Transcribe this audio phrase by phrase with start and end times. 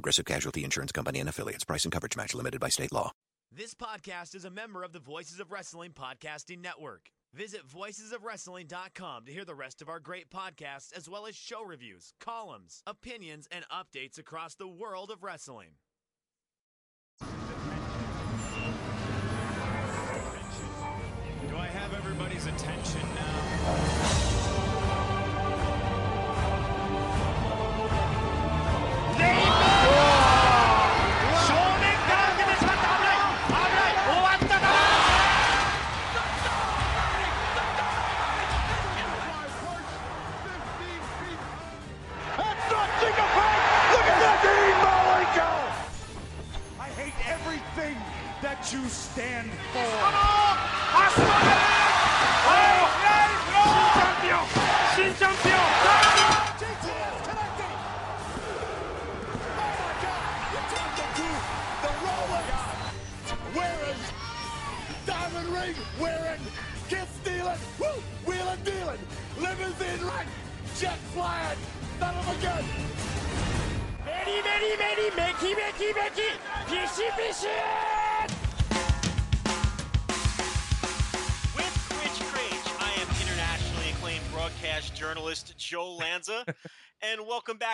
[0.00, 1.62] Progressive Casualty Insurance Company and affiliates.
[1.62, 3.12] Price and coverage match limited by state law.
[3.54, 7.10] This podcast is a member of the Voices of Wrestling Podcasting Network.
[7.34, 12.14] Visit voicesofwrestling.com to hear the rest of our great podcasts, as well as show reviews,
[12.18, 15.72] columns, opinions, and updates across the world of wrestling.
[17.20, 17.26] Do
[21.58, 24.09] I have everybody's attention now?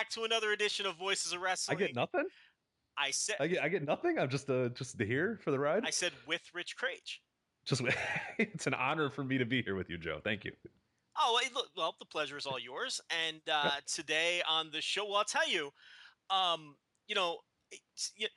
[0.07, 1.77] Back to another edition of Voices of Wrestling.
[1.77, 2.25] I get nothing.
[2.97, 4.17] I said, I get I get nothing.
[4.17, 5.83] I'm just uh just here for the ride.
[5.85, 7.01] I said with Rich Craig.
[7.65, 7.81] Just
[8.37, 10.19] it's an honor for me to be here with you, Joe.
[10.23, 10.51] Thank you.
[11.19, 11.39] Oh,
[11.75, 13.01] well, the pleasure is all yours.
[13.27, 15.71] And uh, today on the show, well, I'll tell you,
[16.29, 16.75] um,
[17.07, 17.37] you know,
[17.71, 18.27] it's, y-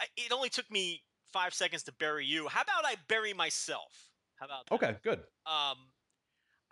[0.00, 2.48] I- it only took me five seconds to bury you.
[2.48, 3.92] How about I bury myself?
[4.36, 4.74] How about that?
[4.76, 5.18] Okay, good.
[5.46, 5.76] Um,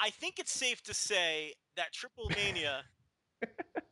[0.01, 2.83] I think it's safe to say that Triple Mania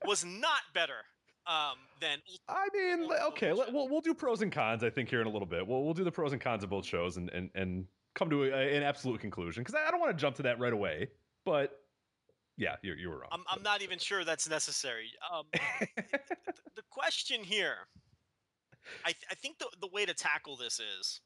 [0.06, 1.04] was not better
[1.46, 2.18] um, than.
[2.48, 4.82] I mean, okay, let, we'll we'll do pros and cons.
[4.84, 5.66] I think here in a little bit.
[5.66, 8.44] We'll we'll do the pros and cons of both shows and and and come to
[8.44, 11.08] a, an absolute conclusion because I don't want to jump to that right away.
[11.44, 11.78] But
[12.56, 13.30] yeah, you you were wrong.
[13.32, 15.10] I'm, I'm not even sure that's necessary.
[15.32, 15.44] Um,
[15.96, 17.76] the question here,
[19.04, 21.20] I, th- I think the, the way to tackle this is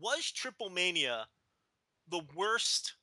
[0.00, 1.26] was Triple Mania
[2.10, 2.94] the worst?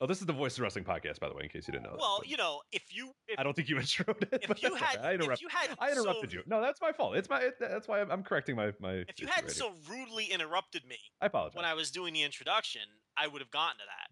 [0.00, 1.84] Oh, this is the Voice of Wrestling podcast, by the way, in case you didn't
[1.84, 1.96] know.
[1.98, 3.10] Well, but you know, if you.
[3.28, 4.46] If, I don't think you introed it.
[4.48, 4.98] if you had-.
[4.98, 5.42] I if interrupted.
[5.42, 6.42] you had I interrupted so- you.
[6.46, 7.16] No, that's my fault.
[7.16, 7.40] It's my.
[7.40, 9.04] It, that's why I'm, I'm correcting my my.
[9.08, 10.98] if you had right so rudely interrupted me.
[11.20, 11.56] I apologize.
[11.56, 12.82] when I was doing the introduction,
[13.16, 14.10] I would have gotten to that.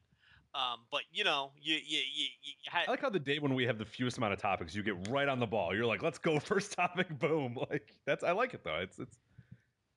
[0.58, 2.88] Um, but you know, you you you, you had.
[2.88, 5.08] I like how the day when we have the fewest amount of topics, you get
[5.08, 5.74] right on the ball.
[5.74, 7.56] You're like, let's go first topic, boom.
[7.70, 8.76] Like that's I like it though.
[8.76, 9.18] It's it's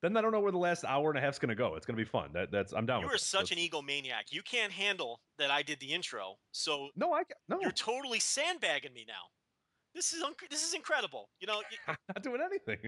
[0.02, 1.76] then I don't know where the last hour and a half's gonna go.
[1.76, 2.30] It's gonna be fun.
[2.34, 3.10] That that's I'm down with.
[3.10, 4.30] You are such That's- an egomaniac.
[4.32, 8.92] You can't handle that I did the intro, so No, I no you're totally sandbagging
[8.92, 9.22] me now.
[9.94, 11.28] This is this is incredible.
[11.40, 12.78] You know, y- I'm not doing anything.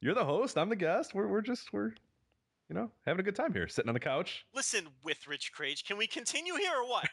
[0.00, 1.14] You're the host, I'm the guest.
[1.14, 1.92] We're we're just we're
[2.70, 4.46] you know, having a good time here, sitting on the couch.
[4.54, 5.78] listen with Rich Craig.
[5.86, 7.08] Can we continue here or what?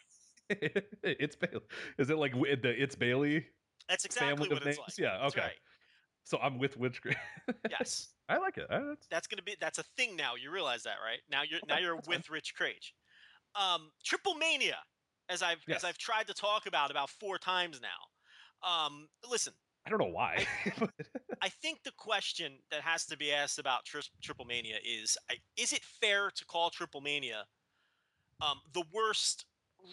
[1.03, 1.61] it's Bailey.
[1.97, 3.45] Is it like the it's Bailey
[3.89, 4.77] That's exactly what it's names?
[4.79, 4.97] like.
[4.97, 5.41] Yeah, okay.
[5.41, 5.51] right.
[6.23, 7.01] So I'm with which
[7.69, 8.67] Yes, I like it.
[8.69, 10.35] I, that's, that's gonna be that's a thing now.
[10.35, 11.19] You realize that, right?
[11.29, 12.17] Now you're now you're that's fine.
[12.17, 12.81] with Rich Craig.
[13.55, 14.77] Um, Triple Mania,
[15.29, 15.77] as I've Yes.
[15.79, 18.67] as I've tried to talk about about four times now.
[18.67, 19.53] Um, listen,
[19.85, 20.45] I don't know why.
[21.41, 25.35] I think the question that has to be asked about tri- Triple Mania is: I-
[25.57, 27.45] Is it fair to call Triple Mania
[28.41, 29.45] um, the worst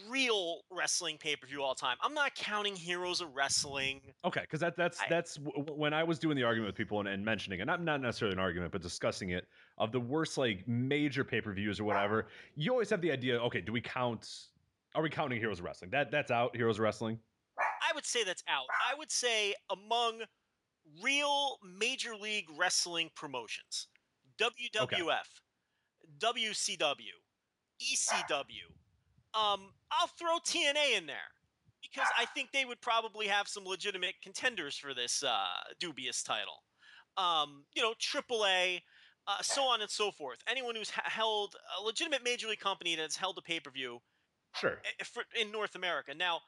[0.08, 1.96] real wrestling pay per view all time?
[2.02, 4.00] I'm not counting Heroes of Wrestling.
[4.24, 7.00] Okay, because that that's I- that's w- when I was doing the argument with people
[7.00, 9.46] and, and mentioning it, not not necessarily an argument, but discussing it
[9.78, 12.26] of the worst like major pay per views or whatever.
[12.56, 13.38] You always have the idea.
[13.42, 14.28] Okay, do we count?
[14.94, 15.90] Are we counting Heroes of Wrestling?
[15.90, 16.54] That that's out.
[16.56, 17.18] Heroes of Wrestling.
[17.58, 18.66] I would say that's out.
[18.90, 20.22] I would say among
[21.02, 23.88] real Major League Wrestling promotions,
[24.38, 25.28] WWF,
[26.18, 27.14] WCW,
[27.80, 28.68] ECW.
[29.38, 31.16] Um, I'll throw TNA in there
[31.82, 35.46] because I think they would probably have some legitimate contenders for this uh,
[35.78, 36.62] dubious title.
[37.16, 38.80] Um, you know, AAA,
[39.26, 40.38] uh, so on and so forth.
[40.48, 43.98] Anyone who's ha- held a legitimate major league company that's held a pay per view
[44.54, 44.80] Sure.
[45.04, 46.12] for, in North America.
[46.16, 46.40] Now,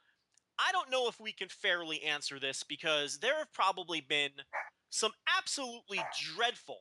[0.59, 4.31] I don't know if we can fairly answer this because there have probably been
[4.91, 6.01] some absolutely
[6.35, 6.79] dreadful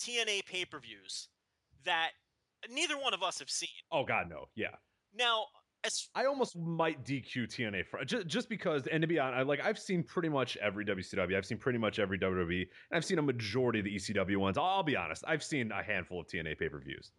[0.00, 1.28] TNA pay per views
[1.84, 2.10] that
[2.70, 3.68] neither one of us have seen.
[3.90, 4.46] Oh God, no.
[4.54, 4.74] Yeah.
[5.14, 5.46] Now,
[5.84, 9.42] as I almost might DQ TNA for just, just because, and to be honest, I,
[9.42, 13.04] like I've seen pretty much every WCW, I've seen pretty much every WWE, and I've
[13.04, 14.56] seen a majority of the ECW ones.
[14.58, 17.10] I'll, be honest, I've seen a handful of TNA pay per views.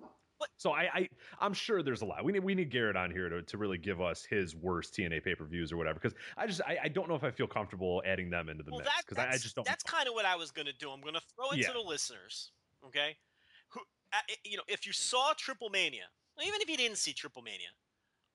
[0.58, 1.10] So I, I,
[1.40, 2.26] I'm sure there's a lot.
[2.26, 5.24] We need, we need Garrett on here to, to really give us his worst TNA
[5.24, 6.00] pay per views or whatever.
[6.02, 8.72] Because I just, I, I don't know if I feel comfortable adding them into the
[8.72, 9.66] well, mix because I, I that's, just don't.
[9.66, 10.90] that's kind of what I was going to do.
[10.90, 11.68] I'm going to throw it Yeah.
[11.68, 12.52] to the listeners,
[12.86, 13.16] okay?
[13.70, 13.80] Who,
[14.12, 16.06] uh, you know, if you saw Triple Mania,
[16.46, 17.70] even if you didn't see Triple Mania,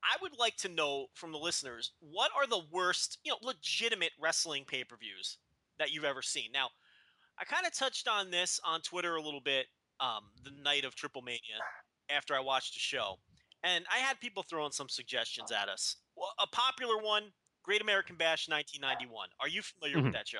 [0.04, 4.12] I would like to know from the listeners what are the worst, you know, legitimate
[4.20, 5.38] wrestling pay per views
[5.78, 6.50] that you've ever seen.
[6.52, 6.68] Now,
[7.40, 9.66] I kind of touched on this on Twitter a little bit
[10.00, 11.58] um, the night of Triple Mania
[12.10, 13.18] after I watched the show,
[13.64, 15.96] and I had people throwing some suggestions at us.
[16.40, 17.24] A popular one,
[17.62, 19.28] Great American Bash 1991.
[19.40, 20.12] Are you familiar with Mhm.
[20.14, 20.38] that show?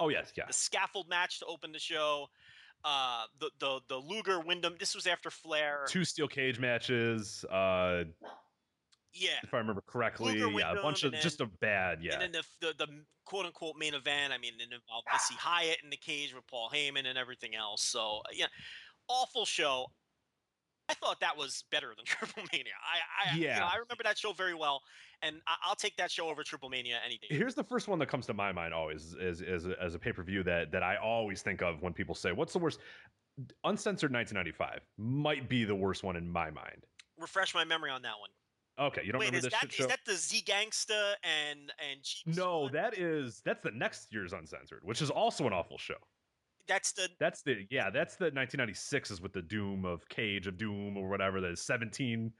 [0.00, 0.44] oh yes, yeah.
[0.46, 2.28] the scaffold match to open the show.
[2.84, 4.76] Uh, the the the Luger Windham.
[4.78, 5.86] This was after Flair.
[5.88, 7.44] Two steel cage matches.
[7.44, 8.04] Uh,
[9.14, 12.14] yeah, if I remember correctly, Luger, yeah, a bunch of and just a bad, yeah.
[12.14, 12.92] and then the, the the
[13.24, 14.32] quote unquote main event.
[14.32, 17.82] I mean, it involved Missy Hyatt in the cage with Paul Heyman and everything else.
[17.82, 18.46] So uh, yeah,
[19.08, 19.86] awful show.
[20.88, 22.72] I thought that was better than Triple Mania.
[22.84, 23.64] I, I you know, Yeah.
[23.64, 24.82] I remember that show very well,
[25.22, 27.28] and I, I'll take that show over Triple Mania any day.
[27.30, 29.98] Here's the first one that comes to my mind always is as a, as a
[29.98, 32.80] pay per view that that I always think of when people say what's the worst.
[33.64, 36.84] Uncensored 1995 might be the worst one in my mind.
[37.18, 38.30] Refresh my memory on that one.
[38.80, 39.86] Okay, you don't Wait, remember is this that shit is show?
[39.86, 42.72] that the Z Gangsta and and Cheap no, Squad?
[42.72, 45.94] that is that's the next year's Uncensored, which is also an awful show.
[46.66, 50.56] that's the That's the yeah, that's the 1996 is with the Doom of Cage of
[50.56, 51.40] Doom or whatever.
[51.40, 52.32] The 17,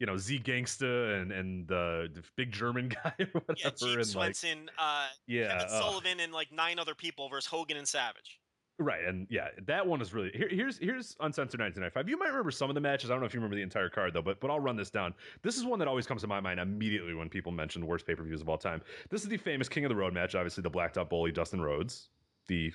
[0.00, 3.54] you know, Z Gangsta and and the, the big German guy or whatever.
[3.56, 7.28] yeah Gene and like Swenson, uh, yeah, Kevin uh, Sullivan, and like nine other people
[7.28, 8.40] versus Hogan and Savage.
[8.78, 12.10] Right, and yeah, that one is really here, here's here's uncensored 1995.
[12.10, 13.08] You might remember some of the matches.
[13.08, 14.90] I don't know if you remember the entire card though, but but I'll run this
[14.90, 15.14] down.
[15.40, 18.06] This is one that always comes to my mind immediately when people mention the worst
[18.06, 18.82] pay per views of all time.
[19.08, 22.10] This is the famous King of the Road match, obviously the Blacktop Bully Dustin Rhodes,
[22.48, 22.70] the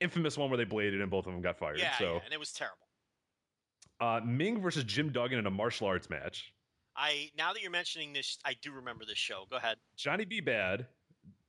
[0.00, 1.78] infamous one where they bladed and both of them got fired.
[1.80, 2.86] Yeah, so yeah, and it was terrible.
[4.00, 6.52] uh, Meng versus Jim Duggan in a martial arts match.
[6.96, 9.46] I now that you're mentioning this, I do remember this show.
[9.50, 9.78] Go ahead.
[9.96, 10.40] Johnny B.
[10.40, 10.86] Bad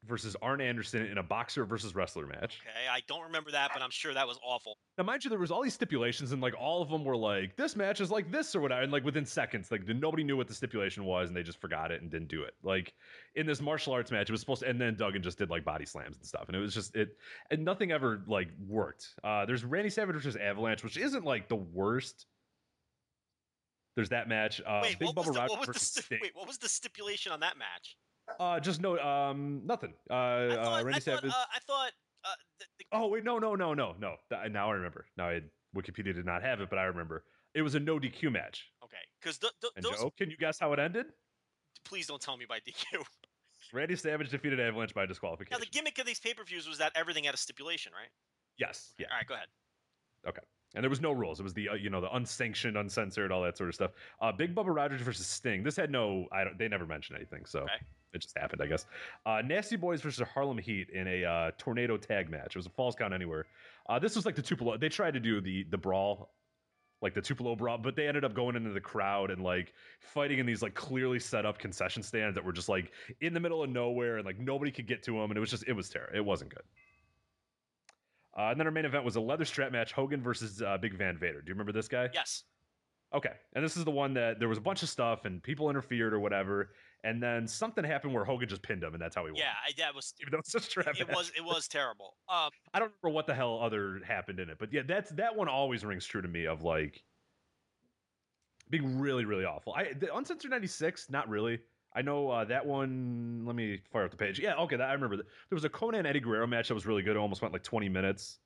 [0.08, 2.62] versus Arn Anderson in a boxer versus wrestler match.
[2.62, 4.78] Okay, I don't remember that, but I'm sure that was awful.
[4.98, 7.56] Now, mind you, there was all these stipulations, and like all of them were like,
[7.56, 10.48] "This match is like this" or whatever, and like within seconds, like nobody knew what
[10.48, 12.54] the stipulation was, and they just forgot it and didn't do it.
[12.64, 12.94] Like
[13.36, 15.66] in this martial arts match, it was supposed to, and then Duggan just did like
[15.66, 17.18] body slams and stuff, and it was just it,
[17.52, 19.16] and nothing ever like worked.
[19.24, 22.26] Uh, there's Randy Savage versus Avalanche, which isn't like the worst.
[23.96, 24.62] There's that match.
[24.66, 26.20] Uh, wait, Big Bubba the, Rogers what was the Sting.
[26.22, 27.98] wait, what was the stipulation on that match?
[28.40, 29.94] Uh, just no, um, nothing.
[30.10, 31.32] Uh, I thought, uh, I Randy thought, Savage.
[31.32, 31.92] uh, I thought
[32.24, 32.30] uh,
[32.60, 34.16] the, the, Oh wait, no, no, no, no, no.
[34.30, 35.06] Th- Now I remember.
[35.18, 35.42] Now I,
[35.76, 37.24] Wikipedia did not have it, but I remember.
[37.54, 38.66] It was a no DQ match.
[38.84, 40.00] okay, because th- th- those.
[40.00, 41.06] Joe, can you guess how it ended?
[41.86, 43.04] Please don't tell me by DQ.
[43.74, 45.58] Randy Savage defeated Avalanche by disqualification.
[45.58, 48.10] Now the gimmick of these pay per views was that everything had a stipulation, right?
[48.58, 49.48] yes, yeah, All right, go ahead.
[50.28, 50.42] Okay.
[50.74, 51.40] And there was no rules.
[51.40, 53.92] It was the uh, you know the unsanctioned, uncensored, all that sort of stuff.
[54.22, 55.64] Uh, Big Bubba Rogers versus Sting.
[55.64, 56.26] This had no.
[56.34, 56.58] I don't.
[56.58, 57.72] They never mentioned anything, so Okay.
[58.16, 58.86] It just happened, I guess.
[59.26, 62.48] Uh, Nasty Boys versus Harlem Heat in a uh, tornado tag match.
[62.48, 63.46] It was a falls count anywhere.
[63.88, 64.78] Uh, this was like the Tupelo.
[64.78, 66.32] They tried to do the the brawl
[67.02, 70.40] like the Tupelo brawl, but they ended up going into the crowd and like fighting
[70.40, 72.92] in these like clearly set up concession stands that were just like
[73.22, 75.52] in the middle of nowhere and like nobody could get to them, and it was
[75.52, 76.16] just it was terrible.
[76.16, 76.64] It wasn't good.
[78.38, 80.98] Uh, and then our main event was a leather strap match: Hogan versus uh, Big
[80.98, 81.42] Van Vader.
[81.42, 82.10] Do you remember this guy?
[82.14, 82.44] Yes.
[83.14, 85.70] Okay, and this is the one that there was a bunch of stuff and people
[85.70, 86.72] interfered or whatever,
[87.06, 89.38] and then something happened where Hogan just pinned him, and that's how he won.
[89.38, 90.14] Yeah, I, that was.
[90.22, 91.32] even though it's a strap It was.
[91.38, 92.16] It was terrible.
[92.28, 95.36] Um, I don't remember what the hell other happened in it, but yeah, that's that
[95.36, 97.04] one always rings true to me of like
[98.70, 99.74] being really, really awful.
[99.74, 101.60] I the uncensored ninety six, not really.
[101.96, 103.44] I know uh, that one.
[103.46, 104.40] Let me fire up the page.
[104.40, 105.18] Yeah, okay, that, I remember.
[105.18, 105.28] That.
[105.50, 107.16] There was a Konnan Eddie Guerrero match that was really good.
[107.16, 108.40] It almost went like twenty minutes.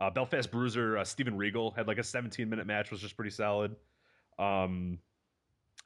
[0.00, 3.30] Uh, Belfast Bruiser, uh, Steven Regal had like a seventeen minute match, was just pretty
[3.30, 3.74] solid.
[4.38, 4.98] Um,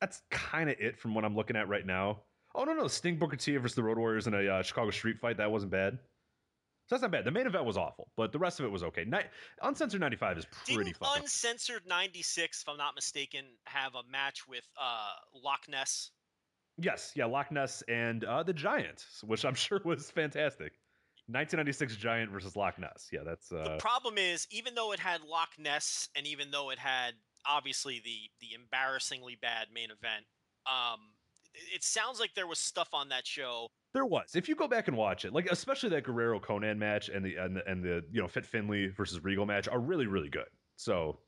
[0.01, 2.23] that's kind of it from what I'm looking at right now.
[2.55, 5.19] Oh no, no, Sting Booker T versus the Road Warriors in a uh, Chicago Street
[5.21, 5.37] fight.
[5.37, 5.99] That wasn't bad.
[6.89, 7.25] So that's not bad.
[7.27, 9.05] The main event was awful, but the rest of it was okay.
[9.05, 9.19] Ni-
[9.63, 11.23] Uncensored 95 is pretty didn't fucking.
[11.25, 15.11] uncensored '96, if I'm not mistaken, have a match with uh,
[15.45, 16.11] Loch Ness?
[16.81, 20.73] yes, yeah, Loch Ness and uh, the Giant, which I'm sure was fantastic.
[21.27, 23.09] 1996 Giant versus Loch Ness.
[23.13, 26.71] Yeah, that's The uh, problem is, even though it had Loch Ness, and even though
[26.71, 27.13] it had
[27.49, 30.25] obviously the the embarrassingly bad main event,
[30.67, 31.01] um,
[31.75, 33.69] it- sounds like there was stuff on that show.
[33.95, 34.35] there was.
[34.37, 37.37] If you go back and watch it, like especially that Guerrero Konnan match and the
[37.37, 40.49] and the, and the you know Fit Finlay versus Regal match are really really good.
[40.77, 41.19] So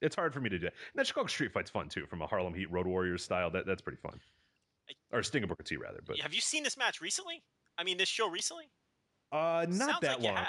[0.00, 0.66] it's hard for me to do.
[0.66, 3.50] And that Chicago Street Fight's fun too, from a Harlem Heat Road Warriors style.
[3.50, 4.18] That that's pretty fun.
[5.12, 7.42] Or Sting and Booker T rather, but Have you seen this match recently?
[7.78, 8.70] I mean, this show recently?
[9.30, 10.44] uh, not Sounds that like long.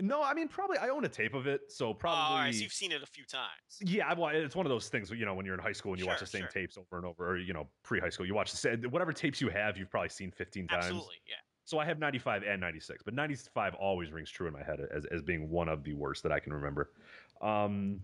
[0.00, 2.20] No, I mean probably I own a tape of it, so Oh, probably.
[2.20, 3.80] all right, so you've seen it a few times.
[3.80, 5.10] Yeah, well, it's one of those things.
[5.10, 6.48] You know, when you're in high school and you watch the same sure.
[6.50, 9.40] tapes over and over, or you know, pre-high school, you watch the same whatever tapes
[9.40, 10.84] you have, you've probably seen 15 times.
[10.84, 11.36] Absolutely, yeah.
[11.64, 15.04] So I have 95 and 96, but 95 always rings true in my head as,
[15.06, 16.90] as being one of the worst that I can remember.
[17.40, 18.00] Um,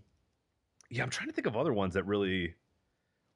[0.89, 2.55] yeah, I'm trying to think of other ones that really,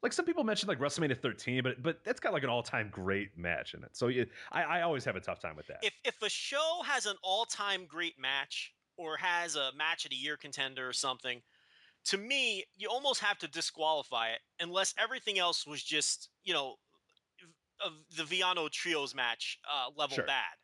[0.02, 3.36] like some people mentioned like WrestleMania 13, but but that's got like an all-time great
[3.36, 3.96] match in it.
[3.96, 5.78] So yeah, I, I always have a tough time with that.
[5.82, 10.16] If if a show has an all-time great match or has a match of the
[10.16, 11.42] year contender or something,
[12.06, 16.76] to me, you almost have to disqualify it unless everything else was just, you know,
[17.84, 20.24] of the Villano trios match uh, level Sure.
[20.26, 20.54] bad,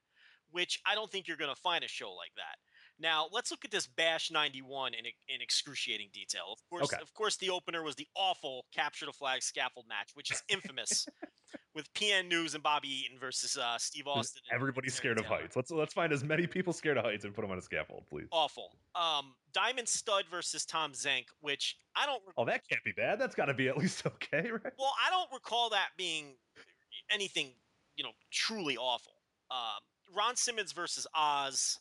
[0.50, 2.57] which I don't think you're going to find a show like that.
[2.98, 6.44] Now let's look at this Bash '91 in, in excruciating detail.
[6.52, 7.02] Of course, Okay.
[7.02, 11.06] of course, the opener was the awful capture the flag scaffold match, which is infamous,
[11.74, 14.42] with PN News and Bobby Eaton versus uh, Steve Austin.
[14.52, 15.56] Everybody's scared of heights.
[15.56, 18.04] Let's let's find as many people scared of heights and put them on a scaffold,
[18.08, 18.28] please.
[18.30, 18.76] Awful.
[18.94, 22.22] Um, Diamond Stud versus Tom Zenk, which I don't.
[22.36, 23.18] Oh, that can't be bad.
[23.20, 24.72] That's got to be at least okay, right?
[24.78, 26.36] Well, I don't recall that being
[27.10, 27.50] anything,
[27.96, 29.12] you know, truly awful.
[29.50, 31.78] Um, Ron Simmons versus Oz.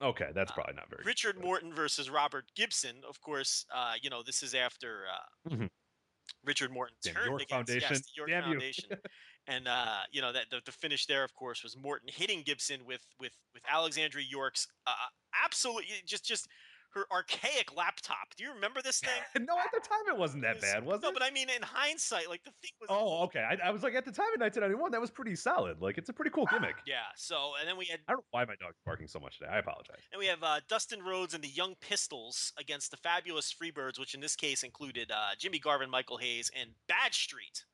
[0.00, 1.02] Okay, that's probably not very.
[1.02, 1.44] Uh, Richard good.
[1.44, 3.02] Morton versus Robert Gibson.
[3.08, 5.70] Of course, uh, you know this is after uh, Mhm.
[6.44, 7.88] Richard Morton Damn turned York against Foundation.
[7.90, 8.50] Yes, the York Damn you.
[8.50, 8.90] Foundation,
[9.48, 12.84] and uh, you know that the, the finish there, of course, was Morton hitting Gibson
[12.84, 14.92] with with with Alexandria York's uh,
[15.44, 16.48] absolutely just just
[16.94, 18.34] her archaic laptop.
[18.36, 19.10] Do you remember this thing?
[19.46, 21.12] no, at the time it wasn't that It bad, was no, it?
[21.12, 22.88] No, but I mean, in hindsight, like the thing was.
[22.90, 23.40] Oh, okay.
[23.40, 25.80] I, I was like, at the time in 1991, that was pretty solid.
[25.80, 26.76] Like, it's a pretty cool gimmick.
[26.86, 26.96] Yeah.
[27.16, 29.50] So, and then we had I don't know why my dog's barking so much today.
[29.52, 30.00] I apologize.
[30.12, 34.14] And we have uh, Dustin Rhodes and the Young Pistols against the Fabulous Freebirds, which
[34.14, 37.64] in this case included uh, Jimmy Garvin, Michael Hayes, and Bad Street.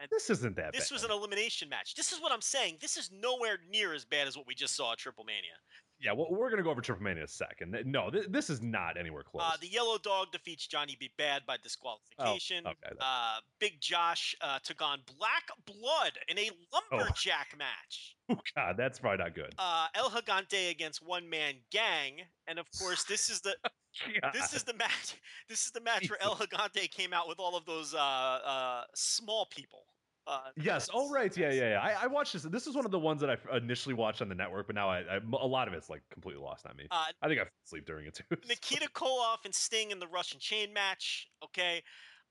[0.00, 0.94] And This isn't that this bad.
[0.94, 1.94] was an elimination match.
[1.94, 2.78] This is what I'm saying.
[2.80, 5.54] This is nowhere near as bad as what we just saw at Triple Mania.
[6.02, 7.76] Yeah, well, we're going to go over Triple Mania in a second.
[7.86, 9.42] No, th- this is not anywhere close.
[9.46, 11.10] Uh, the Yellow Dog defeats Johnny B.
[11.16, 12.64] Bad by disqualification.
[12.66, 12.96] Oh, okay.
[13.00, 18.16] Uh, Big Josh uh, took on Black Blood in a lumberjack match.
[18.30, 19.54] oh, God, that's probably not good.
[19.58, 23.56] Uh, El Gigante against One Man Gang, and of course, this is the
[24.32, 25.16] this is the match.
[25.48, 28.84] This is the match where El Gigante came out with all of those uh, uh,
[28.94, 29.84] small people.
[30.26, 30.88] Uh, Yes.
[30.92, 31.36] Oh, right.
[31.36, 31.80] Yeah, yeah, yeah.
[31.80, 32.42] I, I watched this.
[32.42, 34.88] This is one of the ones that I initially watched on the network, but now
[34.88, 36.86] I, I a lot of it's like completely lost on me.
[36.90, 38.24] Uh, I think I fell asleep during it too.
[38.30, 41.28] so- Nikita Koloff and Sting in the Russian Chain match.
[41.42, 41.82] Okay,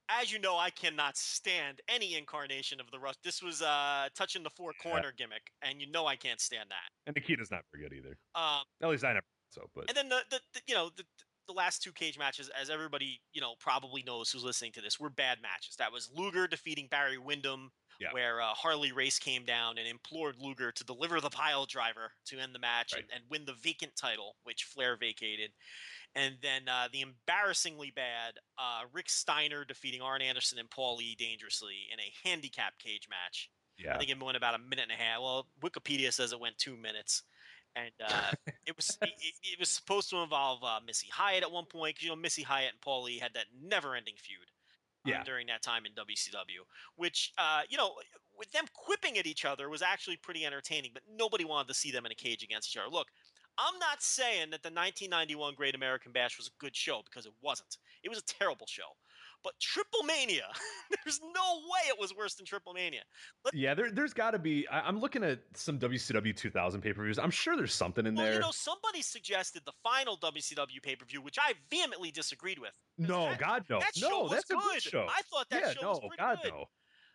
[0.10, 3.15] as you know, I cannot stand any incarnation of the Rush.
[3.24, 6.89] This was uh, touching the four corner gimmick, and you know I can't stand that.
[7.07, 8.17] And Nikita's not very good either.
[8.36, 9.69] Um, At least I never so.
[9.75, 11.03] But and then the, the, the you know the
[11.48, 15.00] the last two cage matches, as everybody you know probably knows who's listening to this,
[15.00, 15.75] were bad matches.
[15.77, 17.71] That was Luger defeating Barry Windham,
[18.01, 18.12] Yeah.
[18.13, 22.39] where uh, Harley Race came down and implored Luger to deliver the pile driver to
[22.39, 23.10] end the match and, Right.
[23.15, 25.51] and win the vacant title, which Flair vacated.
[26.15, 31.15] And then uh, the embarrassingly bad uh, Rick Steiner defeating Arn Anderson and Paul Lee
[31.17, 33.50] dangerously in a handicap cage match.
[33.77, 35.22] yeah, I think it went about a minute and a half.
[35.22, 37.24] Well, Wikipedia says it went two minutes,
[37.77, 38.31] and uh,
[38.65, 39.10] it was it,
[39.43, 42.43] it- was supposed to involve uh, Missy Hyatt at one point because you know Missy
[42.43, 44.50] Hyatt and Paul Lee had that never-ending feud.
[45.05, 45.24] Um, Yeah.
[45.24, 46.65] during that time in WCW,
[46.96, 47.93] which uh, you know,
[48.38, 51.91] with them quipping at each other was actually pretty entertaining, but nobody wanted to see
[51.91, 52.89] them in a cage against each other.
[52.89, 53.08] Look,
[53.58, 57.34] I'm not saying that the 1991 Great American Bash was a good show because it
[57.41, 57.77] wasn't.
[58.03, 58.96] It was a terrible show.
[59.43, 60.45] But Triple Mania,
[61.03, 63.01] there's no way it was worse than Triple Mania.
[63.53, 63.74] yeah.
[63.74, 64.67] There, there's got to be.
[64.67, 67.17] I, I'm looking at some WCW 2000 pay per views.
[67.17, 68.33] I'm sure there's something in Well, there.
[68.36, 72.74] you know, somebody suggested the final WCW pay per view, which I vehemently disagreed with.
[72.98, 74.19] no, that- God, no, that show no.
[74.24, 74.63] was That's a good.
[74.74, 75.07] good show.
[75.10, 76.51] I thought that yeah, show no, was pretty God, good.
[76.51, 76.65] no.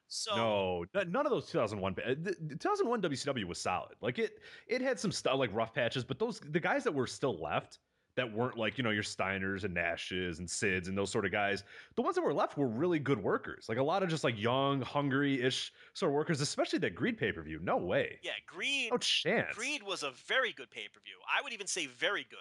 [0.09, 1.95] So no, none of those 2001.
[1.95, 3.95] pa- uh, The, the 2001 WCW was solid.
[4.01, 7.07] Like it, it had some stuff like rough patches, but those the guys that were
[7.09, 7.81] still left
[8.17, 11.33] that weren't like you know your Steiners and Nashes and Sids and those sort of
[11.33, 11.65] guys.
[11.97, 13.67] The ones that were left were really good workers.
[13.69, 17.33] Like a lot of just like young, hungry-ish sort of workers, especially that Greed pay
[17.33, 17.61] per view.
[17.63, 18.19] No way.
[18.23, 18.91] yeah, Greed.
[18.91, 19.55] No chance.
[19.55, 21.17] Greed was a very good pay per view.
[21.29, 22.39] I would even say very good.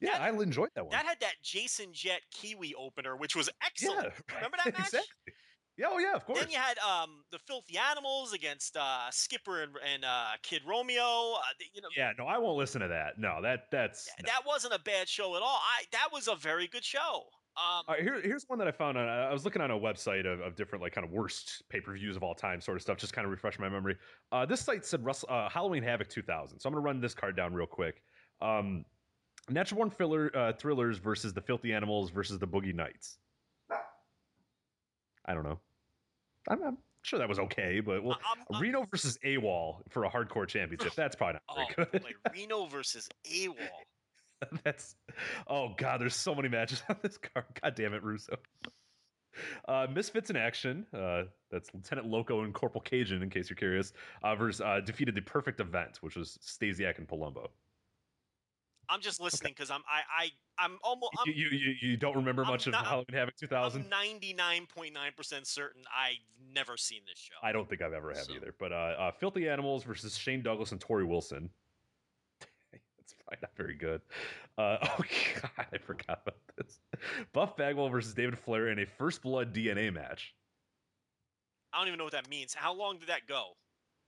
[0.00, 0.90] Yeah, that, I enjoyed that one.
[0.92, 4.12] that had that Jason Jett Kiwi opener, which was excellent.
[4.28, 4.86] yeah, Remember that match?
[4.88, 5.32] exactly.
[5.76, 6.40] Yeah, oh yeah, of course.
[6.40, 11.02] Then you had um, the Filthy Animals against uh, Skipper and, and uh, Kid Romeo.
[11.02, 11.42] Uh,
[11.74, 13.18] you know, yeah, no, I won't listen to that.
[13.18, 14.26] No, that that's no.
[14.26, 15.60] that wasn't a bad show at all.
[15.60, 17.24] I that was a very good show.
[17.58, 19.08] Um, All right, here, here's one that I found on.
[19.08, 21.94] I was looking on a website of, of different like kind of worst pay per
[21.94, 23.96] views of all time, sort of stuff, just kind of refresh my memory.
[24.30, 27.34] Uh, this site said Russell, uh, Halloween Havoc 2000, so I'm gonna run this card
[27.34, 28.02] down real quick.
[28.42, 28.84] Um,
[29.48, 33.18] Natural Born filler, uh, Thrillers versus the Filthy Animals versus the Boogie Knights.
[35.26, 35.58] I don't know.
[36.48, 40.10] I'm, I'm sure that was okay, but well, I'm- I'm- Reno versus AWOL for a
[40.10, 40.94] hardcore championship.
[40.94, 42.02] That's probably not Oh, very good.
[42.02, 43.54] boy, Reno versus AWOL.
[44.64, 44.94] That's
[45.46, 47.46] oh god, there's so many matches on this card.
[47.62, 48.36] God damn it, Russo.
[49.68, 50.86] Uh, Misfits in action.
[50.94, 53.92] Uh, that's Lieutenant Loco and Corporal Cajun, in case you're curious.
[54.22, 57.48] Uh, versus uh, defeated the perfect event, which was Stasiak and Palumbo.
[58.88, 62.42] I'm just listening because I'm I I I'm almost I'm, You, you, you, don't remember
[62.42, 63.84] I'm much of not- Halloween Havoc 2000?
[63.92, 66.16] I'm 99.9 percent certain I've
[66.54, 67.34] never seen this show.
[67.42, 68.54] I don't think I've ever have So- either.
[68.58, 71.50] But uh, uh, Filthy Animals versus Shane Douglas and Torrie Wilson.
[72.70, 74.00] That's probably not very good.
[74.58, 75.02] Uh, oh
[75.42, 76.78] god, I forgot about this.
[77.32, 80.34] Buff Bagwell versus David Flair in a First Blood DNA match.
[81.72, 82.54] I don't even know what that means.
[82.54, 83.48] How long did that go?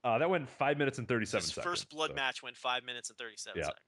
[0.03, 1.63] Uh, that went five minutes and thirty-seven seconds.
[1.63, 2.15] first blood so.
[2.15, 3.65] match went five minutes and 37 Yeah.
[3.65, 3.81] seconds.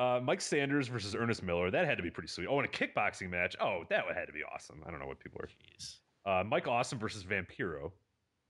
[0.00, 1.70] Uh, Mike Sanders versus Ernest Miller.
[1.70, 2.46] That had to be pretty sweet.
[2.48, 3.54] Oh, and a kickboxing match.
[3.60, 4.82] Oh, that had to be awesome.
[4.86, 5.48] I don't know what people are.
[5.48, 5.96] Jeez.
[6.24, 7.92] Uh, Mike Awesome versus Vampiro.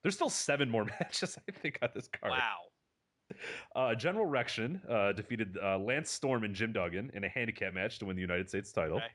[0.03, 2.35] There's still seven more matches, I think, on this card.
[2.39, 2.59] Wow.
[3.75, 7.99] Uh, General Rection uh, defeated uh, Lance Storm and Jim Duggan in a handicap match
[7.99, 8.99] to win the United States title.
[8.99, 9.07] Okay.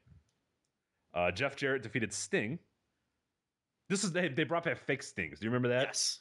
[1.14, 2.60] Uh, Jeff Jarrett defeated Sting.
[3.88, 5.40] This is they, they brought back fake Stings.
[5.40, 5.88] Do you remember that?
[5.88, 6.20] Yes.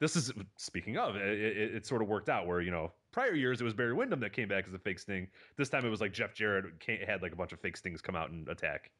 [0.00, 3.34] This is speaking of it, it, it sort of worked out where you know prior
[3.34, 5.28] years it was Barry Windham that came back as a fake Sting.
[5.56, 8.00] This time it was like Jeff Jarrett came, had like a bunch of fake Stings
[8.00, 8.90] come out and attack.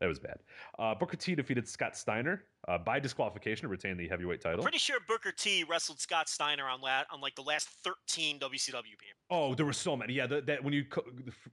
[0.00, 0.38] That was bad.
[0.78, 4.60] Uh, Booker T defeated Scott Steiner uh, by disqualification to retain the heavyweight title.
[4.62, 8.82] Pretty sure Booker T wrestled Scott Steiner on la- on like the last 13 WCW.
[9.30, 10.12] Oh, there were so many.
[10.12, 11.04] Yeah, that, that when you co-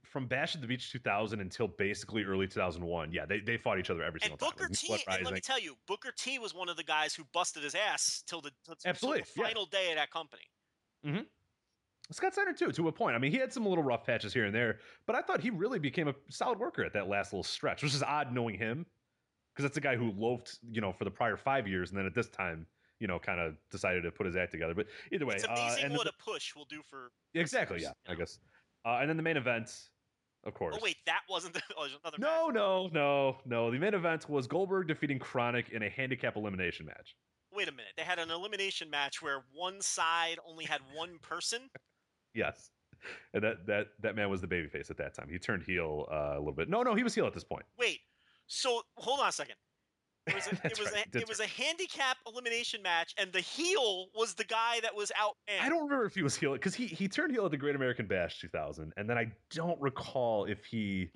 [0.02, 3.88] from Bash at the Beach 2000 until basically early 2001, yeah, they, they fought each
[3.88, 4.74] other every And single Booker time.
[4.74, 7.62] T, and let me tell you, Booker T was one of the guys who busted
[7.64, 9.44] his ass till the, till the Absolutely, yeah.
[9.44, 10.42] final day of that company.
[12.14, 13.14] Scott Steiner too, to a point.
[13.16, 15.50] I mean, he had some little rough patches here and there, but I thought he
[15.50, 18.86] really became a solid worker at that last little stretch, which is odd knowing him
[19.54, 22.06] because that's a guy who loafed, you know, for the prior five years, and then
[22.06, 22.66] at this time,
[23.00, 24.74] you know, kind of decided to put his act together.
[24.74, 27.10] But either way, It's uh, amazing and what the- a push will do for.
[27.34, 28.18] exactly, yeah, I you know?
[28.24, 28.38] guess.
[28.84, 29.70] Uh, and then the main event,
[30.44, 30.76] of course.
[30.78, 32.18] Oh wait, that wasn't the, oh, another.
[32.18, 32.54] No, match.
[32.54, 33.70] no, no, no.
[33.70, 37.16] The main event was Goldberg defeating KroniK in a handicap elimination match.
[37.52, 37.92] Wait a minute.
[37.96, 41.60] They had an elimination match where one side only had one person.
[42.34, 42.70] Yes.
[43.34, 45.28] And that that that man was the babyface at that time.
[45.30, 46.68] He turned heel uh, a little bit.
[46.68, 47.64] No, no, he was heel at this point.
[47.78, 48.00] Wait.
[48.46, 49.56] So hold on a second.
[50.26, 53.40] It was a, it was right, a, it was a handicap elimination match, and the
[53.40, 55.36] heel was the guy that was out.
[55.60, 57.76] I don't remember if he was heel because he he turned heel at the Great
[57.76, 61.10] American Bash 2000, and then I don't recall if he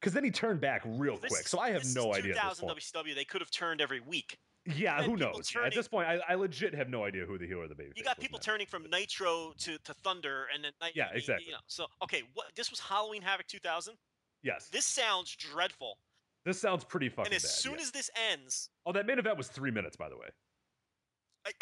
[0.00, 1.44] because then he turned back real This quick.
[1.46, 2.36] is- So I have no idea.
[2.36, 2.68] At this 2000.
[2.68, 4.38] WCW, they could have turned every week.
[4.74, 5.52] Yeah, who knows?
[5.54, 7.74] Yeah, at this point, I, I legit have no idea who the heel or the
[7.74, 7.92] baby.
[7.96, 11.46] You got people turning from Nitro to, to Thunder, and then Ni- Yeah, exactly.
[11.46, 13.94] You know, so okay, what this was Halloween Havoc 2000.
[14.42, 15.98] Yes, This sounds dreadful.
[16.44, 17.50] this sounds pretty fucking and as bad.
[17.50, 17.80] soon yeah.
[17.82, 20.28] as this ends, oh, that main event was three minutes, by the way.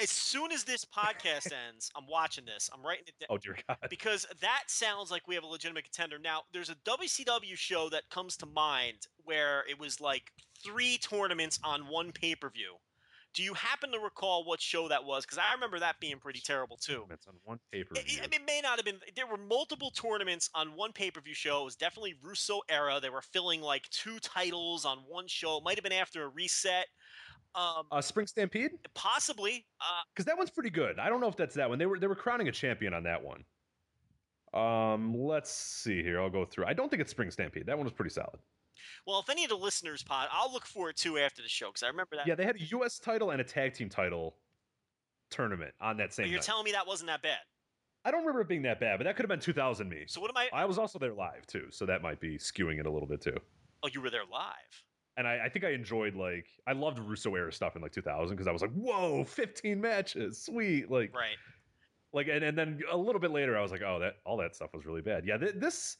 [0.00, 2.68] as soon as this podcast ends, I'm watching this.
[2.72, 3.28] I'm writing it down.
[3.30, 3.76] Oh dear God.
[3.90, 6.18] because that sounds like we have a legitimate contender.
[6.18, 11.58] Now, there's a WCW show that comes to mind where it was like three tournaments
[11.62, 12.76] on one pay per view.
[13.34, 15.24] Do you happen to recall what show that was?
[15.26, 17.04] Because I remember that being pretty terrible too.
[17.10, 17.94] It's on one paper.
[17.96, 19.00] It, it- it may not have been.
[19.16, 21.62] There were multiple tournaments on one pay per view show.
[21.62, 23.00] It was definitely Russo era.
[23.02, 25.58] They were filling like two titles on one show.
[25.58, 26.86] It might have been after a reset.
[27.56, 28.72] Um, uh, Spring Stampede.
[28.94, 29.64] possibly.
[29.80, 30.98] Uh, because that one's pretty good.
[30.98, 31.78] I don't know if that's that one.
[31.78, 33.44] They were they were crowning a champion on that one.
[34.52, 36.20] Um, let's see here.
[36.20, 36.66] I'll go through.
[36.66, 37.66] I don't think it's Spring Stampede.
[37.66, 38.38] That one was pretty solid.
[39.06, 41.66] Well, if any of the listeners pod, I'll look for it too after the show
[41.68, 42.26] because I remember that.
[42.26, 42.98] Yeah, they had a U.S.
[42.98, 44.36] title and a tag team title
[45.30, 46.42] tournament on that But same you're night.
[46.42, 47.38] telling me that wasn't that bad.
[48.04, 50.04] I don't remember it being that bad, but that could have been 2000 me.
[50.06, 50.48] So what am I?
[50.52, 53.20] I was also there live too, so that might be skewing it a little bit
[53.22, 53.36] too.
[53.82, 54.52] Oh, you were there live.
[55.16, 58.34] And I, I think I enjoyed like I loved Russo era stuff in like 2000
[58.36, 61.36] because I was like, whoa, 15 matches, sweet, like Right.
[62.12, 64.54] like and, and then a little bit later i was like oh that all that
[64.54, 65.96] stuff was really bad yeah th- this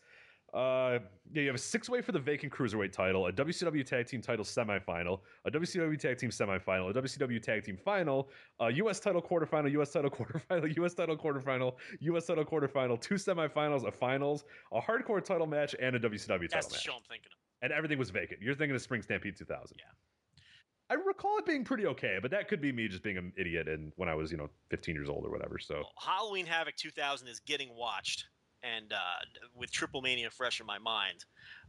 [0.55, 0.99] uh
[1.33, 4.23] yeah you have a six way for the vacant cruiserweight title a wcw tag team
[4.23, 9.21] title semifinal a wcw tag team semifinal a wcw tag team final a us title
[9.21, 14.81] quarterfinal us title quarterfinal us title quarterfinal us title quarterfinal two semifinals a finals a
[14.81, 17.39] hardcore title match and a wcw title That's the match show I'm thinking of.
[17.63, 19.85] and everything was vacant you're thinking of spring stampede 2000 Yeah.
[20.91, 23.69] I recall it being pretty okay, but that could be me just being an idiot
[23.69, 25.59] and when I was, you know, 15 years old or whatever.
[25.59, 28.27] So Well, Halloween Havoc 2000 is getting watched,
[28.65, 28.97] and uh,
[29.55, 31.25] with Triple Mania fresh in my mind.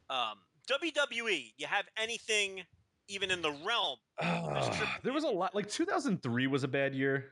[0.09, 2.63] Um, WWE, you have anything
[3.07, 3.97] even in the realm?
[4.21, 5.53] Triple there was a lot.
[5.53, 7.25] Like 2003 was a bad year,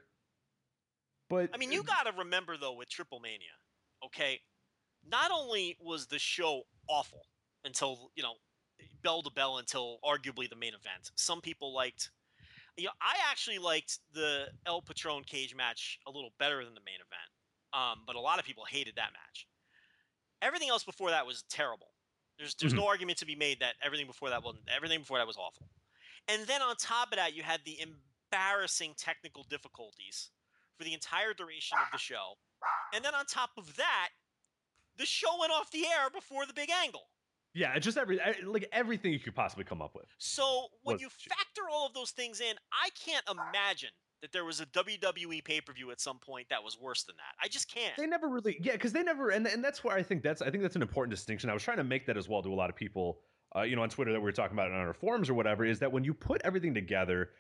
[1.30, 3.56] but I mean, you got to remember though with Triple Mania,
[4.06, 4.40] okay,
[5.08, 7.22] not only was the show awful
[7.66, 8.34] until you know
[9.04, 11.12] bell to bell until arguably the main event.
[11.16, 12.12] Some people liked.
[12.76, 16.82] You know, I actually liked the El Patron cage match a little better than the
[16.84, 17.30] main event,
[17.72, 19.48] um, but a lot of people hated that match.
[20.44, 21.96] Everything else before that was terrible.
[22.38, 22.78] There's there's Mhm.
[22.78, 25.70] no argument to be made that everything before that wasn't everything before that was awful.
[26.28, 30.32] And then on top of that, you had the embarrassing technical difficulties
[30.78, 32.36] for the entire duration of the show.
[32.94, 34.12] And then on top of that,
[34.96, 37.10] the show went off the air before the big angle.
[37.54, 40.08] Yeah, just every like everything you could possibly come up with.
[40.18, 43.92] So when you factor all of those things in, I can't imagine
[44.24, 47.18] that there was a WWE pay per view at some point that was worse than
[47.18, 47.36] that.
[47.44, 47.94] I just can't.
[47.98, 50.50] They never really, yeah, because they never, and and that's where I think that's I
[50.50, 51.50] think that's an important distinction.
[51.50, 53.20] I was trying to make that as well to a lot of people,
[53.54, 55.66] uh, you know, on Twitter that we were talking about on our forums or whatever.
[55.66, 57.32] Is that when you put everything together,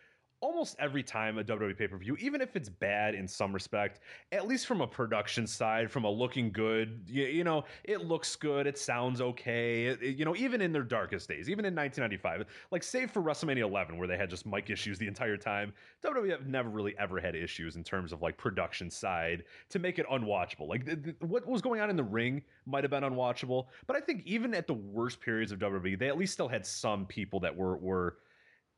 [0.44, 4.02] almost every time a WWE pay per view, even if it's bad in some respect,
[4.34, 8.36] at least from a production side, from a looking good, you, you know, it looks
[8.36, 11.74] good, it sounds okay, it- it- you know, even in their darkest days, even in
[11.74, 15.72] 1995, like save for WrestleMania 11 where they had just mic issues the entire time,
[16.04, 20.06] WWF never really ever had issues in terms of like production side to make it
[20.10, 20.68] unwatchable.
[20.68, 23.96] Like th- th- what was going on in the ring might have been unwatchable, but
[23.96, 27.06] I think even at the worst periods of WWE, they at least still had some
[27.06, 28.18] people that were were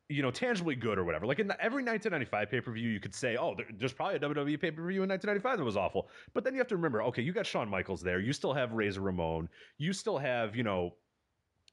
[0.09, 1.25] you know tangibly good or whatever.
[1.25, 4.15] Like in the, every 1995 pay per view, you could say, oh, there, there's probably
[4.15, 6.09] a WWE pay per view in 1995 that was awful.
[6.33, 8.73] But then you have to remember, okay, you got Shawn Michaels there, you still have
[8.73, 10.95] Razor Ramon, you still have you know.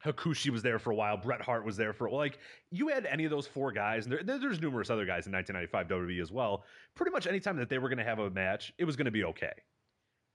[0.05, 1.16] Hakushi was there for a while.
[1.16, 2.40] Bret Hart was there for like
[2.73, 5.33] you had any of those four guys, and there, there- there's numerous other guys in
[5.33, 6.64] 1995 WWE as well.
[6.97, 9.12] Pretty much anytime that they were going to have a match, it was going to
[9.12, 9.53] be okay.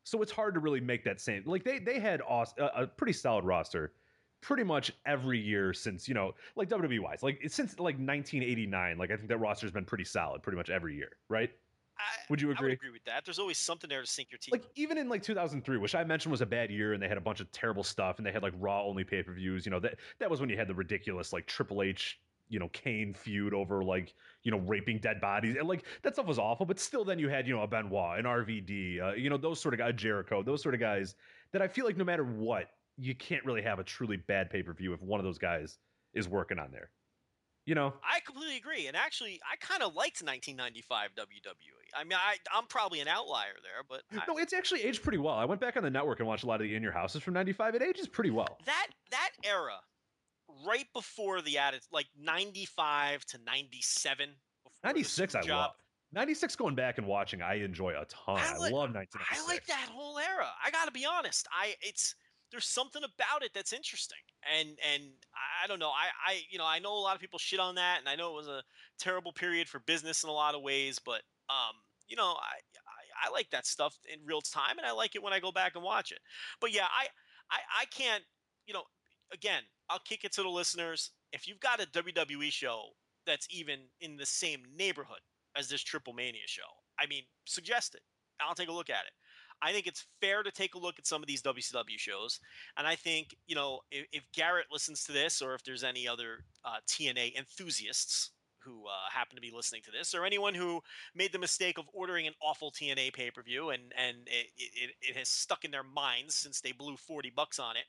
[0.05, 3.43] So it's hard to really make that same like they they had a pretty solid
[3.43, 3.91] roster
[4.41, 9.12] pretty much every year since you know like WWE wise like since like 1989 like
[9.12, 11.52] I think that roster's been pretty solid pretty much every year right
[12.00, 12.60] I, would you agree?
[12.60, 13.26] I would agree with that.
[13.26, 14.52] There's always something there to sink your teeth.
[14.52, 17.17] like even in like 2003 which i mentioned was a bad year and they had
[17.17, 19.95] a bunch of terrible stuff and they had like raw only pay-per-views you know that
[20.19, 22.19] that was when you had the ridiculous like triple h
[22.50, 26.26] you know kane feud over like you know raping dead bodies and like that stuff
[26.26, 29.30] was awful but still then you had you know a benoit an rvd uh, you
[29.30, 31.15] know those sort of guys jericho those sort of guys
[31.52, 34.93] that i feel like no matter what you can't really have a truly bad pay-per-view
[34.93, 35.77] if one of those guys
[36.13, 36.89] is working on there
[37.65, 38.88] you know I completely agree.
[38.88, 41.27] And actually, I kind of liked 1995 WWE.
[41.93, 45.17] I mean, I, I'm probably an outlier there, but I, no it's actually aged pretty
[45.17, 46.91] well i went back on the network and watched a lot of the in your
[46.91, 49.79] houses from 95 it ages pretty well that that era,
[50.65, 54.29] right before the added, like 95 to 97.
[54.83, 55.71] 96 I job, love.
[56.13, 58.38] 96 going back and watching, I enjoy a ton.
[58.38, 59.43] I I, love 1996.
[59.43, 60.47] I like that whole era.
[60.63, 61.47] I got to be honest.
[61.51, 62.15] I it's
[62.51, 64.19] there's something about it that's interesting,
[64.57, 65.03] and and
[65.63, 65.89] I- don't know.
[65.89, 68.15] I I you know I know a lot of people shit on that, and I
[68.15, 68.63] know it was a
[68.99, 71.75] terrible period for business in a lot of ways, but um
[72.07, 72.60] you know I
[73.23, 75.51] I, I like that stuff in real time, and I like it when I go
[75.51, 76.19] back and watch it.
[76.62, 77.07] But yeah, I
[77.51, 78.23] I I can't
[78.65, 78.83] you know
[79.33, 81.12] again I'll kick it to the listeners.
[81.33, 82.89] If you've got a WWE show
[83.25, 85.19] that's even in the same neighborhood
[85.55, 88.01] as this Triple Mania show, I mean, suggest it.
[88.39, 89.12] I'll take a look at it.
[89.61, 92.39] I think it's fair to take a look at some of these WCW shows,
[92.77, 96.07] and I think you know if, if Garrett listens to this, or if there's any
[96.07, 98.31] other uh, TNA enthusiasts
[98.67, 100.82] who uh, happen to be listening to this, or anyone who
[101.15, 104.89] made the mistake of ordering an awful TNA pay per view and and it, it,
[105.01, 107.86] it has stuck in their minds since they blew forty bucks on it,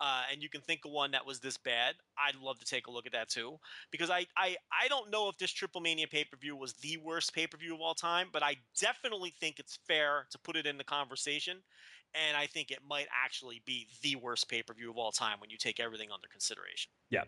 [0.00, 2.86] uh, and you can think of one that was this bad, I'd love to take
[2.86, 3.58] a look at that too.
[3.90, 6.96] Because I I, I don't know if this Triple Mania pay per view was the
[6.98, 10.56] worst pay per view of all time, but I definitely think it's fair to put
[10.56, 11.58] it in the conversation.
[12.14, 15.38] And I think it might actually be the worst pay per view of all time
[15.38, 16.90] when you take everything under consideration.
[17.10, 17.24] Yeah.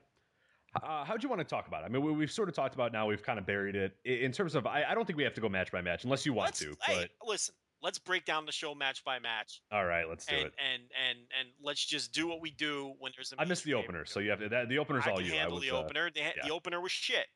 [0.81, 1.87] Uh, how'd you want to talk about it?
[1.87, 3.07] I mean, we, we've sort of talked about it now.
[3.07, 4.67] We've kind of buried it in terms of.
[4.67, 6.61] I, I don't think we have to go match by match unless you want Let's,
[6.61, 6.77] to.
[6.83, 10.37] hey, But listen, let's break down the show match by match, all right, let's do
[10.37, 10.55] and, it.
[10.59, 13.41] and and and let's just do what we do when there's a.
[13.41, 14.49] I missed the opener, so you have to.
[14.49, 15.33] That, the opener's I all can you.
[15.33, 16.11] I handle was, the uh, opener.
[16.11, 16.31] The, yeah.
[16.45, 17.27] the opener was shit.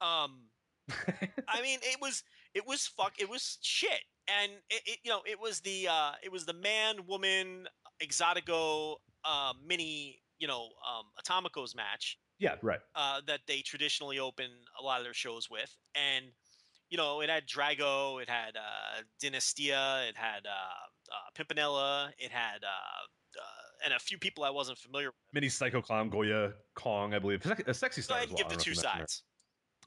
[0.00, 0.46] Um,
[1.48, 2.24] I mean, it was
[2.54, 3.14] it was fuck.
[3.18, 6.54] It was shit, and it, it you know it was the uh, it was the
[6.54, 7.68] man woman
[8.02, 12.80] exotico uh, mini you know um, atomicos match yeah, right.
[12.96, 14.46] uh, that they traditionally open
[14.80, 16.24] a lot of their shows with, and
[16.88, 22.30] you know it had Drago, it had uh, Dinastia, it had uh, uh, Pimpinela, it
[22.32, 25.14] had uh, uh, and a few people I wasn't familiar with.
[25.32, 27.44] Mini Psycho Clown, Goya, Kong, I believe.
[27.66, 28.48] A sexy So star I can well.
[28.48, 29.22] give the two if you mentioned sides.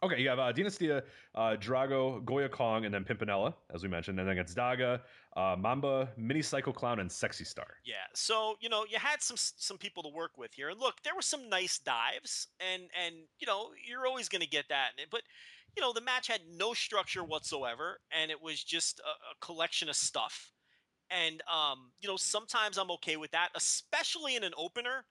[0.03, 4.19] Okay, you have uh, uh, Drago, Goya Kong, and then Pimpinela, as we mentioned.
[4.19, 4.99] And then it's Daga,
[5.37, 7.77] uh, Mamba, Mini Psycho Clown, and Sexy Star.
[7.85, 11.01] Yeah, so you know you had some some people to work with here, and look,
[11.03, 14.91] there were some nice dives, and and you know you're always going to get that,
[15.09, 15.21] but
[15.77, 19.87] you know the match had no structure whatsoever, and it was just a, a collection
[19.89, 20.51] of stuff,
[21.09, 25.05] And um, you know, sometimes I'm okay with that, especially in an opener.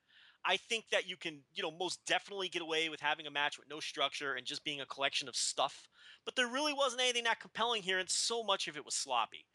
[0.44, 3.58] I think that you can, you know, most definitely get away with having a match
[3.58, 5.88] with no structure and just being a collection of stuff.
[6.24, 9.46] But there really wasn't anything that compelling here, and so much of it was sloppy.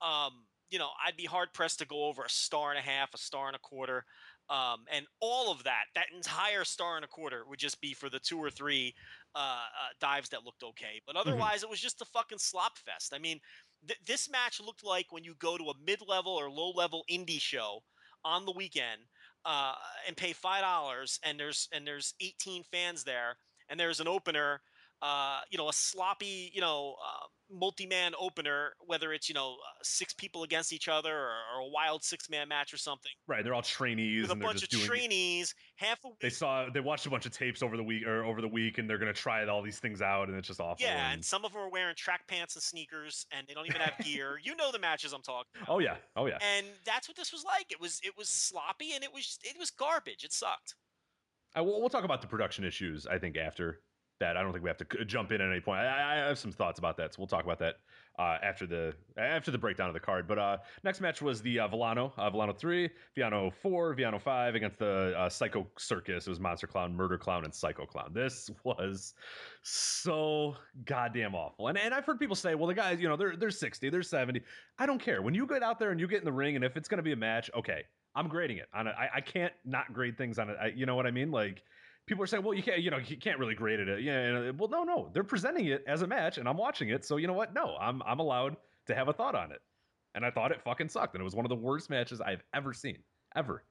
[0.00, 3.14] Um, you know, I'd be hard pressed to go over a star and a half,
[3.14, 4.04] a star and a quarter.
[4.50, 8.10] Um, and all of that, that entire star and a quarter would just be for
[8.10, 8.94] the two or three
[9.34, 11.00] uh, uh, dives that looked okay.
[11.06, 11.46] But Mm-hmm.
[11.46, 13.14] otherwise, it was just a fucking slop fest.
[13.14, 13.40] I mean,
[13.86, 17.04] th- this match looked like when you go to a mid level or low level
[17.10, 17.80] indie show
[18.24, 19.02] on the weekend
[19.44, 19.74] uh,
[20.06, 23.36] and pay five dollars, and there's and there's 18 fans there,
[23.68, 24.60] and there's an opener.
[25.02, 29.78] Uh, you know, a sloppy, you know, uh, multi-man opener, whether it's you know uh,
[29.82, 33.54] six people against each other or, or a wild six-man match or something, Right, they're
[33.54, 37.26] all trainees with a bunch of trainees, half a They saw they watched a bunch
[37.26, 39.78] of tapes over the week or over the week, and they're gonna try all these
[39.78, 40.84] things out, and it's just awful.
[40.84, 43.66] Yeah, and- and some of them are wearing track pants and sneakers, and they don't
[43.66, 44.38] even have gear.
[44.44, 45.68] You know the matches I'm talking about.
[45.74, 46.38] oh yeah, oh yeah.
[46.56, 47.66] And that's what this was like.
[47.70, 50.22] It was it was sloppy and it was it was garbage.
[50.24, 50.74] It sucked.
[51.54, 53.06] I, we'll, we'll talk about the production issues.
[53.06, 53.80] I think after
[54.20, 55.80] that, I don't think we have to jump in at any point.
[55.80, 57.76] I, I have some thoughts about that, so we'll talk about that
[58.18, 60.28] uh, after the after the breakdown of the card.
[60.28, 64.54] But uh, next match was the uh, Villano, uh, Villano three, Villano four, Villano five
[64.54, 66.26] against the uh, Psycho Circus.
[66.26, 68.10] It was Monster Clown, Murder Clown, and Psycho Clown.
[68.12, 69.14] This was
[69.62, 71.68] so goddamn awful.
[71.68, 74.02] And and I've heard people say, well, the guys, you know, they're they're sixty, they're
[74.02, 74.42] seventy.
[74.78, 75.22] I don't care.
[75.22, 76.98] When you get out there and you get in the ring, and if it's going
[76.98, 77.82] to be a match, okay,
[78.14, 78.68] I'm grading it.
[78.72, 80.56] On I, I can't not grade things on it.
[80.60, 81.32] I, you know what I mean?
[81.32, 81.64] Like
[82.06, 84.02] people are saying, well, you can't, you know, you can't really grade it.
[84.02, 87.04] Yeah, uh, well, no, no, they're presenting it as a match, and I'm watching it.
[87.04, 87.54] So you know what?
[87.54, 89.60] No, I'm I'm allowed to have a thought on it.
[90.14, 92.44] And I thought it fucking sucked, and it was one of the worst matches I've
[92.52, 93.02] ever seen,
[93.34, 93.64] ever.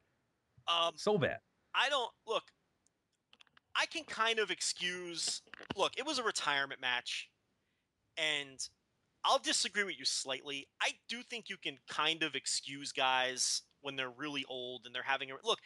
[0.67, 1.39] Um, So bad.
[1.73, 2.43] I don't look.
[3.75, 5.41] I can kind of excuse.
[5.75, 7.31] Look, it was a retirement match,
[8.17, 8.59] and
[9.23, 10.67] I'll disagree with you slightly.
[10.81, 15.03] I do think you can kind of excuse guys when they're really old and they're
[15.03, 15.59] having a look.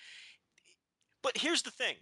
[1.24, 1.96] But here's the thing: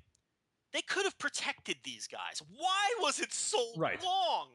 [0.75, 2.41] they could have protected these guys.
[2.57, 4.01] Why was it so Right.
[4.03, 4.49] long?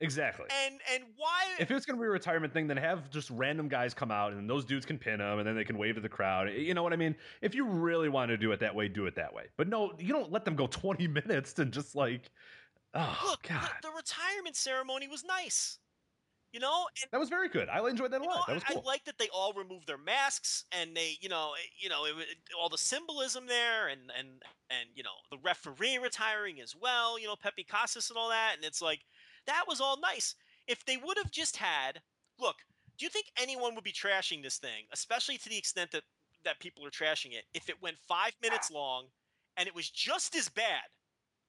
[0.00, 0.46] Exactly.
[0.66, 1.46] And and why?
[1.58, 4.32] if it's going to be a retirement thing, then have just random guys come out
[4.32, 6.50] and those dudes can pin them and then they can wave to the crowd.
[6.52, 7.14] You know what I mean?
[7.40, 9.44] If you really want to do it that way, do it that way.
[9.56, 12.30] But no, you don't let them go 20 minutes to just like,
[12.92, 13.70] oh, look, the, God.
[13.82, 15.78] the retirement ceremony was nice.
[16.56, 17.68] You know, and That was very good.
[17.68, 18.46] I enjoyed that a You know, lot.
[18.46, 18.82] That was I, cool.
[18.86, 22.14] I like that they all removed their masks and they, you know, you know, it,
[22.18, 24.28] it- all the symbolism there, and and
[24.70, 27.18] and you know, the referee retiring as well.
[27.20, 29.00] You know, Pepe Casas and all that, and it's like
[29.46, 30.34] that was all nice.
[30.66, 32.00] If they would have just had,
[32.40, 32.56] look,
[32.96, 36.04] do you think anyone would be trashing this thing, especially to the extent that
[36.46, 39.08] that people are trashing it, if it went five minutes long
[39.58, 40.88] and it was just as bad,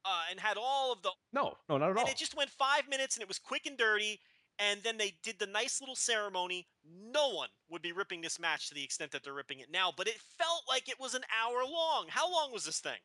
[0.03, 2.01] uh, and had all of the no, no, not at all.
[2.01, 4.19] and it just went five minutes and it was quick and dirty
[4.59, 8.69] and then they did the nice little ceremony no one would be ripping this match
[8.69, 11.23] to the extent that they're ripping it now but it felt like it was an
[11.43, 12.99] hour long how long was this thing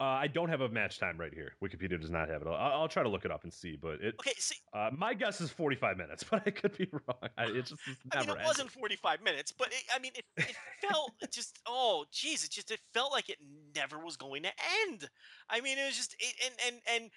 [0.00, 1.52] Uh, I don't have a match time right here.
[1.62, 2.48] Wikipedia does not have it.
[2.48, 3.76] I'll, I'll try to look it up and see.
[3.80, 7.30] But it, okay see uh, my guess is 45 minutes, but I could be wrong.
[7.38, 7.80] I, it just
[8.12, 8.44] i mean it ended.
[8.44, 12.50] wasn't 45 minutes but it, i mean it, it felt it just oh geez it
[12.50, 13.38] just it felt like it
[13.74, 14.50] never was going to
[14.88, 15.08] end
[15.48, 17.10] i mean it was just it, and and and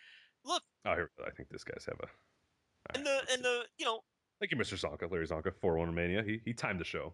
[0.46, 2.08] look Oh, here, I think this guy's have a.
[2.96, 4.00] and the and the you know
[4.40, 4.76] Thank you, Mr.
[4.76, 6.22] Csonka, Larry Csonka, 401 Mania.
[6.24, 7.14] He, he timed the show.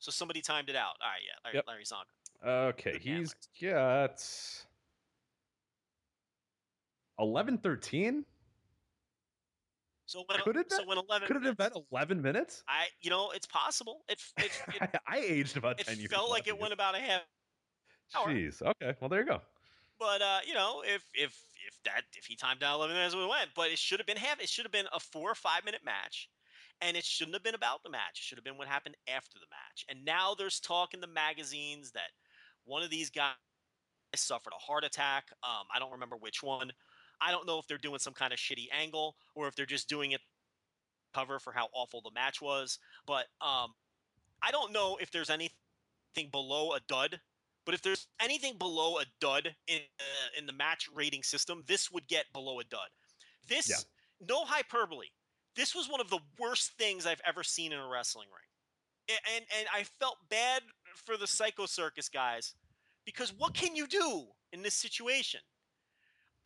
[0.00, 1.64] so somebody timed it out all right yeah larry, Yep.
[1.68, 2.08] larry zonk
[2.70, 4.22] Okay, Good he's got
[7.18, 8.24] 11 13.
[10.06, 12.62] so when Could it so been- when 11 Could it have been 11 minutes?
[12.68, 14.04] I, you know, it's possible.
[14.08, 16.04] It, it, it, I aged about 10 years.
[16.10, 17.22] It felt like it went about a half.
[18.16, 18.28] hour.
[18.28, 18.62] Jeez.
[18.62, 18.94] Okay.
[19.00, 19.40] Well, there you go.
[19.98, 21.36] But uh, you know, if if
[21.68, 23.50] if that if he timed out eleven minutes, we went.
[23.54, 24.40] But it should have been half.
[24.40, 26.28] It should have been a four or five minute match,
[26.80, 28.18] and it shouldn't have been about the match.
[28.18, 29.84] It should have been what happened after the match.
[29.88, 32.10] And now there's talk in the magazines that
[32.64, 33.34] one of these guys
[34.16, 35.26] suffered a heart attack.
[35.42, 36.72] Um, I don't remember which one.
[37.20, 39.88] I don't know if they're doing some kind of shitty angle or if they're just
[39.88, 40.20] doing it
[41.14, 42.78] cover for how awful the match was.
[43.06, 43.74] But um,
[44.42, 47.20] I don't know if there's anything below a dud.
[47.68, 51.90] But if there's anything below a dud in uh, in the match rating system, this
[51.90, 52.88] would get below a dud.
[53.46, 54.26] This, Yeah.
[54.26, 55.08] no hyperbole.
[55.54, 59.34] This was one of the worst things I've ever seen in a wrestling ring, A-
[59.36, 60.62] and and I felt bad
[61.04, 62.54] for the Psycho Circus guys
[63.04, 65.40] because what can you do in this situation?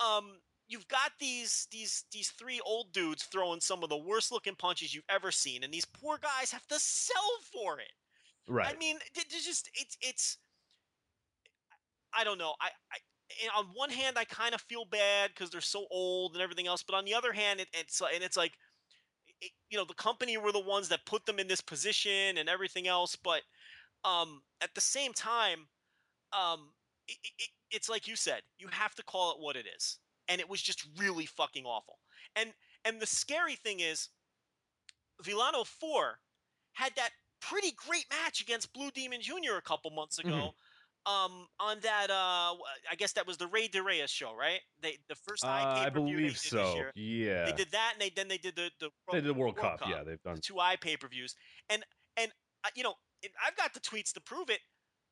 [0.01, 4.57] Um, you've got these these these three old dudes throwing some of the worst looking
[4.57, 7.93] punches you've ever seen, and these poor guys have to sell for it.
[8.49, 8.75] Right.
[8.75, 10.39] I mean, there's just it's it's.
[12.14, 12.55] I don't know.
[12.61, 12.98] I, I
[13.57, 16.83] on one hand, I kind of feel bad because they're so old and everything else,
[16.83, 18.53] but on the other hand, it, it's and it's like
[19.40, 22.48] it, you know the company were the ones that put them in this position and
[22.48, 23.42] everything else, but
[24.05, 25.68] um, at the same time,
[26.33, 26.72] um,
[27.09, 29.98] it, it, it's like you said, you have to call it what it is,
[30.29, 31.98] and it was just really fucking awful.
[32.37, 32.53] And
[32.85, 34.09] and the scary thing is,
[35.22, 36.20] Villano Four
[36.72, 39.57] had that pretty great match against Blue Demon Jr.
[39.57, 40.29] a couple months ago.
[40.31, 40.55] Mhm.
[41.05, 42.55] Um, on that, uh,
[42.91, 44.61] I guess that was the Rey de Reyes show, right?
[44.81, 46.75] They the first Uh, I believe so.
[46.77, 46.93] year.
[46.95, 47.45] Yeah.
[47.47, 49.81] They did that, and they then they did the the, They did the World, Cup.
[49.88, 50.37] Yeah, they've done.
[50.37, 51.35] the two eye pay per views,
[51.69, 51.85] and
[52.17, 52.31] and
[52.65, 52.95] uh, you know
[53.45, 54.61] I've got the tweets to prove it.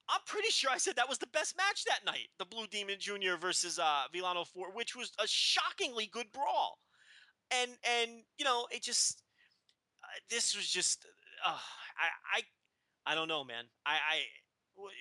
[0.09, 2.97] I'm pretty sure I said that was the best match that night, the Blue Demon
[2.99, 3.37] Jr.
[3.41, 6.79] versus uh, Villano Four, which was a shockingly good brawl,
[7.51, 9.23] and and you know it just
[10.05, 11.05] uh, this was just
[11.45, 11.51] uh,
[11.99, 13.65] I I I don't know, man.
[13.85, 14.21] I I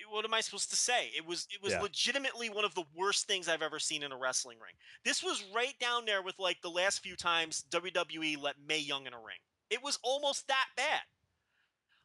[0.10, 1.12] what am I supposed to say?
[1.16, 1.82] It was it was Yeah.
[1.82, 4.76] legitimately one of the worst things I've ever seen in a wrestling ring.
[5.04, 9.06] This was right down there with like the last few times WWE let Mae Young
[9.08, 9.40] in a ring.
[9.70, 11.02] It was almost that bad.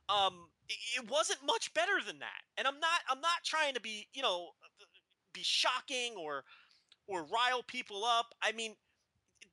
[0.08, 2.42] Um, it, wasn't much better than that.
[2.56, 4.50] And I'm not I'm not trying to be you know
[5.32, 6.44] be shocking or
[7.06, 8.34] or rile people up.
[8.42, 8.76] I mean,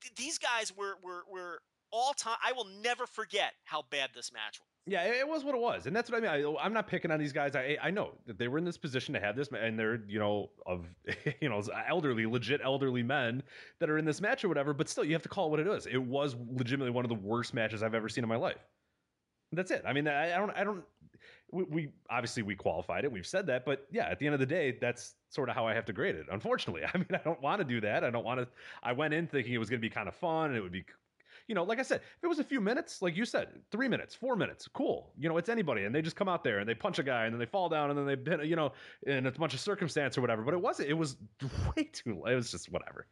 [0.00, 2.38] th- these guys were were were all time.
[2.44, 4.71] I will never forget how bad this match was.
[4.84, 6.46] Yeah, it was what it was, and that's what I mean.
[6.56, 7.54] I, I'm not picking on these guys.
[7.54, 10.18] I I know that they were in this position to have this, and they're you
[10.18, 10.88] know of
[11.40, 13.44] you know elderly, legit elderly men
[13.78, 14.74] that are in this match or whatever.
[14.74, 15.86] But still, you have to call it what it is.
[15.86, 18.66] It was legitimately one of the worst matches I've ever seen in my life.
[19.52, 19.82] That's it.
[19.86, 20.84] I mean, I, I don't, I don't.
[21.52, 23.12] We, we obviously we qualified it.
[23.12, 25.66] We've said that, but yeah, at the end of the day, that's sort of how
[25.66, 26.26] I have to grade it.
[26.30, 28.02] Unfortunately, I mean, I don't want to do that.
[28.02, 28.48] I don't want to.
[28.82, 30.72] I went in thinking it was going to be kind of fun and it would
[30.72, 30.84] be
[31.52, 33.86] you know, like I said, if it was a few minutes, like you said, three
[33.86, 35.12] minutes, four minutes, cool.
[35.18, 37.26] You know, it's anybody, and they just come out there and they punch a guy,
[37.26, 38.72] and then they fall down, and then they, hit, you know,
[39.06, 40.44] and it's a bunch of circumstance or whatever.
[40.44, 40.88] But it wasn't.
[40.88, 41.18] It was
[41.76, 42.24] way too.
[42.24, 43.06] It was just whatever.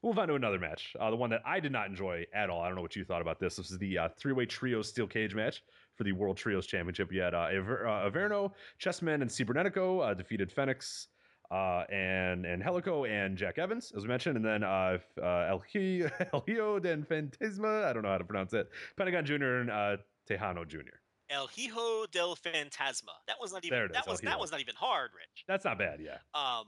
[0.00, 2.48] We'll move on to another match, uh, the one that I did not enjoy at
[2.48, 2.62] all.
[2.62, 3.56] I don't know what you thought about this.
[3.56, 5.62] This is the uh, three-way trio steel cage match
[5.94, 7.12] for the World Trios Championship.
[7.12, 11.08] You had uh, Aver- uh, Averno, Chessman, and Cibernetico uh, defeated Phoenix
[11.50, 15.62] uh, and and Helico and Jack Evans, as we mentioned, and then uh, uh, El,
[15.72, 17.84] Hi- El Hijo del Fantasma.
[17.84, 18.68] I don't know how to pronounce it.
[18.96, 19.44] Pentagon Jr.
[19.60, 19.96] and uh,
[20.28, 20.98] Texano Jr.
[21.30, 23.12] El Hijo del Fantasma.
[23.26, 25.10] That was not even There it is, that El was that was not even hard,
[25.14, 25.44] Rich.
[25.48, 26.18] That's not bad, yeah.
[26.34, 26.66] Um,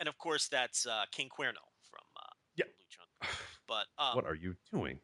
[0.00, 2.64] and of course that's uh, King Cuerno from uh,
[3.20, 3.28] from
[3.68, 4.98] But um, what are you doing?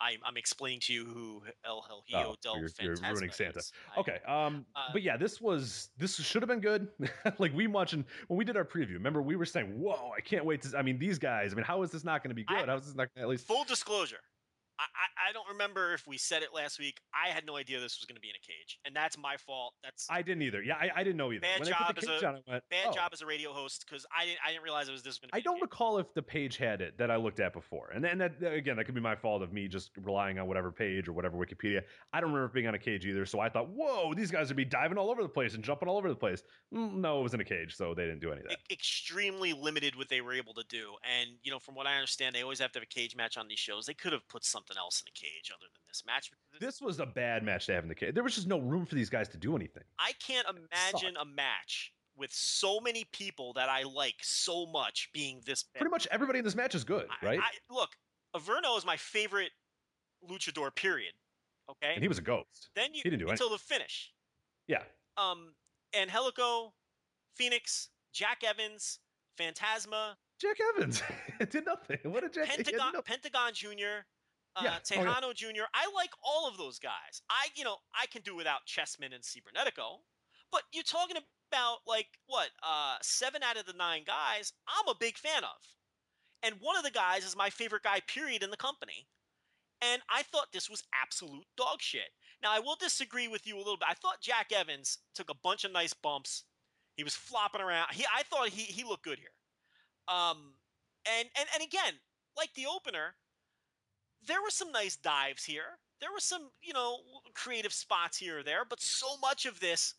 [0.00, 3.58] I'm, I'm explaining to you who El, Helio Oh, del you're- you're ruining Santa.
[3.58, 3.72] is.
[3.96, 6.88] Okay, um, Uh, but yeah, this was this should have been good.
[7.38, 8.94] like we watching when we did our preview.
[8.94, 11.52] Remember, we were saying, "Whoa, I can't wait to." I mean, these guys.
[11.52, 12.68] I mean, how is this not going to be I- good?
[12.68, 13.46] how is this not gonna, at least?
[13.46, 14.20] Full disclosure,
[14.78, 17.00] I, I, don't remember if we said it last week.
[17.12, 19.36] I had no idea this was going to be in a cage, and that's my
[19.36, 19.74] fault.
[19.82, 20.62] That's I didn't either.
[20.62, 21.40] Yeah, I, I didn't know either.
[21.40, 24.06] Bad when job as a- on, went, bad "Oh." job as a radio host because
[24.16, 25.38] I didn't I didn't realize it was this going to be.
[25.38, 28.18] I don't recall if the page had it that I looked at before, and then
[28.18, 31.12] that again, that could be my fault of me just relying on whatever page or
[31.12, 31.82] whatever Wikipedia.
[32.12, 34.56] I don't remember being on a cage either, so I thought, "Whoa, these guys would
[34.56, 37.22] be diving all over the place and jumping all over the place." Mm, No, it
[37.22, 38.58] was in a cage, so they didn't do any of that.
[38.70, 40.92] e- extremely limited what they were able to do.
[41.18, 43.36] And you know, from what I understand, they always have to have a cage match
[43.36, 43.86] on these shows.
[43.86, 46.30] They could have put something else in a cage other than this match.
[46.60, 48.14] This was a bad match to have in the cage.
[48.14, 49.84] There was just no room for these guys to do anything.
[49.98, 55.40] I can't imagine a match with so many people that I like so much being
[55.46, 55.80] this bad.
[55.80, 57.38] Pretty much everybody in this match is good, I- right?
[57.40, 57.90] I, look,
[58.36, 59.52] Averno is my favorite
[60.28, 60.74] luchador.
[60.74, 61.12] Period.
[61.70, 61.92] Okay.
[61.94, 62.70] and he was a ghost.
[62.74, 64.10] then you he didn't do it until the finish.
[64.66, 64.82] Yeah,
[65.18, 65.54] Um,
[65.94, 66.72] and Helico,
[67.34, 68.98] Phoenix, Jack Evans,
[69.38, 71.02] Fantasma, Jack Evans
[71.50, 71.98] did nothing.
[72.04, 72.46] What did Jack?
[72.48, 74.04] Pentagon, Pentagon Jr.,
[74.56, 74.78] uh, Yeah.
[74.98, 75.32] Oh, yeah.
[75.34, 75.64] Jr.
[75.74, 77.22] I like all of those guys.
[77.30, 80.00] I, you know, I can do without Chessman and Cibernetico,
[80.50, 81.16] but you're talking
[81.50, 84.52] about like what, uh, seven out of the nine guys.
[84.66, 85.60] I'm a big fan of,
[86.42, 88.00] and one of the guys is my favorite guy.
[88.06, 89.06] Period in the company,
[89.82, 92.10] and I thought this was absolute dog shit.
[92.42, 93.88] Now I will disagree with you a little bit.
[93.90, 96.44] I thought Jack Evans took a bunch of nice bumps.
[96.96, 97.88] He was flopping around.
[97.92, 99.34] He, I thought he he looked good here.
[100.08, 100.54] Um,
[101.06, 101.94] and and and again,
[102.36, 103.14] like the opener,
[104.26, 105.78] there were some nice dives here.
[106.00, 106.98] There were some, you know,
[107.34, 109.94] creative spots here or there, but so much of this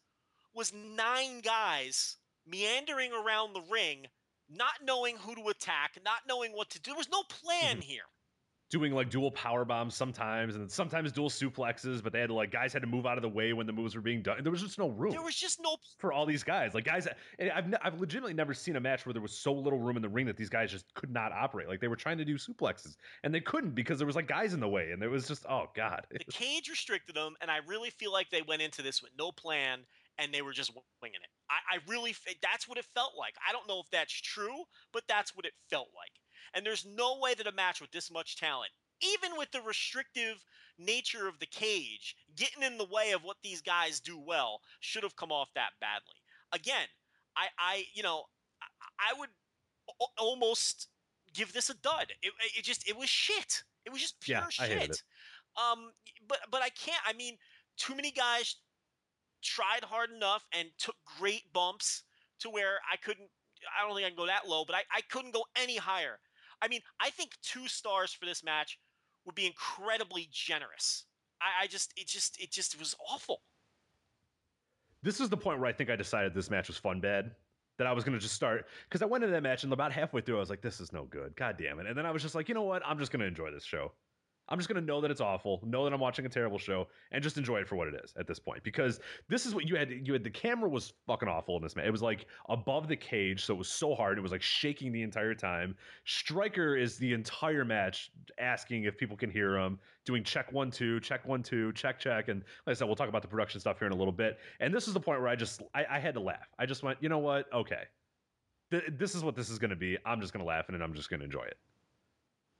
[0.53, 4.07] was nine guys meandering around the ring,
[4.49, 6.91] not knowing who to attack, not knowing what to do.
[6.91, 7.83] There was no plan Mhm.
[7.83, 8.09] here.
[8.69, 12.03] Doing like dual power bombs sometimes, and sometimes dual suplexes.
[12.03, 13.73] But they had to like guys had to move out of the way when the
[13.73, 14.37] moves were being done.
[14.43, 15.11] There was just no room.
[15.11, 16.73] There was just no for all these guys.
[16.73, 17.07] Like guys,
[17.37, 19.95] and I've ne- I've legitimately never seen a match where there was so little room
[19.95, 21.67] in the ring that these guys just could not operate.
[21.67, 24.53] Like they were trying to do suplexes and they couldn't because there was like guys
[24.53, 26.05] in the way, and it was just oh god.
[26.11, 29.31] the cage restricted them, and I really feel like they went into this with no
[29.31, 29.79] plan
[30.19, 31.29] and they were just winging it.
[31.49, 33.35] I, I really, f- that's what it felt like.
[33.47, 36.11] I don't know if that's true, but that's what it felt like.
[36.53, 38.71] And there's no way that a match with this much talent,
[39.01, 40.43] even with the restrictive
[40.77, 45.03] nature of the cage, getting in the way of what these guys do well, should
[45.03, 46.15] have come off that badly.
[46.51, 46.87] Again,
[47.35, 48.23] I, I you know,
[48.61, 49.29] I, I would
[50.17, 50.87] almost
[51.33, 52.07] give this a dud.
[52.21, 53.63] It, it just, it was shit.
[53.85, 54.89] It was just pure Yeah, I hated shit.
[54.91, 55.03] it.
[55.57, 55.91] Um,
[56.27, 57.01] but but I can't.
[57.07, 57.37] I mean,
[57.77, 58.55] too many guys
[59.41, 62.03] tried hard enough and took great bumps
[62.39, 63.29] to where I couldn't.
[63.77, 66.19] I don't think I can go that low, but I, I couldn't go any higher.
[66.61, 68.79] I mean, I think two stars for this match
[69.25, 71.05] would be incredibly generous.
[71.41, 73.41] I, I just, it just, it just was awful.
[75.03, 77.31] this is the point where I think I decided this match was fun bad.
[77.77, 80.19] That I was gonna just start because I went into that match and about halfway
[80.19, 82.21] through I was like, "This is no good, god damn it!" And then I was
[82.21, 82.81] just like, "You know what?
[82.85, 83.93] I'm just gonna enjoy this show.
[84.49, 87.23] I'm just gonna know that it's awful, know that I'm watching a terrible show, and
[87.23, 89.75] just enjoy it for what it is at this point." Because this is what you
[89.75, 89.91] had.
[89.91, 91.85] You had the camera was fucking awful in this match.
[91.85, 94.17] It was like above the cage, so it was so hard.
[94.17, 95.75] It was like shaking the entire time.
[96.05, 100.99] Striker is the entire match asking if people can hear him, doing check one two,
[100.99, 103.79] check one two, check check, and like I said, we'll talk about the production stuff
[103.79, 104.39] here in a little bit.
[104.59, 106.47] And this is the point where I just I, I had to laugh.
[106.57, 107.51] I just went, you know what?
[107.53, 107.83] Okay,
[108.71, 109.97] Th- this is what this is going to be.
[110.05, 111.57] I'm just going to laugh and I'm just going to enjoy it.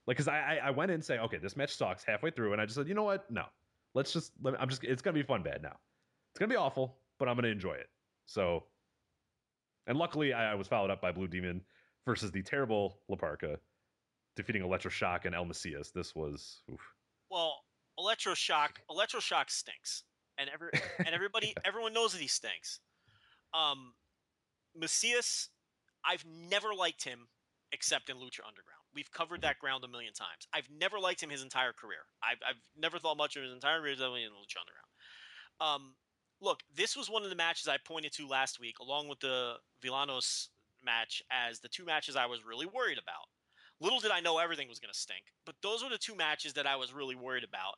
[0.10, 2.60] Like, cause I, I I went in saying, okay, this match sucks halfway through, and
[2.60, 3.30] I just said, you know what?
[3.30, 3.44] No,
[3.94, 5.78] let's just let me, I'm just it's going to be fun bad now.
[6.32, 7.90] It's going to be awful, but I'm going to enjoy it.
[8.26, 8.64] So,
[9.86, 11.62] and luckily I, I was followed up by Blue Demon
[12.08, 13.60] versus the terrible La Parka
[14.36, 15.94] defeating Electroshock and El Mesías.
[15.94, 16.82] This was oof.
[17.30, 17.60] Well,
[18.00, 20.06] electroshock, electroshock stinks,
[20.40, 22.80] and every and everybody, everyone knows that he stinks.
[23.54, 23.94] Um,
[24.76, 25.50] Mesías,
[26.04, 27.28] I've never liked him
[27.74, 28.79] except in Lucha Underground.
[28.94, 30.48] We've covered that ground a million times.
[30.54, 32.00] I've never liked him his entire career.
[32.24, 34.90] I've, I've never thought much of his entire career other in Lucha Underground.
[35.62, 35.96] Um,
[36.42, 39.56] look, this was one of the matches I pointed to last week, along with the
[39.84, 40.50] Villanos
[40.84, 43.28] match, as the two matches I was really worried about.
[43.82, 46.54] Little did I know everything was going to stink, but those were the two matches
[46.54, 47.76] that I was really worried about.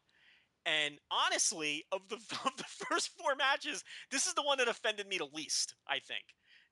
[0.66, 5.08] And honestly, of the of the first four matches, this is the one that offended
[5.08, 5.76] me the least.
[5.88, 6.24] I think,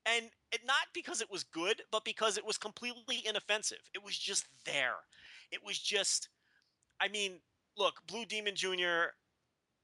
[0.05, 3.79] and it, not because it was good, but because it was completely inoffensive.
[3.93, 4.95] It was just there.
[5.51, 6.29] It was just,
[7.01, 7.39] I mean,
[7.77, 9.13] look, Blue Demon Jr.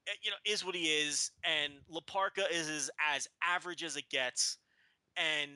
[0.08, 3.96] eh, You know, is what he is, and La Parka is as, as average as
[3.98, 4.58] it gets.
[5.18, 5.52] And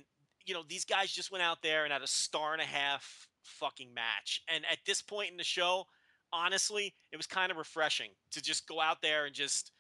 [0.46, 3.28] you know, these guys just went out there and had a star and a half
[3.44, 4.44] fucking match.
[4.48, 5.86] And at this point in the show,
[6.34, 9.72] honestly, it was kind of refreshing to just go out there and just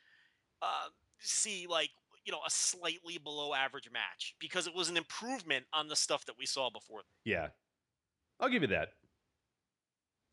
[0.61, 1.91] uh, see like
[2.29, 6.25] you know a slightly below average match because it was an improvement on the stuff
[6.25, 7.01] that we saw before.
[7.25, 7.47] yeah.
[8.39, 8.89] I'll give you that.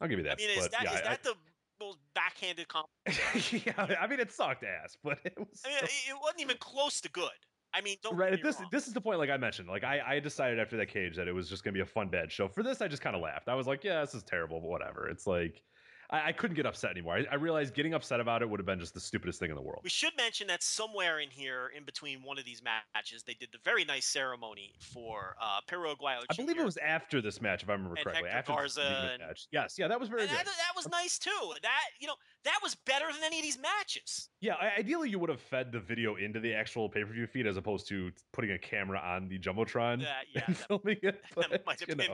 [0.01, 0.35] I'll give you that.
[0.35, 1.35] I mean, is but that is yeah, I- that the
[1.81, 3.53] most backhanded compliment?
[3.67, 5.63] yeah, I mean, it sucked ass, but it was.
[5.65, 7.31] I mean, it, it wasn't even close to good.
[7.75, 8.69] I mean, don't right this wrong.
[8.71, 11.29] this is the point like i mentioned like i i decided after that cage that
[11.29, 13.21] it was just gonna be a fun bad show for this i just kind of
[13.21, 15.63] laughed i was like yeah this is terrible but whatever it's like
[16.11, 18.67] i, I couldn't get upset anymore I, I realized getting upset about it would have
[18.67, 21.71] been just the stupidest thing in the world We should mention that somewhere in here,
[21.77, 25.95] in between one of these matches, they did the very nice ceremony for uh, Perro
[25.95, 28.57] Aguayo i believe it was after this match if i remember correctly Hector after the
[28.57, 31.31] Garza and- match yes yeah that was very good that, that was nice too.
[31.63, 34.29] That you know, that was better than any of these matches.
[34.41, 37.57] yeah I, ideally you would have fed the video into the actual pay-per-view feed as
[37.57, 41.67] opposed to putting a camera on the jumbotron That yeah, and that, filming it that
[41.67, 42.09] might have been.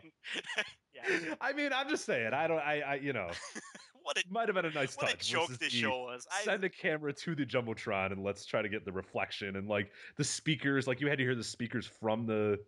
[1.09, 3.29] Yeah, i mean i'm just saying i don't i, I you know
[4.03, 6.27] what a might have been a nice what a touch joke versus this show was.
[6.33, 9.69] I, send a camera to the jumbotron and let's try to get the reflection and
[9.69, 12.59] like the speakers like you had to hear the speakers from the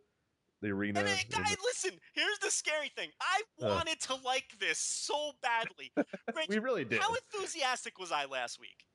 [0.63, 1.91] the arena and then, guy, the- listen.
[2.15, 3.11] Here's the scary thing.
[3.21, 3.69] I Uh.
[3.75, 5.93] wanted to like this so badly.
[6.35, 8.87] Rich, we really did how enthusiastic was I last week?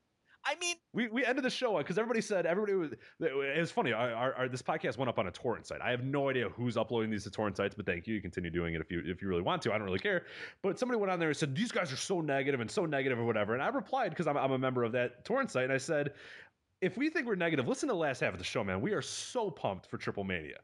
[0.50, 3.94] I mean, we, we ended the show because everybody said everybody was it was funny
[3.94, 6.50] our, our, our- this podcast went up on a torrent site i have no idea
[6.50, 9.04] who's uploading these to torrent sites but thank you you continue doing it if you
[9.06, 10.26] if you really want to i don't really care
[10.64, 13.20] but somebody went on there and said these guys are so negative and so negative
[13.20, 15.74] or whatever and i replied because I'm, I'm a member of that torrent site and
[15.74, 16.14] i said
[16.82, 18.92] if we think we're negative listen to the last half of the show man we
[18.94, 20.58] are so pumped for triple mania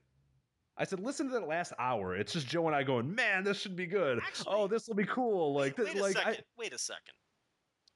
[0.78, 2.18] I said, listen to that last hour.
[2.18, 4.20] It's just Joe and I going, man, this should be good.
[4.20, 5.54] Actually- oh, this will be cool.
[5.54, 6.34] Like, wait th- a like second.
[6.34, 7.14] I, Wait a second.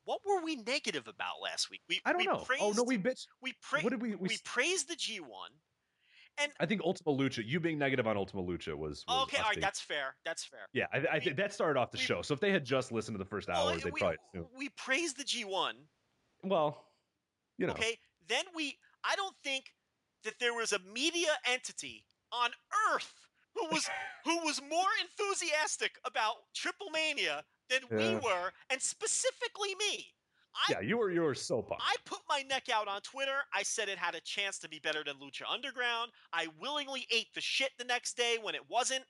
[0.10, 1.82] What were we negative about last week?
[1.88, 2.38] We I don't we know.
[2.38, 3.28] Praised, oh no, we bitch.
[3.43, 5.51] we pra- what did we- we we praised the G one.
[6.39, 7.45] And I think Ultima Lucha.
[7.45, 10.16] You being negative on Ultima Lucha was, was Okay, all right, being- that's fair.
[10.26, 10.62] That's fair.
[10.74, 10.88] yeah.
[10.91, 12.24] I, I we- that started off the we- show.
[12.24, 14.47] So if they had just listened to the first Well, eh, they we, probably assumed.
[14.57, 15.76] we praised the G one.
[16.43, 16.88] Well,
[17.60, 18.80] you know, Okay, then we.
[19.03, 19.66] I don't think
[20.24, 22.49] that there was a media entity on
[22.91, 23.14] Earth
[23.53, 23.88] who was
[24.26, 30.07] who was more enthusiastic about Triple Mania than we were, and specifically me.
[30.55, 31.84] I yeah, you were you were so pumped.
[31.86, 33.38] I put my neck out on Twitter.
[33.53, 36.11] I said it had a chance to be better than Lucha Underground.
[36.34, 39.03] I willingly ate the shit the next day when it wasn't.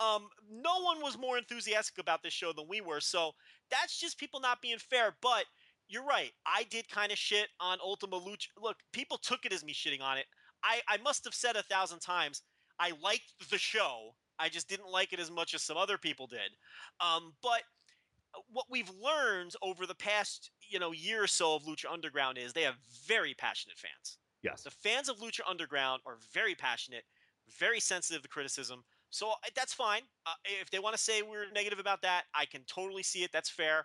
[0.00, 3.00] Um, no one was more enthusiastic about this show than we were.
[3.00, 3.32] So
[3.70, 5.16] that's just people not being fair.
[5.22, 5.44] But
[5.88, 6.32] you're right.
[6.46, 8.48] I did kind of shit on Ultima Lucha.
[8.58, 10.26] Look, people took it as me shitting on it.
[10.64, 12.42] I, I must have said a thousand times
[12.78, 14.14] I liked the show.
[14.38, 16.50] I just didn't like it as much as some other people did.
[17.00, 17.62] Um, but
[18.72, 22.62] we've learned over the past you know year or so of Lucha Underground is they
[22.62, 24.18] have very passionate fans.
[24.42, 24.62] Yes.
[24.62, 27.04] The fans of Lucha Underground are very passionate,
[27.60, 28.82] very sensitive to criticism.
[29.10, 30.02] So that's fine.
[30.26, 33.30] Uh, if they want to say we're negative about that, I can totally see it.
[33.32, 33.84] That's fair.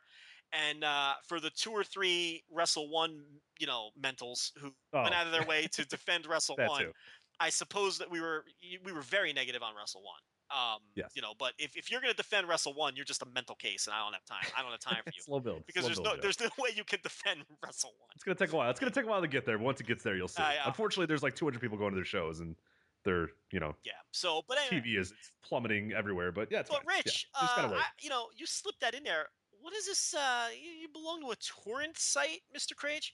[0.54, 3.22] And uh, for the two or three Wrestle One,
[3.60, 5.04] you know, mentals who Oh.
[5.04, 6.92] went out of their way to defend Wrestle One, too.
[7.40, 8.46] I suppose that we were
[8.84, 10.22] we were very negative on Wrestle One.
[10.50, 11.12] Um, Yes.
[11.16, 13.56] You know, but if, if you're going to defend Wrestle One, you're just a mental
[13.56, 14.50] case, and I don't have time.
[14.58, 15.64] I don't have time for you Slow build.
[15.68, 16.22] because slow there's build, no Joe.
[16.22, 18.10] there's no way you can defend Wrestle One.
[18.16, 18.70] It's gonna take a while.
[18.70, 19.58] It's gonna take a while to get there.
[19.58, 20.41] But once it gets there, you'll see.
[20.41, 20.62] Uh, yeah.
[20.66, 22.56] Unfortunately, there's like 200 people going to their shows, and
[23.04, 23.93] they're you know Yeah.
[24.12, 26.32] So, but anyway, TV is plummeting everywhere.
[26.32, 26.98] But yeah, it's but fine.
[26.98, 27.78] Rich, gotta uh.
[27.78, 29.28] I, you know, you slipped that in there.
[29.68, 30.13] What is this?
[30.18, 32.74] Uh, you, you belong to a torrent site, Mr.
[32.74, 33.11] Crage?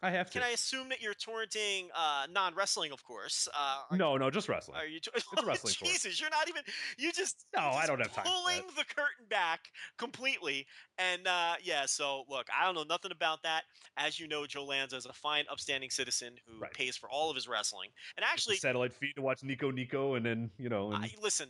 [0.00, 0.38] I have to.
[0.38, 3.48] Can I assume that you're torrenting uh, non-wrestling, of course?
[3.52, 4.78] Uh, No, no, just wrestling.
[4.78, 5.00] Are you?
[5.00, 5.92] T- a wrestling torrent.
[5.94, 6.62] Jesus, you're not even.
[6.98, 7.46] You just.
[7.56, 10.68] No, you're I don't have time Pulling the curtain back completely,
[10.98, 11.84] and uh, yeah.
[11.86, 13.62] So look, I don't know nothing about that.
[13.96, 16.72] As you know, Joe Lanza is a fine, upstanding citizen who Right.
[16.72, 17.90] pays for all of his wrestling.
[18.16, 21.48] And actually, satellite feed to watch Nico Nico, and then you know, and, I, listen,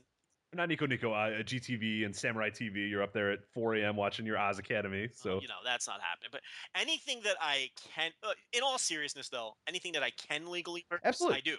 [0.54, 2.88] not Nico Nico, uh, GTV and Samurai TV.
[2.88, 3.96] You're up there at 4 a.m.
[3.96, 5.08] watching your Oz Academy.
[5.14, 6.30] So you know that's not happening.
[6.32, 6.40] But
[6.74, 11.04] anything that I can, uh, in all seriousness, though, anything that I can legally purchase,
[11.04, 11.38] Absolutely.
[11.38, 11.56] I do.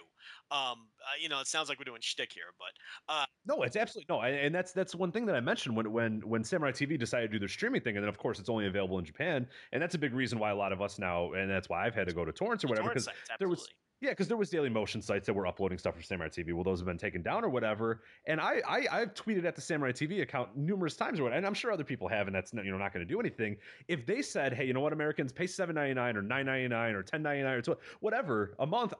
[0.50, 3.76] Um, uh, you know, it sounds like we're doing shtick here, but uh, No, it's
[3.76, 6.98] absolutely no, and that's that's one thing that I mentioned when when when Samurai TV
[6.98, 9.46] decided to do their streaming thing, and then of course it's only available in Japan,
[9.72, 11.94] and that's a big reason why a lot of us now, and that's why I've
[11.94, 13.68] had to go to torrents or whatever, because there was.
[14.00, 16.54] Yeah, because there was Daily Motion sites that were uploading stuff for Samurai TV.
[16.54, 19.60] Well, those have been taken down or whatever, and I, I I've tweeted at the
[19.60, 22.64] Samurai TV account numerous times or and I'm sure other people have, and that's not,
[22.64, 23.56] you know not going to do anything.
[23.88, 26.68] If they said, hey, you know what, Americans pay seven ninety nine or nine ninety
[26.68, 28.94] nine or ten ninety nine or 12, whatever a month,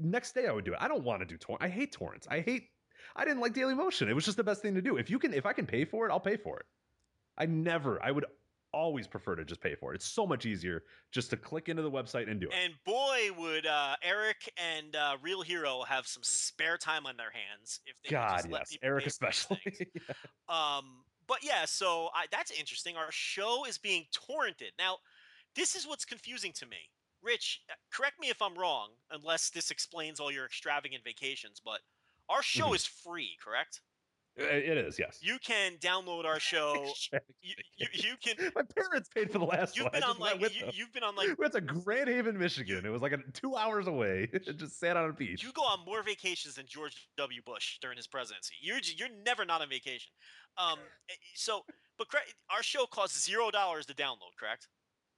[0.00, 0.78] next day I would do it.
[0.80, 1.62] I don't want to do torrent.
[1.62, 2.28] I hate torrents.
[2.30, 2.68] I hate.
[3.16, 4.08] I didn't like Daily Motion.
[4.08, 4.96] It was just the best thing to do.
[4.96, 6.66] If you can, if I can pay for it, I'll pay for it.
[7.36, 8.00] I never.
[8.02, 8.24] I would
[8.74, 9.96] always prefer to just pay for it.
[9.96, 12.62] It's so much easier just to click into the website and do it.
[12.62, 17.30] And boy, would uh, Eric and uh, Real Hero have some spare time on their
[17.30, 19.60] hands if they could God, yes, Eric pay for these especially.
[19.64, 19.78] things.
[20.48, 22.96] Um, but yeah, so I, that's interesting.
[22.96, 24.98] Our show is being torrented now.
[25.54, 26.90] This is what's confusing to me.
[27.22, 31.60] Rich, uh, correct me if I'm wrong, unless this explains all your extravagant vacations.
[31.64, 31.80] But
[32.28, 32.74] our show Mhm.
[32.74, 33.80] is free, correct?
[34.36, 35.20] It is, yes.
[35.22, 36.86] You can download our show.
[37.40, 38.34] you, you, you can.
[38.56, 39.92] My parents paid for the last You've one.
[39.92, 42.84] been on like you, you've been on like We went to Grand Haven, Michigan.
[42.84, 44.28] It was like a, two hours away.
[44.34, 45.42] It just sat on a beach.
[45.42, 47.40] You go on more vacations than George W.
[47.46, 48.54] Bush during his presidency.
[48.60, 50.10] You're you're never not on vacation.
[50.58, 50.78] Um,
[51.08, 51.64] eh, so
[51.96, 52.08] but
[52.50, 54.34] our show costs zero dollars to download.
[54.38, 54.66] Correct?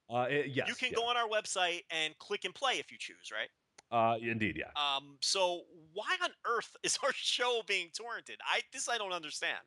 [0.09, 0.95] Uh, it- yes, you can yeah.
[0.95, 3.31] go on our website and click and play if you choose.
[3.33, 3.49] Right?
[3.91, 4.71] Uh, indeed, yeah.
[4.75, 5.61] Um, so
[5.93, 8.37] why on earth is our show being torrented?
[8.45, 9.59] I this I don't understand.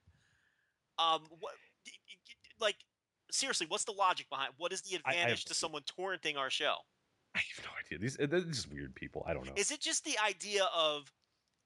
[0.99, 1.55] Um, what
[2.61, 2.77] like
[3.31, 3.67] seriously?
[3.69, 4.53] What's the logic behind?
[4.59, 6.75] What is the I- I have advantage to someone torrenting our show?
[7.35, 7.99] I have no idea.
[7.99, 9.25] These they're just weird people.
[9.27, 9.53] I don't know.
[9.57, 11.11] Is it just the idea of,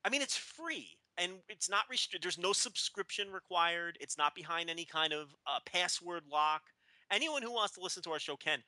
[0.05, 2.23] I mean, it's free and it's not restricted.
[2.23, 3.97] There's no subscription required.
[4.01, 6.63] It's not behind any kind of uh, password lock.
[7.11, 8.63] Anyone who wants to listen to our show can.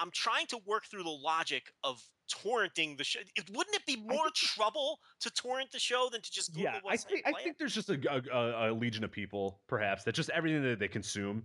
[0.00, 3.20] I'm trying to work through the logic of torrenting the show.
[3.36, 6.80] It, wouldn't it be more trouble to torrent the show than to just go yeah,
[6.88, 7.98] I think I think there's just a,
[8.32, 11.44] a, a legion of people, perhaps, that just everything that they consume,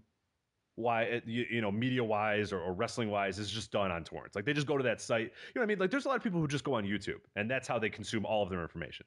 [0.75, 4.03] why it, you, you know, media wise or, or wrestling wise, is just done on
[4.03, 4.35] torrents.
[4.35, 5.21] Like they just go to that site.
[5.21, 5.79] You know what I mean?
[5.79, 7.89] Like there's a lot of people who just go on YouTube, and that's how they
[7.89, 9.05] consume all of their information.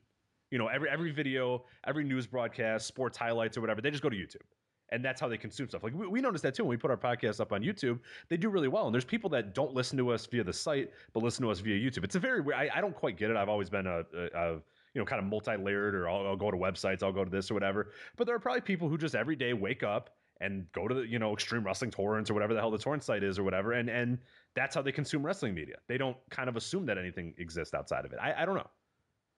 [0.50, 4.08] You know, every every video, every news broadcast, sports highlights or whatever, they just go
[4.08, 4.46] to YouTube.
[4.90, 5.82] And that's how they consume stuff.
[5.82, 7.98] Like we, we noticed that too when we put our podcast up on YouTube.
[8.28, 8.86] They do really well.
[8.86, 11.58] And there's people that don't listen to us via the site, but listen to us
[11.60, 12.04] via YouTube.
[12.04, 12.56] It's a very weird.
[12.56, 13.36] I, I don't quite get it.
[13.36, 14.52] I've always been a, a, a
[14.94, 17.50] you know kind of multi-layered, or I'll, I'll go to websites, I'll go to this
[17.50, 17.90] or whatever.
[18.16, 20.10] But there are probably people who just every day wake up
[20.40, 23.02] and go to the you know Extreme Wrestling Torrents or whatever the hell the torrent
[23.02, 24.18] site is or whatever, and and
[24.54, 25.76] that's how they consume wrestling media.
[25.88, 28.18] They don't kind of assume that anything exists outside of it.
[28.22, 28.70] I, I don't know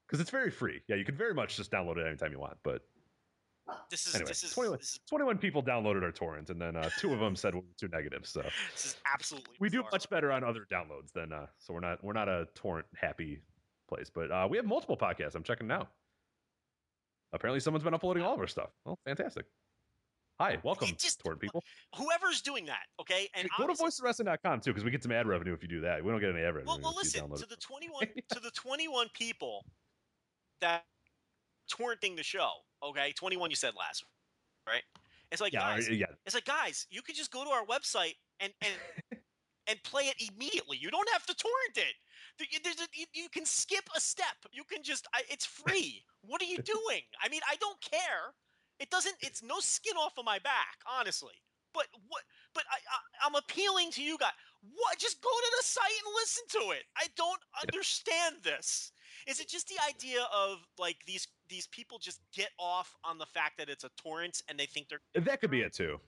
[0.06, 0.80] because it's very free.
[0.88, 2.82] Yeah, you can very much just download it anytime you want, but.
[3.90, 6.76] This is Anyway, this is 21, this is 21 people downloaded our torrent, and then
[6.76, 8.26] uh, two of them said we were too negative.
[8.26, 8.42] So
[8.72, 9.54] this is absolutely.
[9.60, 12.46] we do much better on other downloads than uh, so we're not we're not a
[12.54, 13.40] torrent happy
[13.88, 14.10] place.
[14.14, 15.34] But uh, we have multiple podcasts.
[15.34, 15.88] I'm checking now.
[17.32, 18.70] Apparently, someone's been uploading all of our stuff.
[18.86, 19.44] Oh, fantastic!
[20.40, 21.64] Hi, welcome, just- torrent people.
[21.96, 25.52] Whoever's doing that, okay, and go to voiceswrestling.com too, because we get some ad revenue
[25.52, 26.04] if you do that.
[26.04, 26.66] We don't get any ad revenue.
[26.66, 29.64] Well, well, listen to the twenty-one to the twenty-one people
[30.60, 30.84] that
[31.70, 32.50] torrenting the show.
[32.82, 34.04] Okay, twenty-one you said last
[34.68, 34.82] right?
[35.32, 36.06] It's like Yeah, guys, yeah.
[36.26, 38.74] it's like guys, you can just go to our website and and
[39.68, 40.78] and play it immediately.
[40.80, 41.94] You don't have to torrent it.
[42.40, 42.44] A,
[42.94, 44.36] you, you can skip a step.
[44.52, 46.04] You can just I, it's free.
[46.22, 47.02] what are you doing?
[47.22, 48.34] I mean, I don't care.
[48.78, 49.16] It doesn't.
[49.20, 51.34] It's no skin off of my back, honestly.
[51.74, 52.22] But what?
[52.54, 54.32] But I, I I'm appealing to you guys.
[54.62, 54.98] What?
[54.98, 56.84] Just go to the site and listen to it.
[56.96, 58.92] I don't understand this.
[59.26, 63.26] Is it just the idea of like these these people just get off on the
[63.26, 65.98] fact that it's a torrent and they think they're That could be it too.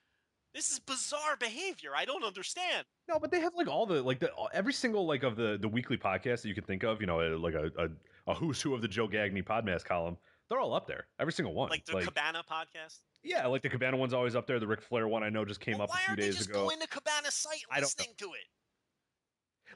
[0.55, 1.91] this is bizarre behavior.
[1.97, 2.85] I don't understand.
[3.09, 5.69] No, but they have like all the like the every single like of the the
[5.69, 7.01] weekly podcast that you can think of.
[7.01, 10.17] You know, uh, like a a, a who's who of the Joe Gagney Podmass column.
[10.49, 11.07] They're all up there.
[11.21, 11.71] Every single one.
[11.71, 12.99] Like the Cabana podcast.
[13.23, 14.59] yeah, like the Cabana one's always up there.
[14.59, 16.37] The Ric Flair one I know just came Well, up a few aren't they days
[16.39, 16.65] just ago.
[16.65, 18.03] going to Cabana site I and don't know.
[18.03, 18.45] listening to it?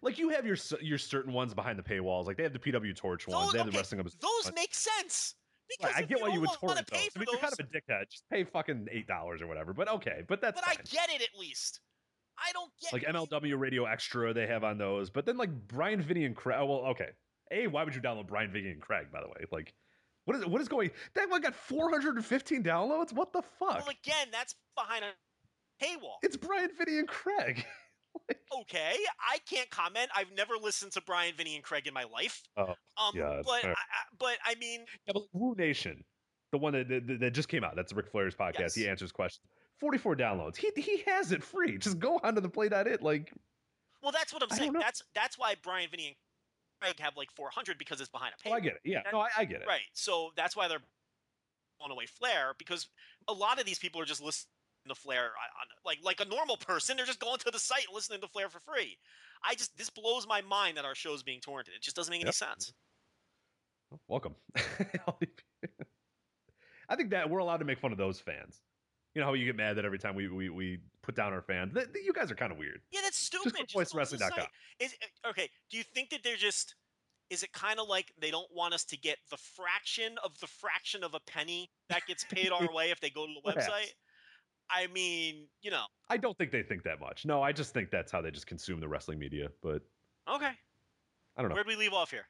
[0.02, 2.26] Like you have your your certain ones behind the paywalls.
[2.26, 3.44] Like they have the PW Torch ones.
[3.46, 4.12] Those, they have the Wrestling those
[4.44, 4.52] ones.
[4.54, 5.36] make sense.
[5.80, 7.00] Like, Because I get why you would torrent those.
[7.00, 8.10] pay I for mean, you're kind of a dickhead.
[8.10, 9.72] Just pay fucking eight dollars or whatever.
[9.72, 11.80] But okay, but that's but I get it at least.
[12.38, 13.02] I don't get like.
[13.30, 15.10] MLW Radio Extra, they have on those.
[15.10, 16.58] But then like Brian Vinny and Craig.
[16.60, 17.10] Oh, well, okay.
[17.52, 19.06] A, why would you download Brian Vinny and Craig?
[19.12, 19.72] By the way, like,
[20.24, 20.90] what is what is going?
[21.14, 23.12] That one got 415 downloads.
[23.12, 23.70] What the fuck?
[23.78, 26.16] Well, again, that's behind a paywall.
[26.22, 27.64] it's Brian Vinny and Craig.
[28.60, 30.08] Okay, I can't comment.
[30.14, 32.40] I've never listened to Brian, Vinny, and Craig in my life.
[32.56, 33.74] Oh, Um, yeah, but I,
[34.16, 36.04] but I mean, yeah, but like Woo Nation,
[36.52, 37.74] the one that, that that just came out.
[37.74, 38.60] That's Ric Flair's podcast.
[38.60, 38.74] Yes.
[38.76, 39.44] He answers questions.
[39.80, 40.56] 44 downloads.
[40.56, 41.78] He he has it free.
[41.78, 43.02] Just go onto the play.it.
[43.02, 43.32] Like,
[44.02, 44.72] well, that's what I'm saying.
[44.74, 46.16] That's that's why Brian, Vinny, and
[46.80, 48.56] Craig have like 400 because it's behind a oh, paywall.
[48.56, 48.80] I get it.
[48.84, 49.66] Yeah, That- no, I, I get it.
[49.66, 49.80] Right.
[49.94, 50.82] So that's why they're
[51.80, 52.86] on away Flair because
[53.28, 54.53] a lot of these people are just listening
[54.88, 56.96] to Flair on, on- like like a normal person.
[56.96, 58.98] They're just going to the site and listening to Flair for free.
[59.44, 61.68] I just this blows my mind that our show's being torrented.
[61.76, 62.34] It just doesn't make any Yep.
[62.34, 62.72] sense.
[64.08, 64.34] Welcome.
[66.88, 68.60] I think that we're allowed to make fun of those fans.
[69.14, 71.40] You know how you get mad that every time we we, we put down our
[71.42, 71.72] fans.
[71.72, 72.80] Th- th- you guys are kind of weird.
[72.90, 73.54] Yeah, that's stupid.
[73.68, 74.46] Just the voicewrestling.com.
[74.80, 75.48] Is uh, okay.
[75.70, 76.74] Do you think that they're just?
[77.30, 80.46] Is it kind of like they don't want us to get the fraction of the
[80.46, 83.92] fraction of a penny that gets paid our way if they go to the website?
[84.70, 87.24] I mean, you know, I don't think they think that much.
[87.24, 89.48] No, I just think that's how they just consume the wrestling media.
[89.62, 89.82] But
[90.28, 90.50] okay.
[91.36, 91.54] I don't know.
[91.54, 92.26] Where'd we leave off here?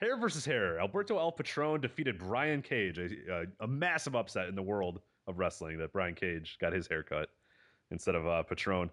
[0.00, 0.78] Hair versus hair.
[0.80, 5.38] Alberto El Patron defeated Brian Cage, a, a, a massive upset in the world of
[5.38, 7.28] wrestling that Brian Cage got his haircut
[7.90, 8.90] instead of uh, Patron.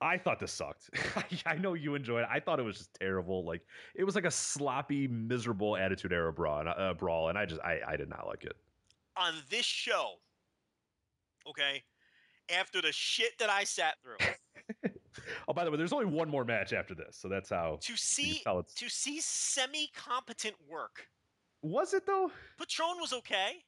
[0.00, 0.90] I thought this sucked.
[1.46, 2.28] I know you enjoyed it.
[2.30, 3.44] I thought it was just terrible.
[3.44, 3.62] Like
[3.94, 7.60] it was like a sloppy, miserable Attitude Era brawl, and, uh, brawl, and I just
[7.62, 8.56] I, I did not like it.
[9.16, 10.14] on this show,
[11.48, 11.82] okay,
[12.50, 14.90] after the shit that I sat through,
[15.48, 17.78] Oh, by the way, there's only one more match after this, so that's how.
[17.82, 21.06] to see to see semi-competent work,
[21.62, 22.30] Was it though?
[22.58, 23.62] Patron was okay.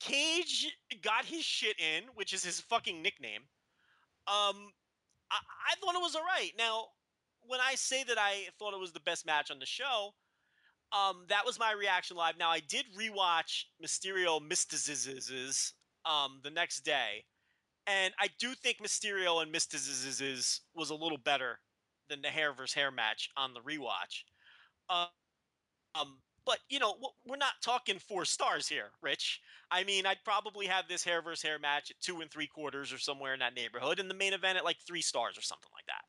[0.00, 3.42] Cage got his shit in, which is his fucking nickname.
[4.28, 4.72] Um,
[5.30, 5.38] I,
[5.72, 6.52] I thought it was all right.
[6.56, 6.84] Now,
[7.42, 10.14] when I say that I thought it was the best match on the show,
[10.92, 12.38] um, that was my reaction live.
[12.38, 15.74] Now, I did rewatch Mysterio Myzteziz's
[16.06, 17.24] um the next day,
[17.88, 21.58] and I do think Mysterio and Myzteziz's was a little better
[22.08, 24.24] than the hair versus hair match on the rewatch.
[24.88, 25.06] Uh,
[25.94, 29.40] um, but you know, we're not talking four stars here, Rich.
[29.70, 32.92] I mean, I'd probably have this hair versus hair match at two and three quarters
[32.92, 35.70] or somewhere in that neighborhood, and the main event at like three stars or something
[35.74, 36.04] like that.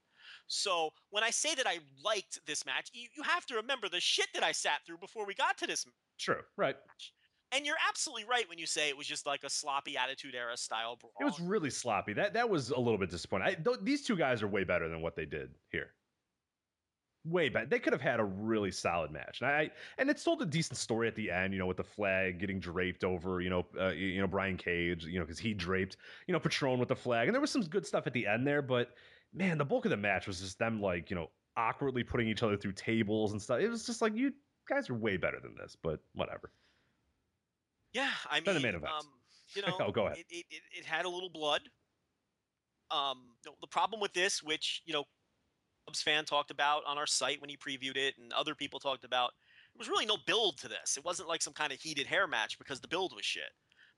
[0.48, 4.00] So when I say that I liked this match, you, you have to remember the
[4.00, 5.86] shit that I sat through before we got to this
[6.18, 6.42] True.
[6.58, 6.76] Right.
[7.52, 10.56] And you're absolutely right when you say it was just like a sloppy Attitude Era
[10.56, 11.14] style brawl.
[11.20, 12.14] It was really sloppy.
[12.14, 13.48] That that was a little bit disappointing.
[13.48, 15.94] I, th- these two guys are way better than what they did here.
[17.26, 17.66] Way better.
[17.66, 20.78] They could have had a really solid match, and I and it's told a decent
[20.78, 21.54] story at the end.
[21.54, 25.06] You know, with the flag getting draped over, you know, uh, you know Brian Cage,
[25.06, 25.98] you know, because he draped,
[26.28, 28.48] you know, Patron with the flag, and there was some good stuff at the end
[28.48, 28.62] there.
[28.62, 28.92] But
[29.34, 32.44] man, the bulk of the match was just them like you know awkwardly putting each
[32.44, 33.60] other through tables and stuff.
[33.60, 34.32] It was just like you
[34.68, 36.52] guys are way better than this, but whatever.
[37.94, 38.86] Yeah, I mean, the main event.
[38.86, 39.08] Um,
[39.56, 40.20] you know, Oh, go ahead.
[40.20, 41.62] It, it, it, it had a little blood.
[42.92, 45.04] Um, the, problem with this, which you know,
[45.88, 49.04] Cubs fan talked about on our site when he previewed it, and other people talked
[49.04, 49.32] about,
[49.74, 50.98] there was really no build to this.
[50.98, 53.52] It wasn't like some kind of heated hair match because the build was shit.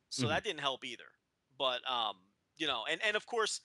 [0.09, 0.29] So Mhm.
[0.29, 1.09] that didn't help either.
[1.57, 2.17] But um,
[2.57, 3.61] you know, and and of course,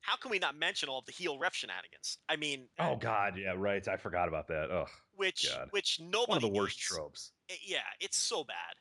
[0.00, 2.18] how can we not mention all of the heel ref shenanigans?
[2.28, 3.86] I mean, Oh God, yeah, right.
[3.86, 4.70] I forgot about that.
[4.70, 5.68] Ugh, which God.
[5.70, 6.86] which nobody one of the worst needs.
[6.86, 7.32] tropes.
[7.50, 8.74] I- yeah, it's so bad.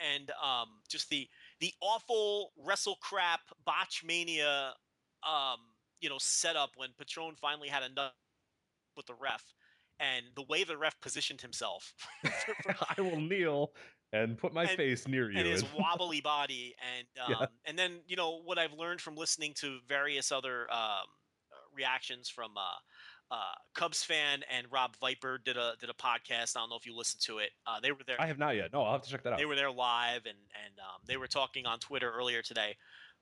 [0.00, 1.28] And um, just the
[1.60, 4.72] the awful wrestle crap botch mania,
[5.28, 5.58] um,
[6.00, 8.12] you know, setup when Patron finally had enough
[8.96, 9.44] with the ref,
[9.98, 11.92] and the way the ref positioned himself.
[12.96, 13.72] I will kneel
[14.12, 15.38] and put my And- face near you.
[15.38, 17.46] and his wobbly body and um, Yeah.
[17.66, 21.06] and then you know what I've learned from listening to various other um,
[21.74, 22.62] reactions from uh,
[23.30, 26.56] uh, Cubs fan and Rob Viper did a did a podcast.
[26.56, 27.50] I don't know if you listened to it.
[27.66, 28.16] Uh, they were there.
[28.20, 28.72] I have not yet.
[28.72, 29.38] No, I'll have to check that out.
[29.38, 32.76] They were there live, and and um, they were talking on Twitter earlier today.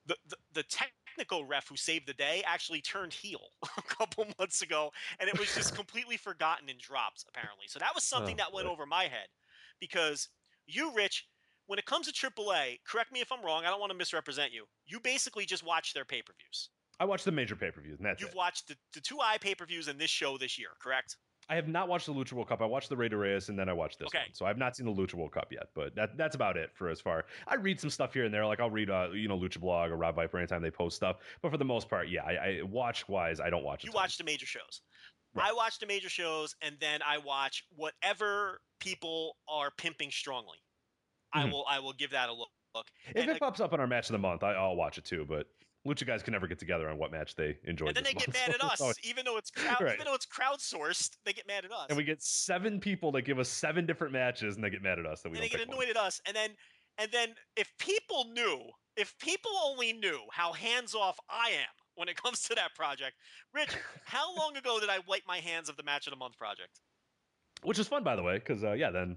[0.06, 3.40] The, the the technical ref who saved the day actually turned heel
[3.76, 4.90] a couple months ago,
[5.20, 7.66] and it was just completely forgotten and dropped apparently.
[7.68, 8.72] So that was something Oh, that went boy.
[8.72, 9.28] over my head
[9.80, 10.28] because
[10.66, 11.26] you, Rich,
[11.66, 13.64] when it comes to AAA, correct me if I'm wrong.
[13.66, 14.64] I don't want to misrepresent you.
[14.86, 16.70] You basically just watch their pay per views.
[17.01, 18.36] I watched the major pay per views, and that's You've it.
[18.36, 21.16] watched the, the two eye pay per views and this show this year, correct?
[21.51, 22.61] I have not watched the Lucha World Cup.
[22.61, 24.18] I watched the Rey de Reyes, and then I watched this Okay.
[24.18, 24.34] one.
[24.34, 25.68] So I've not seen the Lucha World Cup yet.
[25.74, 27.24] But that that's about it for as far.
[27.46, 28.44] I read some stuff here and there.
[28.44, 31.16] Like I'll read, uh, you know, Lucha Blog or Rob Viper anytime they post stuff.
[31.40, 33.40] But for the most part, yeah, I, I watch wise.
[33.40, 33.82] I don't watch.
[33.84, 34.82] You watch the major shows.
[35.34, 35.49] Right.
[35.49, 40.59] I watch the major shows, and then I watch whatever people are pimping strongly.
[41.32, 41.53] I Mhm.
[41.53, 42.51] will I will give that a look.
[43.09, 45.05] If And, it pops up on our match of the month, I, I'll watch it
[45.05, 45.24] too.
[45.24, 45.49] But
[45.89, 47.86] Lucha guys can never get together on what match they enjoy.
[47.86, 49.95] and then they get mad at us, even though it's crowd, Right.
[49.95, 51.16] even though it's crowdsourced.
[51.24, 54.12] They get mad at us, and we get seven people that give us seven different
[54.12, 55.78] matches, and they get mad at us that we and they get pick one.
[55.78, 56.20] annoyed at us.
[56.26, 56.51] And then
[56.99, 58.61] and then if people knew,
[58.97, 63.14] if people only knew how hands off I am when it comes to that project,
[63.55, 63.70] Rich,
[64.05, 66.80] how long ago did I wipe my hands of the match of the month project?
[67.62, 69.16] Which is fun, by the way, because uh, yeah, then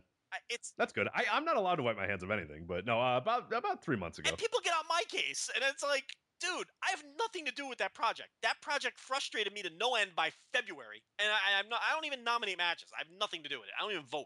[0.49, 1.07] It's that's good.
[1.13, 3.83] I, I'm not allowed to wipe my hands of anything, but no, uh, about about
[3.83, 4.29] three months ago.
[4.29, 6.05] And people get on my case, and it's like,
[6.41, 8.29] dude, I have nothing to do with that project.
[8.41, 11.79] That project frustrated me to no end by February, and I, I'm not.
[11.89, 12.89] I don't even nominate matches.
[12.93, 13.73] I have nothing to do with it.
[13.79, 14.25] I don't even vote.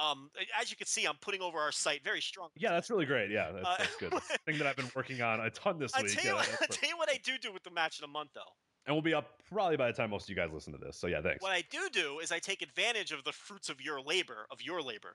[0.00, 2.48] Um, as you can see, I'm putting over our site very strong.
[2.56, 3.30] Yeah, that's really great.
[3.30, 4.12] Yeah, that's, Uh, that's good.
[4.12, 6.12] The thing that I've been working on a ton this I week.
[6.14, 6.72] tell you, yeah, what, I perfect.
[6.80, 8.40] tell you what I do do with the match of the month, though.
[8.86, 10.96] and we'll be up probably by the time most of you guys listen to this.
[10.96, 11.42] So yeah, thanks.
[11.42, 14.62] What I do do is I take advantage of the fruits of your labor, of
[14.62, 15.14] your labor,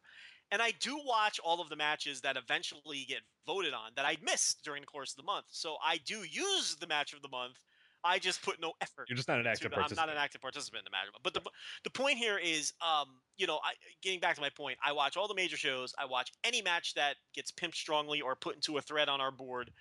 [0.51, 4.17] and I do watch all of the matches that eventually get voted on that I
[4.23, 5.45] missed during the course of the month.
[5.49, 7.55] So I do use the match of the month.
[8.03, 9.07] I just put no effort.
[9.09, 11.07] You're just not an active to- I'm not an active participant in the match.
[11.23, 11.41] But the
[11.83, 15.17] the point here is, um, you know, I, getting back to my point, I watch
[15.17, 15.93] all the major shows.
[15.97, 19.31] I watch any match that gets pimped strongly or put into a thread on our
[19.31, 19.71] board.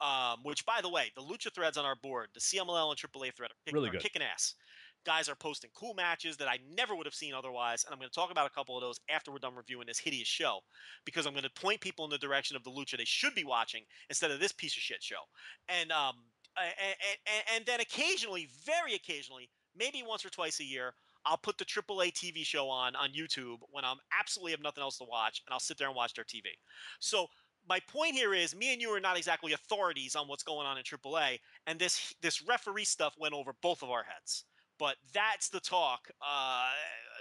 [0.00, 3.32] Um, which, by the way, the Lucha threads on our board, the CMLL and AAA
[3.36, 4.00] thread, are, kick- Really are good.
[4.02, 4.54] kicking ass.
[5.04, 8.10] Guys are posting cool matches that I never would have seen otherwise, and I'm going
[8.10, 10.60] to talk about a couple of those after we're done reviewing this hideous show,
[11.04, 13.44] because I'm going to point people in the direction of the Lucha they should be
[13.44, 15.22] watching instead of this piece of shit show.
[15.68, 16.14] And um,
[16.56, 16.94] and,
[17.26, 20.94] and, and then occasionally, very occasionally, maybe once or twice a year,
[21.24, 24.98] I'll put the AAA TV show on on YouTube when I'm absolutely have nothing else
[24.98, 26.46] to watch, and I'll sit there and watch their TV.
[27.00, 27.26] So
[27.68, 30.78] my point here is, me and you are not exactly authorities on what's going on
[30.78, 34.44] in AAA, and this this referee stuff went over both of our heads.
[34.78, 36.68] But that's the talk uh,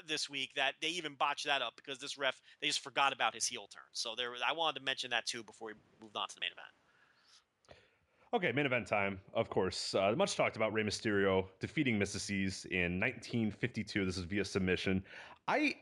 [0.07, 3.33] this week that they even botched that up because this ref they just forgot about
[3.33, 3.83] his heel turn.
[3.93, 6.51] So there, I wanted to mention that too before we moved on to the main
[6.51, 6.67] event.
[8.33, 9.93] Okay, main event time, of course.
[9.93, 14.05] Uh, much talked about Rey Mysterio defeating Myzteziz in 1952.
[14.05, 15.03] This is via submission.
[15.49, 15.75] I,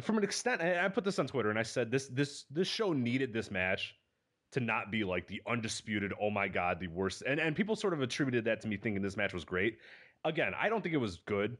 [0.00, 2.66] from an extent, I I put this on Twitter and I said this this this
[2.66, 3.96] show needed this match
[4.52, 6.12] to not be like the undisputed.
[6.20, 7.22] Oh my god, the worst.
[7.26, 9.78] And and people sort of attributed that to me thinking this match was great.
[10.24, 11.56] Again, I don't think it was good.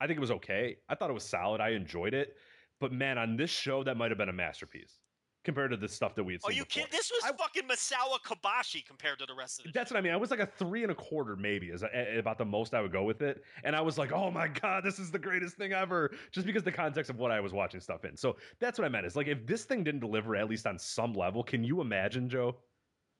[0.00, 0.76] I think it was okay.
[0.88, 1.60] I thought it was solid.
[1.60, 2.36] I enjoyed it.
[2.80, 4.98] But man, on this show, that might have been a masterpiece
[5.44, 6.82] compared to the stuff that we had Are seen you before.
[6.82, 6.88] kidding?
[6.98, 9.70] This was I- fucking Misawa Kobashi compared to the rest of the.
[9.72, 10.12] That's what I mean.
[10.12, 11.84] I was like a three and a quarter, maybe, is
[12.18, 13.42] about the most I would go with it.
[13.64, 16.10] And I was like, oh my God, this is the greatest thing ever.
[16.32, 18.16] Just because the context of what I was watching stuff in.
[18.16, 19.06] So that's what I meant.
[19.06, 22.28] Is like, if this thing didn't deliver, at least on some level, can you imagine,
[22.28, 22.56] Joe?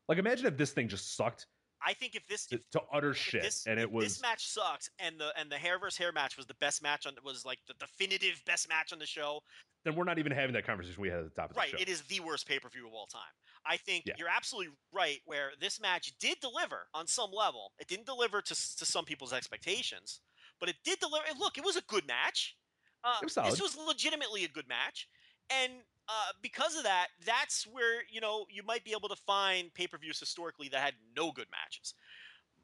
[0.09, 1.47] Like, imagine if this thing just sucked
[1.85, 4.05] I think if this to, if, to utter shit this, and it was.
[4.05, 7.07] this match sucked and the and the hair versus hair match was the best match
[7.07, 9.41] on was like the definitive best match on the show.
[9.85, 11.71] then we're not even having that conversation we had at the top of Right, the
[11.73, 11.77] show.
[11.79, 13.21] Right, it is the worst pay per view of all time.
[13.67, 14.15] I think Yeah.
[14.19, 15.21] you're absolutely right.
[15.27, 19.33] Where this match did deliver on some level, it didn't deliver to to some people's
[19.33, 20.21] expectations,
[20.61, 21.25] but it did deliver.
[21.29, 22.57] and Look, it was a good match.
[23.05, 23.53] Uh, It was solid.
[23.53, 25.09] this was legitimately a good match,
[25.51, 25.73] and
[26.09, 29.87] uh, because of that, that's where you know you might be able to find pay
[29.87, 31.95] per views historically that had no good matches.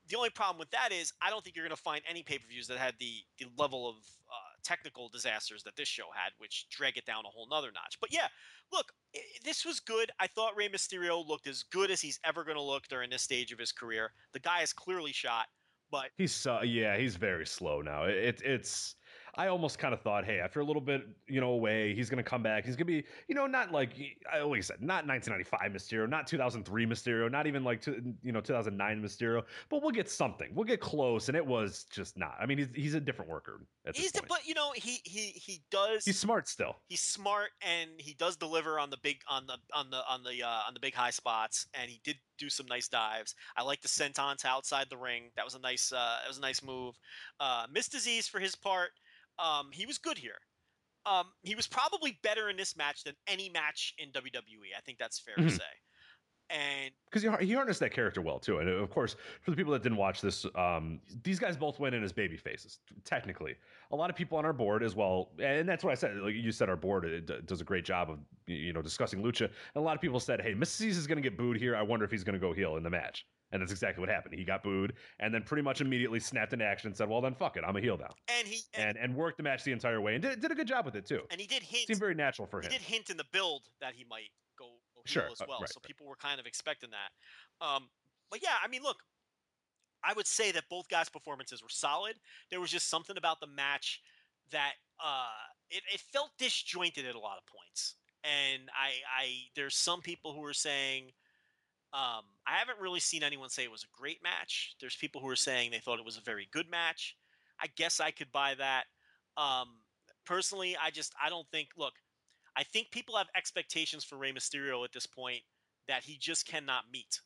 [0.09, 2.38] The only problem with that is I don't think you're going to find any pay
[2.38, 6.32] per views that had the, the level of uh, technical disasters that this show had,
[6.38, 7.99] which drag it down a whole nother notch.
[8.01, 8.26] But yeah,
[8.72, 10.11] look, i- this was good.
[10.18, 13.22] I thought Rey Mysterio looked as good as he's ever going to look during this
[13.22, 14.12] stage of his career.
[14.32, 15.47] The guy is clearly shot,
[15.90, 18.05] but He's so yeah, he's very slow now.
[18.05, 18.97] It, it it's
[19.34, 22.22] I almost kind of thought, hey, after a little bit, you know, away, he's going
[22.22, 22.66] to come back.
[22.66, 23.92] He's going to be, you know, not like
[24.30, 29.02] I always said, not 1995 Mysterio, not 2003 Mysterio, not even like you know 2009
[29.02, 30.50] Mysterio, but we'll get something.
[30.54, 32.36] We'll get close, and it was just not.
[32.40, 33.64] I mean, he's he's a different worker.
[33.86, 36.04] At he's the, but you know he he he does.
[36.04, 36.76] He's smart still.
[36.88, 40.42] He's smart, and he does deliver on the big on the on the on the
[40.42, 43.34] uh, on the big high spots, and he did do some nice dives.
[43.56, 45.30] I like the senton outside the ring.
[45.36, 46.98] That was a nice uh, that was a nice move.
[47.40, 48.90] Uh, Miss Disease for his part,
[49.38, 50.38] um, he was good here.
[51.04, 54.72] Um, he was probably better in this match than any match in WWE.
[54.76, 55.48] I think that's fair Mhm.
[55.48, 55.62] to say.
[56.50, 58.58] And because he, he harnessed that character well too.
[58.58, 61.94] And of course, for the people that didn't watch this, um, these guys both went
[61.94, 62.80] in as baby faces.
[63.04, 63.56] Technically,
[63.90, 66.14] a lot of people on our board as well, and that's what I said.
[66.18, 69.46] Like you said, our board does a great job of you know discussing lucha.
[69.46, 70.88] And a lot of people said, "Hey, Mrs.
[70.88, 71.74] is going to get booed here.
[71.74, 74.09] I wonder if he's going to go heel in the match." And that's exactly what
[74.09, 74.34] happened.
[74.34, 77.34] He got booed, and then pretty much immediately snapped into action and said, "Well, then
[77.34, 79.72] fuck it, I'm a heel now." and he and, And and worked the match the
[79.72, 81.22] entire way, and did, did a good job with it too.
[81.30, 82.72] and he did hint Seemed very natural for he him.
[82.72, 85.61] did hint in the build that he might go, go Sure, heel as uh, well.
[85.61, 85.86] right, so right.
[85.86, 87.64] people were kind of expecting that.
[87.66, 87.88] Um,
[88.30, 88.96] but yeah, I mean, look,
[90.05, 92.16] I would say that both guys' performances were solid.
[92.50, 94.00] There was just something about the match
[94.50, 95.26] that uh,
[95.70, 97.94] it, it felt disjointed at a lot of points.
[98.24, 98.90] And I,
[99.24, 101.11] I there's some people who are saying
[101.95, 104.76] um, I haven't really seen anyone say it was a great match.
[104.80, 107.16] There's people who are saying they thought it was a very good match.
[107.61, 108.84] I guess I could buy that.
[109.36, 109.68] Um,
[110.24, 111.68] personally, I just I don't think.
[111.76, 111.95] Look,
[112.57, 115.43] I think people have expectations for Rey Mysterio at this point
[115.86, 117.20] that he just cannot meet.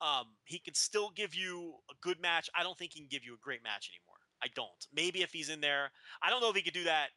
[0.00, 2.48] Um, he can still give you a good match.
[2.54, 4.18] I don't think he can give you a great match anymore.
[4.42, 4.86] I don't.
[4.94, 5.90] Maybe if he's in there,
[6.22, 7.08] I don't know if he could do that.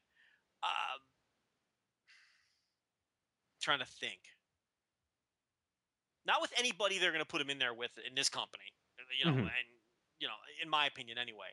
[0.64, 1.00] Um,
[3.62, 4.20] trying to think.
[6.28, 8.65] Not with anybody they're going to put him in there with in this company,
[9.17, 9.39] you know, Mhm.
[9.47, 9.67] and
[10.19, 11.49] you know, in my opinion, anyway.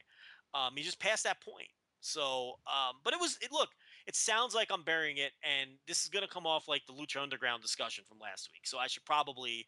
[0.54, 1.68] Um, he just passed that point.
[2.00, 3.50] So, um, but it was it.
[3.52, 3.70] Look,
[4.06, 6.92] it sounds like I'm burying it, and this is going to come off like the
[6.92, 8.66] Lucha Underground discussion from last week.
[8.66, 9.66] So I should probably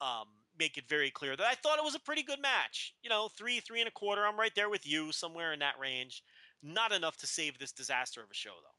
[0.00, 2.94] um, make it very clear that I thought it was a pretty good match.
[3.02, 4.26] You know, three, three and a quarter.
[4.26, 6.22] I'm right there with you, somewhere in that range.
[6.62, 8.77] Not enough to save this disaster of a show, though.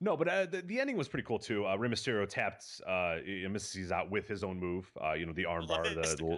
[0.00, 1.66] No, but uh, the, the ending was pretty cool too.
[1.66, 3.90] Uh, Rey Mysterio tapped uh, Mrs.
[3.90, 4.90] out with his own move.
[5.02, 6.30] Uh, you know, the armbar, the, the, little-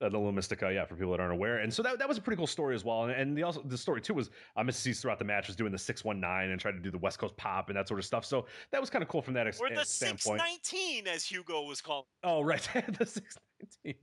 [0.00, 0.06] yeah.
[0.06, 1.58] uh, the little Mystica, yeah, for people that aren't aware.
[1.58, 3.04] And so that, that was a pretty cool story as well.
[3.04, 5.72] And, and the also the story too was uh, Myzteziz throughout the match was doing
[5.72, 7.98] the six one nine and tried to do the West Coast pop and that sort
[7.98, 8.24] of stuff.
[8.24, 10.40] So that was kind of cool from that ex- Or the standpoint.
[10.40, 12.04] 619, as Hugo was calling.
[12.22, 12.62] Oh, right.
[12.98, 13.94] the 619.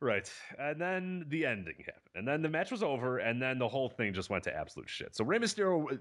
[0.00, 0.30] Right.
[0.60, 2.04] And then the ending happened.
[2.14, 3.18] And then the match was over.
[3.18, 5.16] And then the whole thing just went to absolute shit.
[5.16, 5.98] So Rey Mysterio,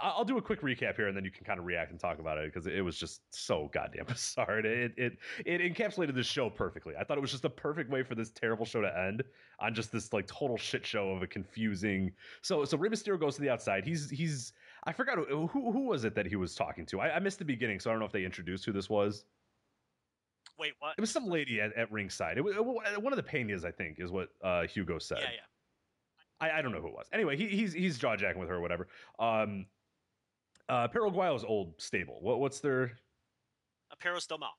[0.00, 1.98] I- I'll do a quick recap here and then you can kind of react and
[1.98, 4.60] talk about it because it was just so goddamn bizarre.
[4.60, 6.94] It, it, it encapsulated this show perfectly.
[6.96, 9.24] I thought it was just the perfect way for this terrible show to end
[9.58, 12.12] on just this like total shit show of a confusing.
[12.42, 13.84] So, so Rey Mysterio goes to the outside.
[13.84, 14.52] He's, he's,
[14.84, 17.00] I forgot who, who who was it that he was talking to.
[17.00, 17.80] I, I missed the beginning.
[17.80, 19.24] So I don't know if they introduced who this was.
[20.60, 20.94] Wait, what?
[20.96, 22.36] It was some lady at, at ringside.
[22.36, 22.54] It was
[22.98, 25.20] one of the Peñas, I think, is what uh, Hugo said.
[25.22, 26.48] Yeah, yeah.
[26.54, 27.06] I, I don't know who it was.
[27.12, 28.88] Anyway, he, he's he's jaw jacking with her or whatever.
[29.18, 29.66] Um,
[30.68, 32.18] uh, Perro Aguayo's old stable.
[32.20, 32.92] What what's their?
[33.92, 34.50] Apero Del Mal.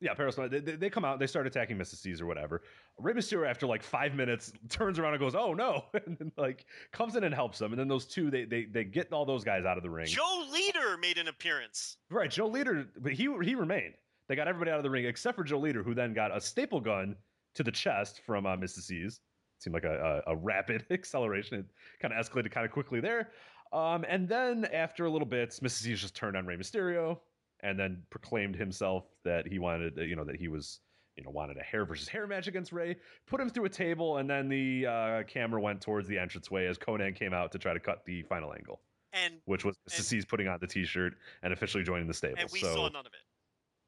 [0.00, 0.14] Yeah.
[0.14, 1.18] They, they, they come out.
[1.18, 2.62] They start attacking Myzteziz or whatever.
[2.98, 6.66] Rey Mysterio, after like five minutes, turns around and goes, "Oh no!" and then like
[6.92, 7.72] comes in and helps them.
[7.72, 10.06] And then those two, they they they get all those guys out of the ring.
[10.06, 11.96] Joe Líder made an appearance.
[12.10, 13.94] Right, Joe Líder, but he he remained.
[14.28, 16.40] They got everybody out of the ring except for Joe Líder, who then got a
[16.40, 17.16] staple gun
[17.54, 19.20] to the chest from uh, Myzteziz.
[19.58, 21.58] Seemed like a, a, a rapid acceleration.
[21.58, 21.66] It
[22.00, 23.30] kind of escalated kind of quickly there.
[23.72, 27.18] Um, and then after a little bit, Myzteziz just turned on Rey Mysterio
[27.60, 30.80] and then proclaimed himself that he wanted, you know, that he was,
[31.16, 32.96] you know, wanted a hair versus hair match against Rey.
[33.26, 36.78] Put him through a table, and then the uh, camera went towards the entranceway as
[36.78, 38.80] Konnan came out to try to cut the final angle,
[39.12, 42.36] And which was C's putting on the T-shirt and officially joining the stable.
[42.38, 43.27] and we so, saw none of it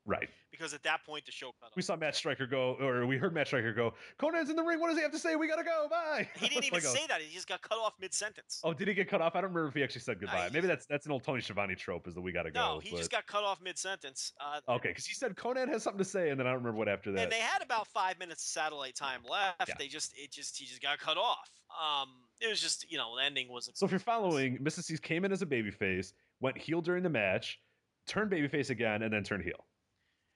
[0.06, 0.28] right.
[0.50, 1.72] because at that point the show cut off.
[1.76, 4.80] We saw Matt Striker go, or we heard Matt Striker go, Konnan's in the ring.
[4.80, 5.36] What does he have to say?
[5.36, 5.86] We got to go.
[5.90, 6.28] Bye.
[6.36, 7.20] He didn't even Like, oh, say that.
[7.20, 8.60] He just got cut off mid sentence.
[8.64, 9.34] Oh, did he get cut off?
[9.36, 10.48] I don't remember if he actually said goodbye.
[10.48, 12.60] he Maybe that's that's an old Tony Schiavone trope is that we got to no,
[12.60, 12.74] go.
[12.74, 14.32] No, he but- just got cut off mid sentence.
[14.40, 16.78] Uh, Okay, because he said Conan has something to say, and then I don't remember
[16.78, 17.22] what after that.
[17.22, 19.68] and they had about five minutes of satellite time left.
[19.68, 19.74] Yeah.
[19.78, 21.50] They just it just he just got cut off.
[21.70, 22.08] Um,
[22.40, 23.70] it was just you know the ending was.
[23.74, 27.60] So if you're following, Myzteziz came in as a babyface, went heel during the match,
[28.06, 29.66] turned babyface again, and then turned heel.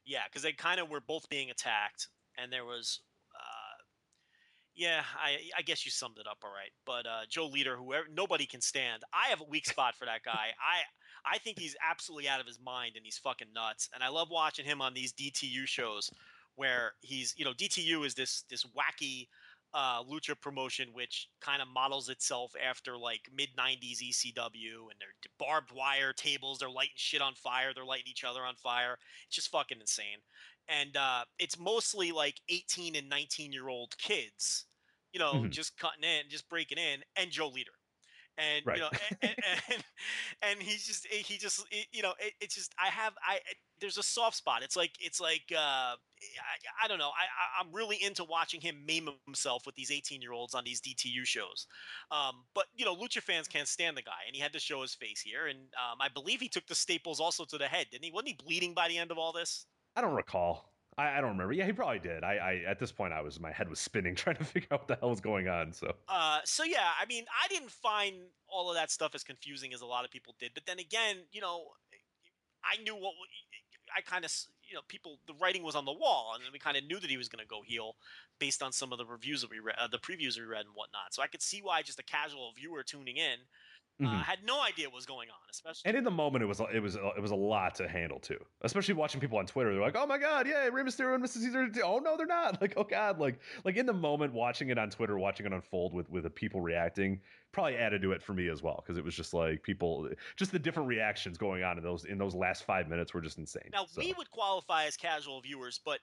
[0.04, 3.00] Yeah, because they kind of were both being attacked, and there was,
[3.34, 3.82] uh,
[4.74, 6.72] yeah, I I guess you summed it up all right.
[6.84, 9.02] But uh, Joe Líder, whoever nobody can stand.
[9.12, 10.52] I have a weak spot for that guy.
[10.60, 10.82] I
[11.24, 13.88] I think he's absolutely out of his mind and he's fucking nuts.
[13.94, 16.10] And I love watching him on these DTU shows
[16.56, 19.28] where he's you know DTU is this this wacky
[19.74, 25.14] uh, lucha promotion, which kind of models itself after like mid '90s ECW, and they're
[25.38, 26.58] barbed wire tables.
[26.58, 27.74] They're lighting shit on fire.
[27.74, 28.98] They're lighting each other on fire.
[29.26, 30.18] It's just fucking insane.
[30.68, 34.66] And uh, it's mostly like 18 and 19 year old kids,
[35.12, 35.50] you know, Mhm.
[35.50, 37.76] just cutting in, just breaking in, and Joe Líder.
[38.36, 38.76] And Right.
[38.76, 39.34] you know, and, and,
[39.72, 39.84] and,
[40.42, 43.38] and he's just he just you know it, it's just I have I
[43.80, 44.62] there's a soft spot.
[44.62, 45.96] It's like it's like uh, I,
[46.84, 47.10] I don't know.
[47.10, 50.80] I, I'm really into watching him maim himself with these 18 year olds on these
[50.80, 51.66] DTU shows.
[52.10, 54.82] Um, but you know, Lucha fans can't stand the guy, and he had to show
[54.82, 55.46] his face here.
[55.46, 58.10] And um, I believe he took the staples also to the head, didn't he?
[58.10, 59.66] Wasn't he bleeding by the end of all this?
[59.96, 60.73] I don't recall.
[60.96, 61.52] I, I don't remember.
[61.52, 62.22] Yeah, he probably did.
[62.22, 64.80] I, I at this point I was my head was spinning trying to figure out
[64.80, 65.72] what the hell was going on.
[65.72, 68.14] So Uh, so yeah, I mean, I didn't find
[68.48, 70.52] all of that stuff as confusing as a lot of people did.
[70.54, 71.64] But then again, you know,
[72.64, 73.14] I knew what
[73.96, 74.32] I kind of,
[74.68, 77.10] you know, people the writing was on the wall, and we kind of knew that
[77.10, 77.96] he was going to go heel
[78.38, 80.74] based on some of the reviews that we read, uh, the previews we read and
[80.74, 81.12] whatnot.
[81.12, 83.38] So I could see why just a casual viewer tuning in
[84.00, 84.22] uh, Mhm.
[84.22, 85.88] had no idea what was going on, especially.
[85.88, 88.38] and in the moment it was it was it was a lot to handle too.
[88.62, 89.72] Especially watching people on Twitter.
[89.72, 92.58] They're like, "Oh my god, yeah, Rey Mysterio and Myzteziz." Oh no, they're not.
[92.60, 95.94] Like, oh god, like like in the moment watching it on Twitter, watching it unfold
[95.94, 97.20] with with the people reacting,
[97.52, 100.50] probably added to it for me as well because it was just like people, just
[100.50, 103.68] the different reactions going on in those in those last five minutes were just insane.
[103.72, 106.00] Now So, we would qualify as casual viewers, but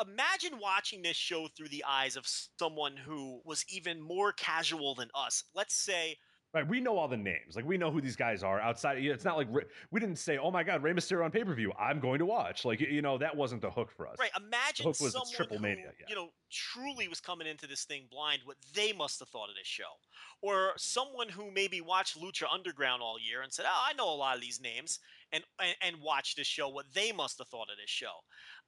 [0.00, 5.10] imagine watching this show through the eyes of someone who was even more casual than
[5.14, 5.44] us.
[5.54, 6.18] Let's say
[6.54, 7.56] Right, we know all the names.
[7.56, 8.98] Like we know who these guys are outside.
[8.98, 9.48] It's not like
[9.90, 12.26] we didn't say, "Oh my God, Rey Mysterio on pay per view." I'm going to
[12.26, 12.66] watch.
[12.66, 14.16] Like you know, that wasn't the hook for us.
[14.18, 14.30] Right.
[14.36, 16.06] Imagine was someone Triple who, Mania, yeah.
[16.10, 18.42] you know, truly was coming into this thing blind.
[18.44, 19.96] What they must have thought of this show,
[20.42, 24.14] or someone who maybe watched Lucha Underground all year and said, "Oh, I know a
[24.14, 25.00] lot of these names,"
[25.32, 26.68] and and, and watched this show.
[26.68, 28.12] What they must have thought of this show.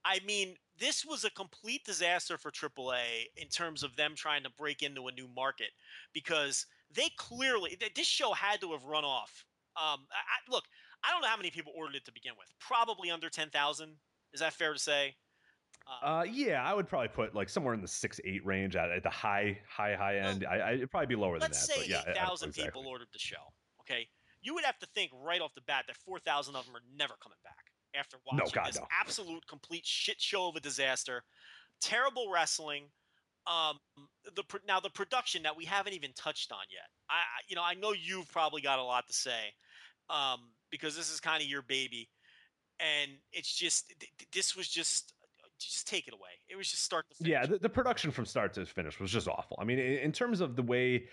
[0.07, 4.51] I mean, this was a complete disaster for AAA in terms of them trying to
[4.51, 5.71] break into a new market
[6.13, 9.45] because they clearly this show had to have run off.
[9.77, 10.65] Um, I, I, look,
[11.05, 12.49] I don't know how many people ordered it to begin with.
[12.61, 13.97] Probably under ten thousand.
[14.33, 15.15] Is that fair to say?
[16.03, 19.03] Uh, yeah, I would probably put like somewhere in the six eight range at, at
[19.03, 20.47] the high high high end.
[20.49, 21.49] I, I it'd probably be lower than that.
[21.49, 22.71] Let's say but yeah, eight thousand exactly.
[22.71, 23.53] people ordered the show.
[23.83, 24.09] Okay,
[24.41, 26.83] you would have to think right off the bat that four thousand of them are
[26.97, 28.87] never coming back after No, watching God, this no.
[28.99, 31.23] absolute complete shit show of a disaster.
[31.81, 32.85] Terrible wrestling.
[33.47, 33.79] Um,
[34.35, 36.89] the now the production that we haven't even touched on yet.
[37.11, 39.53] I, you know, I know you've probably got a lot to say,
[40.09, 40.41] um,
[40.71, 42.09] because this is kind of your baby,
[42.81, 45.13] and it's just th- this was just
[45.59, 46.31] just take it away.
[46.49, 47.31] It was just start to finish.
[47.31, 49.59] Yeah, the, the production from start to finish was just awful.
[49.61, 51.05] I mean, in, in terms of the way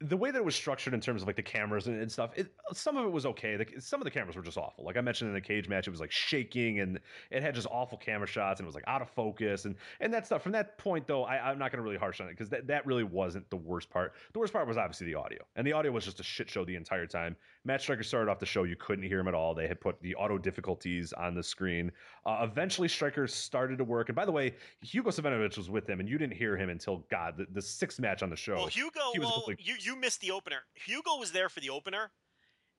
[0.00, 2.30] the way that it was structured in terms of like the cameras and, and stuff,
[2.36, 3.56] it, some of it was okay.
[3.56, 4.84] The, some of the cameras were just awful.
[4.84, 7.00] Like I mentioned in the cage match, it was like shaking and
[7.32, 10.14] it had just awful camera shots and it was like out of focus and and
[10.14, 10.42] that stuff.
[10.42, 12.68] From that point though, I, I'm not going to really harsh on it because that,
[12.68, 14.12] that really wasn't the worst part.
[14.32, 16.64] The worst part was obviously the audio, and the audio was just a shit show
[16.64, 17.36] the entire time.
[17.64, 19.54] Matt Striker started off the show, you couldn't hear him at all.
[19.54, 21.90] They had put the auto difficulties on the screen.
[22.24, 24.08] Uh, eventually, Striker started to work.
[24.08, 27.04] And by the way, Hugo Savinovich was with him, and you didn't hear him until
[27.10, 28.56] God, the, the sixth match on the show.
[28.56, 30.60] Well, Hugo, well, completely- you you missed the opener.
[30.74, 32.10] Hugo was there for the opener.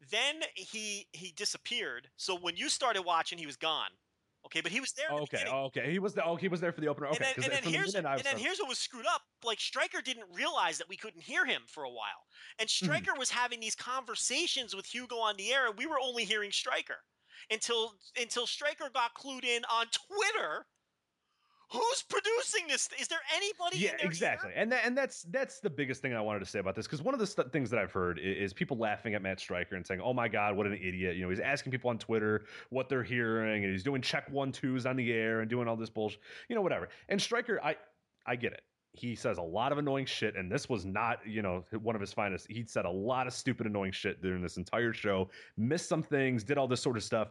[0.09, 2.09] Then he he disappeared.
[2.15, 3.89] So when you started watching, he was gone.
[4.51, 5.09] Okay, but he was there.
[5.11, 7.07] in the okay, okay, he was the, oh, he was there for the opener.
[7.07, 9.21] Okay, and then, and then from the here's and then here's what was screwed up.
[9.43, 12.25] Like Striker didn't realize that we couldn't hear him for a while,
[12.57, 12.85] and Mm-hmm.
[12.85, 16.51] Striker was having these conversations with Hugo on the air, and we were only hearing
[16.51, 16.97] Striker
[17.51, 20.65] until until Striker got clued in on Twitter.
[21.71, 22.89] Who's producing this?
[22.99, 23.77] Is there anybody?
[23.77, 24.55] yeah in their exactly ear?
[24.57, 27.01] and that, and that's that's the biggest thing i wanted to say about this because
[27.01, 29.75] one of the st- things that i've heard is, is people laughing at matt Striker
[29.75, 32.45] and saying oh my god what an idiot you know he's asking people on twitter
[32.69, 35.75] what they're hearing and he's doing check one twos on the air and doing all
[35.75, 37.75] this bullshit you know whatever and Striker i
[38.25, 38.61] i get it
[38.93, 42.01] he says a lot of annoying shit and this was not you know one of
[42.01, 45.87] his finest he said a lot of stupid annoying shit during this entire show missed
[45.87, 47.29] some things did all this sort of stuff.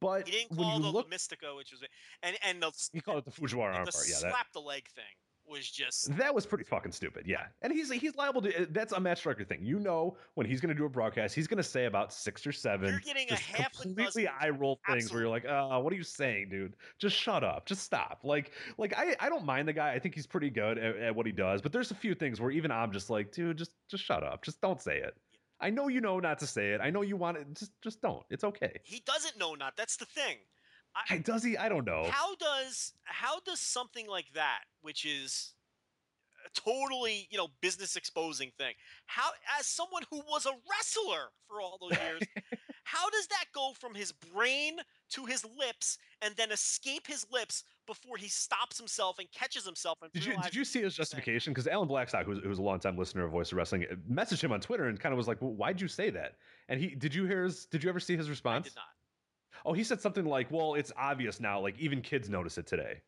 [0.00, 1.82] But He didn't when call you the look Mystico, which was
[2.22, 4.88] and and the he called it the fujiwara the armbar yeah that, slap the leg
[4.88, 5.04] thing
[5.48, 7.46] was just That was pretty fucking stupid, yeah.
[7.62, 8.66] And he's he's liable to.
[8.70, 9.60] That's a Matt Striker thing.
[9.62, 12.46] You know, when he's going to do a broadcast, he's going to say about six
[12.46, 12.90] or seven.
[12.90, 16.02] You're getting a half completely eye roll things where you're like, uh, what are you
[16.02, 16.74] saying, dude?
[16.98, 17.66] Just shut up.
[17.66, 18.20] Just stop.
[18.22, 19.92] Like, like I I don't mind the guy.
[19.92, 21.62] I think he's pretty good at, at what he does.
[21.62, 24.44] But there's a few things where even I'm just like, dude, just just shut up.
[24.44, 25.14] Just don't say it.
[25.60, 26.80] I know you know not to say it.
[26.82, 27.46] I know you want it.
[27.54, 28.22] Just just don't.
[28.30, 28.80] It's okay.
[28.84, 29.76] he doesn't know not.
[29.76, 30.36] That's the thing.
[31.10, 31.56] I, does he?
[31.56, 32.06] I don't know.
[32.10, 35.54] How does how does something like that, which is
[36.46, 38.74] a totally you know business exposing thing,
[39.06, 42.22] how as someone who was a wrestler for all those years,
[42.84, 44.76] how does that go from his brain
[45.10, 49.98] to his lips and then escape his lips before he stops himself and catches himself.
[50.02, 50.96] And Did you did you see his what he's saying.
[50.96, 51.52] justification?
[51.52, 54.60] Because Alan Blackstock, who's, who's a longtime listener of Voice of Wrestling, messaged him on
[54.60, 56.34] Twitter and kind of was like, well, "Why'd you say that?"
[56.68, 57.66] And he did you hear his?
[57.66, 58.64] Did you ever see his I response?
[58.66, 58.84] did not.
[59.66, 61.60] Oh, he said something like, "Well, it's obvious now.
[61.60, 63.02] Like even kids notice it today."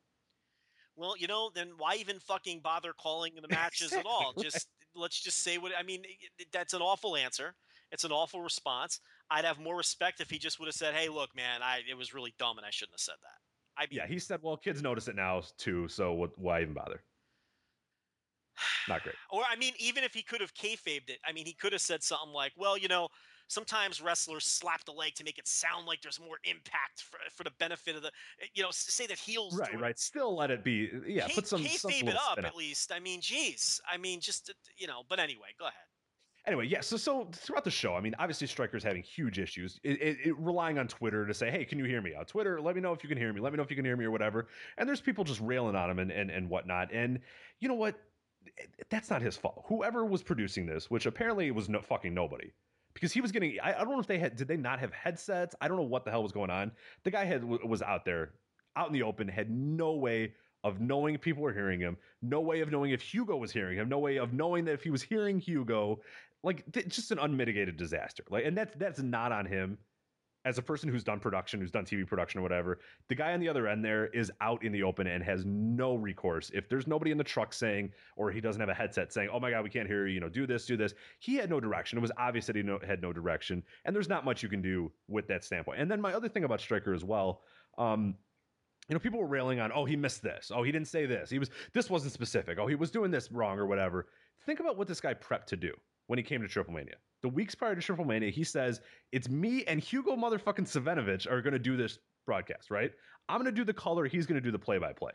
[0.96, 4.34] Well, you know, then why even fucking bother calling the matches at all?
[4.36, 6.04] Just let's just say what I mean.
[6.52, 7.54] That's an awful answer.
[7.92, 9.00] It's an awful response.
[9.30, 11.94] I'd have more respect if he just would have said, "Hey, look, man, I it
[11.94, 14.82] was really dumb and I shouldn't have said that." I Yeah, he said, "Well, kids
[14.82, 17.04] notice it now too, so what, why even bother?"
[18.88, 19.16] Not great.
[19.30, 21.82] Or I mean, even if he could have kayfabed it, I mean, he could have
[21.82, 23.08] said something like, "Well, you know,
[23.48, 27.44] sometimes wrestlers slap the leg to make it sound like there's more impact for, for
[27.44, 28.08] the benefit of the,
[28.40, 29.98] eh, you know, say that heels Right, right.
[29.98, 30.84] Still let it be.
[30.92, 32.92] Eh, yeah, Kay- put some, kayfabe it up at least.
[32.92, 35.02] I mean, geez, I mean, just uh, you know.
[35.08, 35.74] But anyway, go ahead.
[36.46, 36.80] Anyway, yeah.
[36.80, 39.78] So, so throughout the show, I mean, obviously, Striker's having huge issues.
[39.82, 42.60] It, it, it- relying on Twitter to say, "Hey, can you hear me?" On Twitter,
[42.60, 43.40] let me know if you can hear me.
[43.40, 44.48] Let me know if you can hear me or whatever.
[44.78, 46.92] And there's people just railing on him and and, and whatnot.
[46.92, 47.20] And
[47.60, 47.96] you know what?
[48.58, 49.64] Eh, that's not his fault.
[49.68, 52.52] Whoever was producing this, which apparently was no fucking nobody,
[52.98, 53.58] because he was getting.
[53.62, 54.36] I, I don't know if they had.
[54.36, 55.54] Did they not have headsets?
[55.60, 56.72] I don't know what the hell was going on.
[57.04, 58.32] The guy had was out there,
[58.76, 60.34] out in the open, had no way
[60.64, 63.78] of knowing if people were hearing him, no way of knowing if Hugo was hearing
[63.78, 66.00] him, no way of knowing that if he was hearing Hugo,
[66.42, 68.24] like th- just an unmitigated disaster.
[68.30, 69.78] Like, and that's that's not on him.
[70.44, 72.78] As a person who's done production, who's done TV production or whatever,
[73.08, 75.94] the guy on the other end there is out in the open and has no
[75.94, 76.50] recourse.
[76.54, 79.40] If there's nobody in the truck saying, or he doesn't have a headset saying, "Oh
[79.40, 80.94] my God, we can't hear you," you know, do this, do this.
[81.18, 81.98] He had no direction.
[81.98, 84.62] It was obvious that he no, had no direction, and there's not much you can
[84.62, 85.80] do with that standpoint.
[85.80, 87.42] And then my other thing about Striker as well,
[87.76, 88.14] um,
[88.88, 90.50] you know, people were railing on, oh, he missed this.
[90.54, 91.28] Oh, he didn't say this.
[91.28, 92.58] He was this wasn't specific.
[92.58, 94.06] Oh, he was doing this wrong or whatever.
[94.46, 95.74] Think about what this guy prepped to do
[96.08, 96.96] when he came to Triple Mania.
[97.22, 98.80] The weeks prior to Triple Mania, he says,
[99.12, 102.90] It's me and Hugo motherfucking Savinovich are gonna do this broadcast, right?
[103.28, 105.12] I'm gonna do the color, he's gonna do the play-by-play.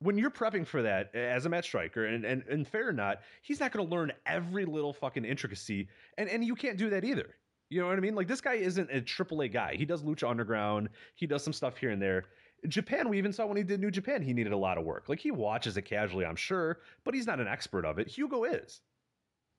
[0.00, 3.18] When you're prepping for that as a Matt Striker, and, and and fair or not,
[3.42, 7.34] he's not gonna learn every little fucking intricacy, and, and you can't do that either.
[7.70, 8.14] You know what I mean?
[8.14, 9.74] Like this guy isn't a AAA guy.
[9.74, 10.88] He does Lucha Underground.
[11.16, 12.24] He does some stuff here and there.
[12.66, 15.08] Japan, we even saw when he did New Japan, he needed a lot of work.
[15.08, 18.08] Like he watches it casually, I'm sure, but he's not an expert of it.
[18.08, 18.80] Hugo is,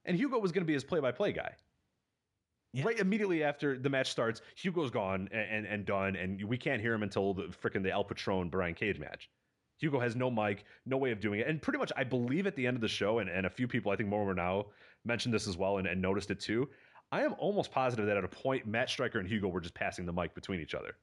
[0.05, 1.53] and Hugo was going to be his play-by-play guy.
[2.83, 6.81] Right immediately after the match starts, Hugo's gone and, and, and done, and we can't
[6.81, 9.29] hear him until the freaking the El Patron Brian Cage match.
[9.79, 11.47] Hugo has no mic, no way of doing it.
[11.47, 13.67] And pretty much, I believe at the end of the show, and, and a few
[13.67, 14.67] people, I think more now,
[15.05, 16.69] mentioned this as well and, and noticed it too.
[17.11, 20.05] I am almost positive that at a point, Matt Striker and Hugo were just passing
[20.05, 20.95] the mic between each other.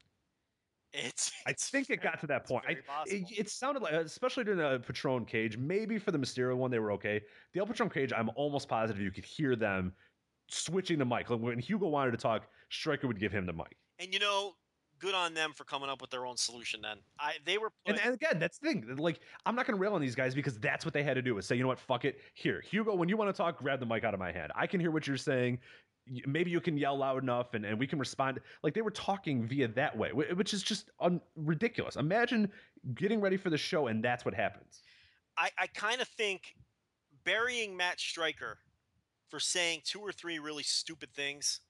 [0.93, 1.33] It's.
[1.47, 2.65] I think it got to that point.
[2.69, 2.77] I,
[3.07, 6.79] it, it sounded like, especially during the Patron Cage, maybe for the Mysterio one, they
[6.79, 7.21] were okay.
[7.53, 9.93] The El Patron Cage, I'm almost positive you could hear them
[10.49, 11.31] switching the mic.
[11.31, 13.77] Like when Hugo wanted to talk, Striker would give him the mic.
[13.99, 14.55] And you know,
[14.99, 16.81] good on them for coming up with their own solution.
[16.83, 18.97] Then I they were And, and again, that's the thing.
[18.97, 21.23] Like, I'm not going to rail on these guys because that's what they had to
[21.23, 21.37] do.
[21.39, 22.21] Is say, you know what, fuck it.
[22.35, 24.53] Here, Hugo, when you want to talk, grab the mic out of my hand.
[24.55, 25.59] I can hear what you're saying.
[26.27, 28.41] Maybe you can yell loud enough, and, and we can respond.
[28.63, 31.97] Like they were talking via that way, which is just un- ridiculous.
[31.97, 32.51] Imagine
[32.95, 34.83] getting ready for the show, and that's what happens.
[35.37, 36.55] I, I kind of think
[37.25, 38.59] burying Matt striker
[39.29, 41.61] for saying two or three really stupid things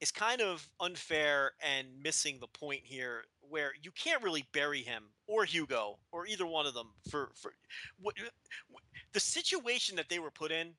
[0.00, 5.04] is kind of unfair and missing the point here where you can't really bury him
[5.28, 7.52] or Hugo or either one of them for for
[8.00, 8.16] what-
[9.12, 10.74] the situation that they were put in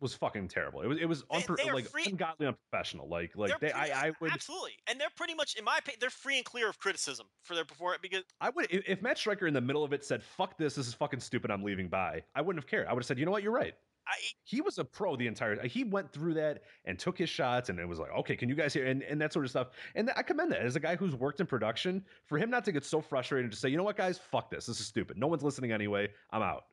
[0.00, 0.80] Was fucking terrible.
[0.80, 3.08] It was it was unpro- they are like free- ungodly unprofessional.
[3.08, 5.76] Like like they're they, pretty- I I would absolutely and they're pretty much in my
[5.78, 9.02] opinion they're free and clear of criticism for their performance because I would if, if
[9.02, 11.62] Matt Striker in the middle of it said "fuck this, this is fucking stupid, I'm
[11.62, 12.22] leaving." Bye.
[12.34, 12.86] I wouldn't have cared.
[12.86, 13.74] I would have said, you know what, you're right.
[14.06, 17.28] I, he was a pro the entire uh, he went through that and took his
[17.28, 19.50] shots and it was like okay can you guys hear and, and that sort of
[19.50, 22.64] stuff and i commend that as a guy who's worked in production for him not
[22.64, 25.16] to get so frustrated to say you know what guys fuck this this is stupid
[25.16, 26.64] no one's listening anyway i'm out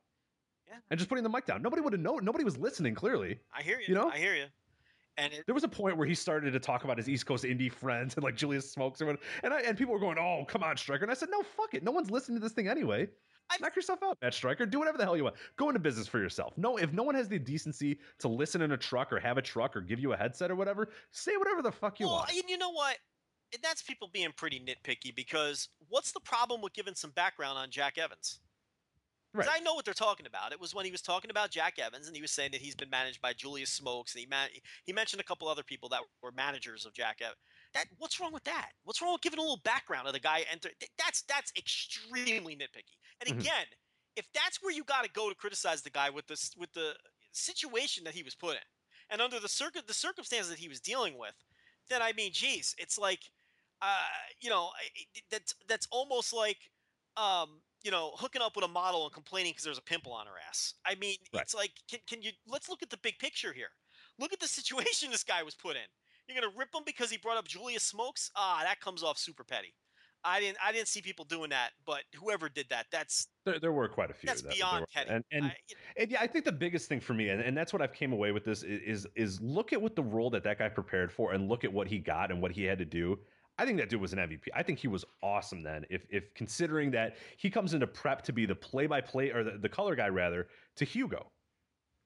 [0.70, 0.76] Yeah.
[0.90, 3.62] and just putting the mic down nobody would have known nobody was listening clearly I
[3.62, 4.10] hear you, You know?
[4.10, 4.46] I hear you
[5.20, 7.44] and it, there was a point where he started to talk about his east coast
[7.44, 10.44] indie friends and like julius smokes and what and i and people were going oh
[10.48, 12.68] come on striker and i said no fuck it no one's listening to this thing
[12.68, 13.08] anyway
[13.50, 14.66] I- Knock yourself out, Matt Striker.
[14.66, 15.38] Do whatever the hell you want.
[15.56, 16.52] Go into business for yourself.
[16.58, 19.42] No, if no one has the decency to listen in a truck or have a
[19.42, 22.30] truck or give you a headset or whatever, say whatever the fuck you well, want.
[22.32, 22.98] and you know what?
[23.54, 27.70] And That's people being pretty nitpicky because what's the problem with giving some background on
[27.72, 28.42] Jack Evans?
[29.40, 29.52] 'Cause Right.
[29.52, 30.52] I know what they're talking about.
[30.52, 32.76] It was when he was talking about Jack Evans, and he was saying that he's
[32.76, 34.50] been managed by Julius Smokes, and he man-
[34.84, 37.40] he mentioned a couple other people that were managers of Jack Evans.
[37.74, 38.72] That what's wrong with that?
[38.84, 40.42] What's wrong with giving a little background of the guy?
[40.42, 42.98] Enter that's that's extremely nitpicky.
[43.20, 43.48] And Mhm.
[43.48, 43.68] again,
[44.16, 46.98] if that's where you got to go to criticize the guy with this with the
[47.32, 48.64] situation that he was put in,
[49.10, 51.36] and under the circuit the circumstances that he was dealing with,
[51.90, 53.22] then I mean, geez, it's like
[53.82, 54.06] uh,
[54.42, 54.72] you know,
[55.30, 56.72] that's that's almost like,
[57.16, 60.26] um, you know, hooking up with a model and complaining because there's a pimple on
[60.28, 60.74] her ass.
[60.86, 61.42] I mean, Right.
[61.44, 62.32] it's like, can, can you?
[62.48, 63.70] Let's look at the big picture here.
[64.20, 65.84] Look at the situation this guy was put in.
[66.28, 68.32] You're gonna rip him because he brought up Julius Smokes?
[68.36, 69.74] Ah, that comes off super petty.
[70.24, 73.72] I didn't I didn't see people doing that, but whoever did that, that's There, there
[73.72, 74.28] were quite a few.
[74.28, 75.10] that's that- beyond were- petty.
[75.12, 75.56] And, and I-
[75.96, 78.12] And yeah, I think the biggest thing for me, and, and that's what I've came
[78.12, 81.14] away with this is, is is look at what the role that that guy prepared
[81.14, 83.18] for, and look at what he got and what he had to do.
[83.58, 84.48] I think that dude was an MVP.
[84.56, 85.86] I think he was awesome then.
[85.90, 89.44] If if considering that he comes into prep to be the play by play or
[89.44, 91.32] the, the color guy rather to Hugo,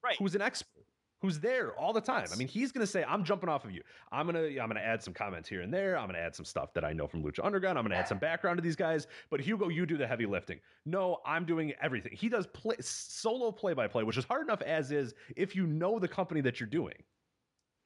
[0.04, 0.16] right.
[0.18, 0.86] who's an expert,
[1.22, 2.28] who's there all the time.
[2.32, 3.82] I mean, he's gonna say, "I'm jumping off of you.
[4.14, 5.98] I'm gonna I'm gonna add some comments here and there.
[5.98, 7.78] I'm gonna add some stuff that I know from Lucha Underground.
[7.78, 9.08] I'm gonna add some background to these guys.
[9.30, 10.60] But Hugo, you do the heavy lifting.
[10.86, 12.14] No, I'm doing everything.
[12.16, 15.68] He does play, solo play by play, which is hard enough as is if you
[15.68, 16.96] know the company that you're doing.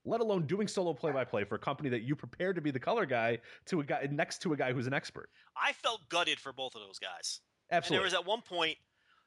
[0.06, 2.72] Let alone doing solo play by play for a company that you prepared to be
[2.72, 5.30] the color guy to a guy next to a guy who's an expert.
[5.58, 7.42] I felt gutted for both of those guys.
[7.72, 7.96] Absolutely.
[7.96, 8.78] And there was at one point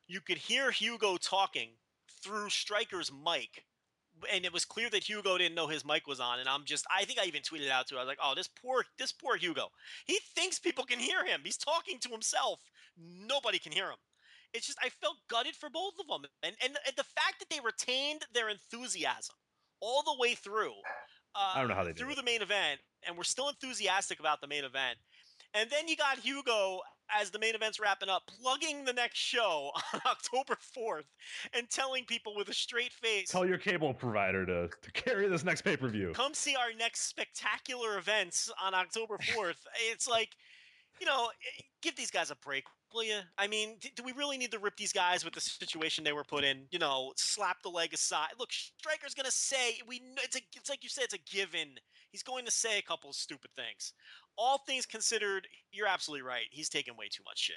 [0.06, 1.70] you could hear Hugo talking
[2.22, 3.64] through Striker's mic,
[4.32, 6.38] and it was clear that Hugo didn't know his mic was on.
[6.38, 7.96] And I'm just, I think I even tweeted out to.
[7.96, 9.68] I was like, oh, this poor, this poor Hugo.
[10.06, 11.40] He thinks people can hear him.
[11.44, 12.60] He's talking to himself.
[12.96, 13.98] Nobody can hear him.
[14.54, 17.50] It's just I felt gutted for both of them, and and, and the fact that
[17.50, 19.34] they retained their enthusiasm
[19.80, 20.72] all the way through.
[21.34, 24.20] Uh, I don't know how they did through the main event, and we're still enthusiastic
[24.20, 24.98] about the main event.
[25.54, 26.80] And then you got Hugo
[27.10, 31.04] as the main event's wrapping up, plugging the next show on October 4th
[31.54, 35.44] and telling people with a straight face, Tell your cable provider to, to carry this
[35.44, 36.12] next pay per view.
[36.14, 39.56] come see our next spectacular events on October 4th.
[39.90, 40.30] it's like,
[41.00, 43.18] you know, eh, give these guys a break, will you?
[43.36, 46.24] I mean, do we really need to rip these guys with the situation they were
[46.24, 46.66] put in?
[46.70, 48.30] You know, slap the leg aside.
[48.38, 50.02] Look, Striker's gonna say we.
[50.22, 50.40] It's a.
[50.56, 51.04] It's like you said.
[51.04, 51.68] It's a given.
[52.10, 53.92] He's going to say a couple of stupid things.
[54.36, 56.46] All things considered, you're absolutely right.
[56.50, 57.56] He's taking way too much shit.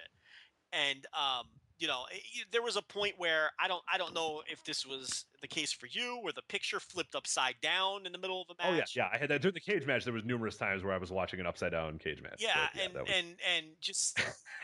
[0.73, 1.45] And um,
[1.81, 2.17] you know, eh,
[2.51, 3.81] there was a point where I don't.
[3.91, 7.55] I don't know if this was the case for you, where the picture flipped upside
[7.61, 8.95] down in the middle of a Oh yeah, match.
[8.95, 9.09] yeah.
[9.11, 10.03] I had that during the cage match.
[10.05, 12.35] There was numerous times where I was watching an upside down cage match.
[12.39, 14.21] Yeah, but and was- and and just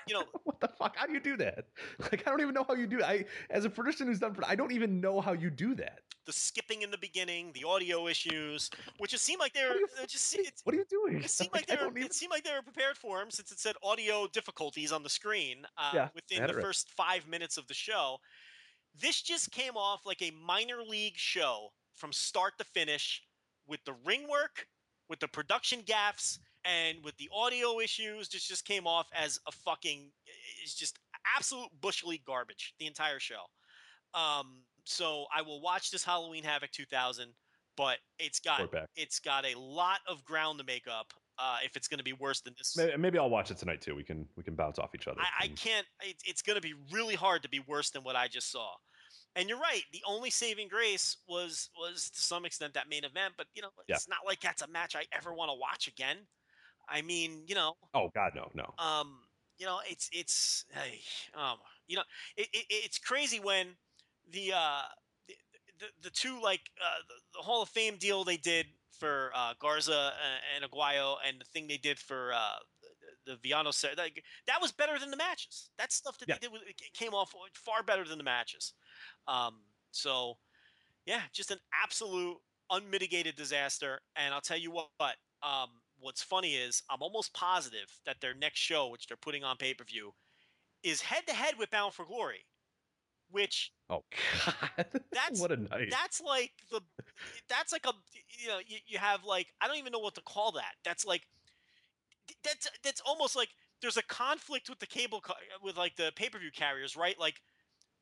[0.07, 0.95] you know, what the fuck?
[0.95, 1.65] How do you do that?
[1.99, 2.99] Like I don't even know how you do.
[2.99, 3.03] It.
[3.05, 5.99] I as a person who's done, I don't even know how you do that.
[6.27, 10.09] The skipping in the beginning, the audio issues, which it seemed like they're you it
[10.09, 11.23] just it, What are you doing?
[11.23, 13.31] it seemed Like, like they were even- it seemed like they were prepared for him
[13.31, 16.61] since it said audio difficulties on the screen uh, Yeah, within the right.
[16.63, 18.17] first five minutes of the show.
[18.99, 23.23] This just came off like a minor league show from start to finish
[23.67, 24.67] with the ring work,
[25.09, 28.27] with the production gaffes, and with the audio issues.
[28.29, 30.11] This just came off as a fucking
[30.63, 30.99] it's just
[31.35, 32.73] absolute bush league garbage.
[32.79, 33.43] The entire show.
[34.13, 37.33] Um, so I will watch this Halloween Havoc 2000,
[37.75, 38.61] but it's got
[38.95, 41.13] it's got a lot of ground to make up.
[41.39, 43.79] Uh, if it's going to be worse than this, Maybe, maybe I'll watch it tonight
[43.79, 43.93] too.
[43.93, 45.19] We can we can bounce off each other.
[45.21, 45.85] I, I can't.
[46.01, 48.71] It, it's going to be really hard to be worse than what I just saw.
[49.35, 49.83] And you're right.
[49.93, 53.69] The only saving grace was was to some extent that main event, but you know,
[53.87, 53.95] Yeah.
[53.97, 56.17] it's not like that's a match I ever want to watch again.
[56.89, 58.73] I mean, you know, Oh God, no, no.
[58.83, 59.19] um,
[59.59, 61.01] you know, it's it's hey,
[61.35, 61.57] um,
[61.87, 62.03] you know,
[62.35, 63.75] it, it, it's crazy when
[64.31, 64.83] the uh
[65.27, 65.35] the
[65.79, 69.53] the, the two like uh the, the Hall of Fame deal they did for uh,
[69.59, 74.23] Garza and, and Aguayo and the thing they did for uh the, the Villano like,
[74.47, 75.69] that was better than the matches.
[75.77, 76.37] That stuff that Yeah.
[76.41, 78.73] they did it came off far better than the matches.
[79.27, 80.39] Um, so
[81.05, 82.37] yeah, just an absolute
[82.69, 84.01] unmitigated disaster.
[84.15, 88.59] And I'll tell you what, um, what's funny is I'm almost positive that their next
[88.59, 90.13] show, which they're putting on pay per view,
[90.83, 92.45] is head to head with Bound for Glory,
[93.29, 94.03] which Oh
[94.45, 95.89] God, That's- what a night.
[95.91, 96.81] that's like the
[97.49, 97.93] that's like a
[98.41, 100.73] you know you, you have like I don't even know what to call that.
[100.83, 101.21] That's like
[102.43, 103.49] that's that's almost like
[103.81, 105.23] there's a conflict with the cable
[105.63, 107.17] with like the pay per view carriers, right?
[107.19, 107.35] Like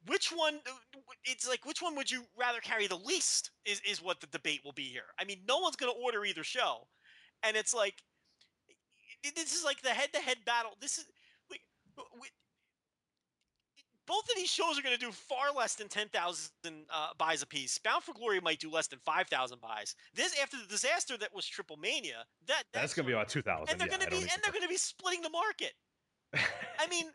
[0.08, 4.02] which one uh, it's like which one would you rather carry the least is is
[4.02, 5.14] what the debate will be here.
[5.20, 6.88] I mean, no one's going to order either show.
[7.44, 7.96] And it's like
[9.36, 10.72] this is like the head to head battle.
[10.82, 11.06] This is
[11.50, 11.62] like
[12.20, 12.28] we,
[14.08, 17.46] both of these shows are going to do far less than 10,000 uh, buys a
[17.46, 17.78] piece.
[17.80, 19.96] Bound for Glory might do less than 5,000 buys.
[20.14, 23.72] This after the disaster that was Triple Mania, that That's gonna be about two thousand.
[23.72, 25.74] and they're yeah, going to be and they're going to be splitting the market.
[26.34, 27.06] I mean,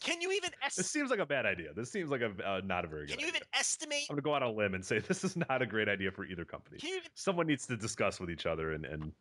[0.00, 1.72] can you even estimate This seems like a bad idea.
[1.74, 3.12] This seems like a uh, not a very good.
[3.12, 3.40] can you idea.
[3.40, 4.04] even estimate?
[4.08, 6.10] I'm gonna go out on a limb and say this is not a great idea
[6.10, 6.78] for either company.
[6.78, 9.12] Can you even, Someone needs to discuss with each other and and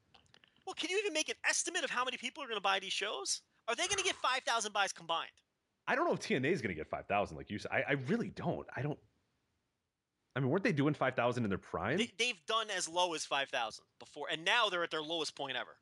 [0.66, 2.80] well, can you even make an estimate of how many people are going to buy
[2.80, 3.42] these shows?
[3.68, 5.32] Are they going to get 5,000 buys combined?
[5.92, 7.70] I don't know if TNA is going to get 5,000 like you said.
[7.72, 8.66] I, I really don't.
[8.74, 8.98] I don't.
[10.38, 11.98] I mean, weren't they doing 5,000 in their prime?
[11.98, 15.58] They, they've done as low as 5,000 before, and now they're at their lowest point
[15.58, 15.76] ever.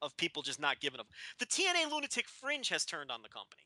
[0.00, 1.06] of people just not giving them.
[1.38, 3.62] The TNA Lunatic Fringe has turned on the company.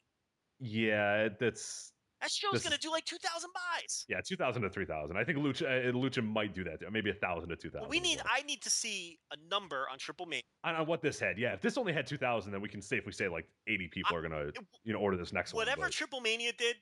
[0.61, 4.05] Yeah, that's That show's This- to do like 2,000 buys.
[4.09, 5.17] yeah, two thousand to three thousand.
[5.19, 6.81] I think Lucha uh, Lucha might do that.
[6.91, 7.91] Maybe a thousand to two thousand.
[7.91, 8.21] We need.
[8.25, 10.43] I need to see a number on Triple Mania.
[10.65, 11.39] on, on what this had.
[11.39, 13.29] Yeah, if this only had two thousand, then we can safely say if we say
[13.29, 14.51] like eighty people are gonna
[14.85, 15.61] you know order this next one.
[15.61, 16.77] Whatever Triple Mania did,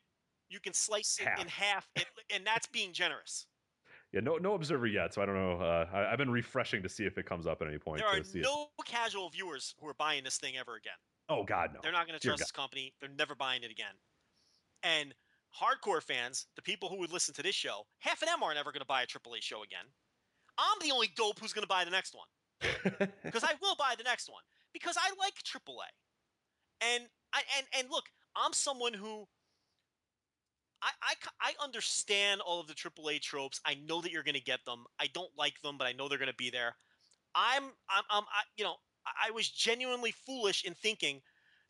[0.48, 3.46] you can slice it in half, it, and that's being generous.
[4.12, 5.60] Yeah, no no observer yet, so I don't know.
[5.60, 7.98] Uh, I, I've been refreshing to see if it comes up at any point.
[7.98, 8.42] There are see it.
[8.42, 10.92] no casual viewers who are buying this thing ever again.
[11.28, 11.80] Oh God, no.
[11.82, 12.94] They're not going to trust this company.
[13.00, 13.94] They're never buying it again.
[14.84, 15.14] And
[15.60, 18.72] hardcore fans, the people who would listen to this show, half of them aren't ever
[18.72, 19.86] going to buy a AAA show again.
[20.58, 23.94] I'm the only dope who's going to buy the next one because I will buy
[23.96, 25.90] the next one because I like AAA.
[26.80, 28.04] And I and and look,
[28.36, 29.26] I'm someone who
[30.82, 33.60] I, I, I understand all of the AAA tropes.
[33.64, 34.84] I know that you're going to get them.
[35.00, 36.76] I don't like them, but I know they're going to be there.
[37.34, 38.74] I'm, I'm, I'm I, you know,
[39.06, 41.20] I was genuinely foolish in thinking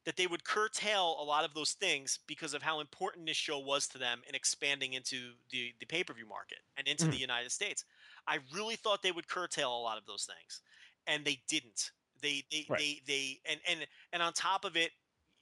[0.05, 3.59] that they would curtail a lot of those things because of how important this show
[3.59, 7.19] was to them in expanding into the, the pay-per-view market and into the Mhm.
[7.19, 7.85] United States.
[8.27, 10.63] I really thought they would curtail a lot of those things,
[11.07, 11.91] and they didn't.
[12.21, 12.79] They, they, Right.
[12.79, 14.93] they, they, and, and, and on top of it,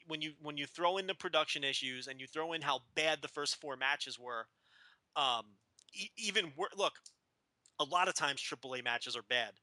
[0.07, 3.23] when you when you throw in the production issues and you throw in how bad
[3.23, 4.49] the first four matches were,
[5.17, 5.59] um,
[5.95, 6.95] e- even wor- look,
[7.79, 9.55] a lot of times AAA matches are bad.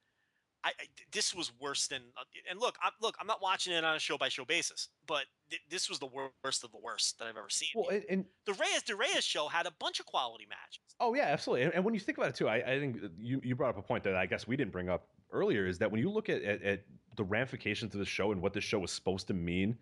[0.63, 3.83] I, I- this was worse than uh, and look, I'm, look, I'm not watching it
[3.83, 7.17] on a show by show basis, but th- this was the worst of the worst
[7.19, 7.69] that I've ever seen.
[7.75, 10.81] Well, and, and the Reyes de Reyes show had a bunch of quality matches.
[10.99, 11.65] Oh yeah, absolutely.
[11.65, 13.77] And, and when you think about it too, I, I think you, you brought up
[13.77, 16.29] a point that I guess we didn't bring up earlier is that when you look
[16.29, 16.83] at, at, at
[17.15, 19.77] the ramifications of the show and what this show was supposed to mean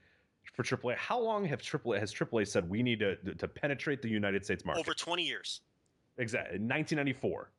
[0.53, 4.09] for AAA, how long have AAA has AAA said we need to to penetrate the
[4.09, 4.79] United States market?
[4.79, 5.61] Over 20 years.
[6.19, 7.51] Exactly, 1994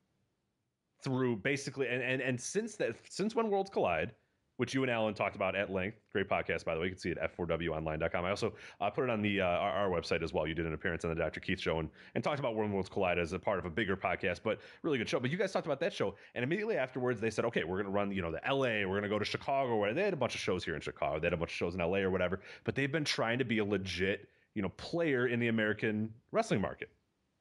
[1.03, 4.13] through basically, and, and and since that, since when worlds collide,
[4.59, 5.99] which you and Alan talked about at length.
[6.13, 6.87] Great podcast, by the way.
[6.87, 8.25] You can see it at f4wonline.com.
[8.25, 10.47] I also uh, put it on the uh, our, our website as well.
[10.49, 11.39] You did an appearance on the Dr.
[11.39, 13.97] Keith show and, and talked about When Worlds Collide as a part of a bigger
[13.97, 15.21] podcast, but really good show.
[15.21, 17.87] But you guys talked about that show, and immediately afterwards they said, okay, we're going
[17.87, 19.77] to run, you know, the LA, we're going to go to Chicago.
[19.77, 21.21] where they had a bunch of shows here in Chicago.
[21.21, 22.41] They had a bunch of shows in LA or whatever.
[22.65, 26.61] But they've been trying to be a legit, you know, player in the American wrestling
[26.61, 26.91] market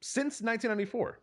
[0.00, 1.18] since 1994.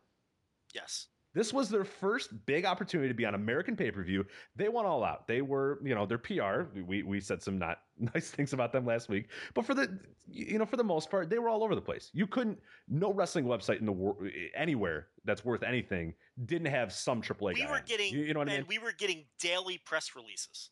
[0.74, 1.08] Yes.
[1.36, 4.26] This was their first big opportunity to be on American pay per view.
[4.56, 5.28] They went all out.
[5.28, 6.64] They were, you know, their PR.
[6.88, 7.82] We we said some not
[8.16, 11.30] nice things about them last week, but for the, you know, for the most part,
[11.30, 12.10] they were all over the place.
[12.14, 12.58] You couldn't,
[12.88, 14.26] no wrestling website in the world
[14.56, 16.14] anywhere that's worth anything
[16.46, 17.56] didn't have some AAA.
[17.56, 18.66] we were getting you, you know what I mean?
[18.70, 20.70] we were getting daily press releases.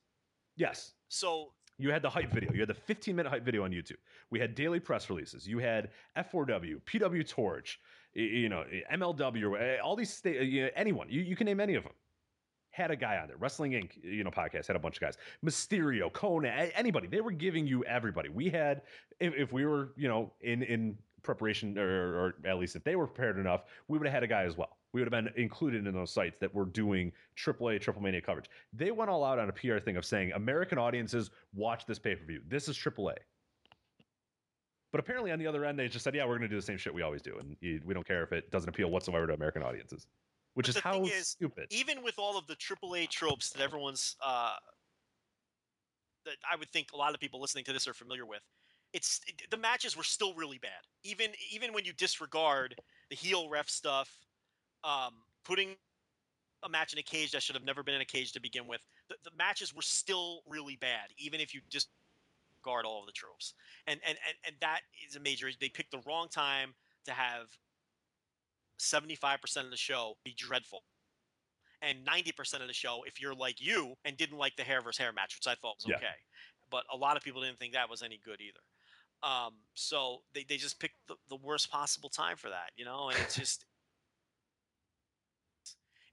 [0.55, 0.93] Yes.
[1.09, 2.53] So You had the hype video.
[2.53, 3.97] You had the 15 minute hype video on YouTube.
[4.29, 5.45] We had daily press releases.
[5.47, 7.79] You had F4W, PW Torch,
[8.13, 11.07] you know, MLW, uh, all these sta- uh, you know, anyone.
[11.09, 11.93] You, you can name any of them.
[12.71, 13.37] Had a guy on there.
[13.37, 13.91] Wrestling Inc.
[14.03, 15.17] You know, podcast had a bunch of guys.
[15.45, 17.07] Mysterio, Konnan, anybody.
[17.07, 18.29] They were giving you everybody.
[18.29, 18.81] We had,
[19.19, 22.95] if, if we were, you know, in in preparation, or, or at least if they
[22.95, 24.77] were prepared enough, we would have had a guy as well.
[24.91, 28.49] We would have been included in those sites that were doing AAA, Triple Mania coverage.
[28.73, 32.15] They went all out on a PR thing of saying American audiences watch this pay
[32.15, 32.41] per view.
[32.47, 33.15] This is AAA.
[34.93, 36.61] But apparently, on the other end, they just said, "Yeah, we're going to do the
[36.61, 39.33] same shit we always do, and we don't care if it doesn't appeal whatsoever to
[39.33, 40.05] American audiences."
[40.53, 41.65] Which But is how is, stupid.
[41.71, 44.53] even with all of the AAA tropes that everyone's uh,
[46.25, 48.43] that I would think a lot of people listening to this are familiar with,
[48.93, 50.83] it's it, the matches were still really bad.
[51.03, 52.75] Even even when you disregard
[53.09, 54.15] the heel ref stuff,
[54.83, 55.13] um,
[55.43, 55.69] putting
[56.61, 58.67] a match in a cage that should have never been in a cage to begin
[58.67, 61.09] with, the, the matches were still really bad.
[61.17, 61.61] Even if you
[62.63, 63.53] disregard all of the tropes,
[63.87, 65.49] and and and, and that is a major.
[65.59, 66.73] They picked the wrong time
[67.05, 67.47] to have
[68.79, 70.83] 75% of the show be dreadful.
[71.81, 74.97] And 90% of the show, if you're like you and didn't like the hair versus
[74.97, 75.97] hair match, which I thought was Yeah.
[75.97, 76.15] okay.
[76.71, 78.61] But a lot of people didn't think that was any good either.
[79.29, 83.09] Um, so they, they just picked the, the worst possible time for that, you know?
[83.09, 83.65] And it's just,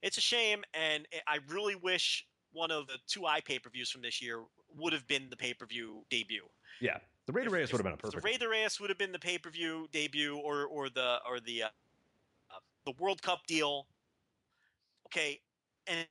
[0.01, 0.63] it's a shame.
[0.73, 4.21] And I- I really wish one of the two eye pay per views from this
[4.21, 4.43] year
[4.77, 6.45] would have been the pay per view debut.
[6.79, 8.23] Yeah, the Rey de Reyes would have been a The perfect.
[8.23, 11.39] Rey de Reyes would have been the pay per view debut, or or the or
[11.39, 13.87] the uh, uh, the World Cup deal.
[15.07, 15.39] Okay,
[15.87, 16.07] and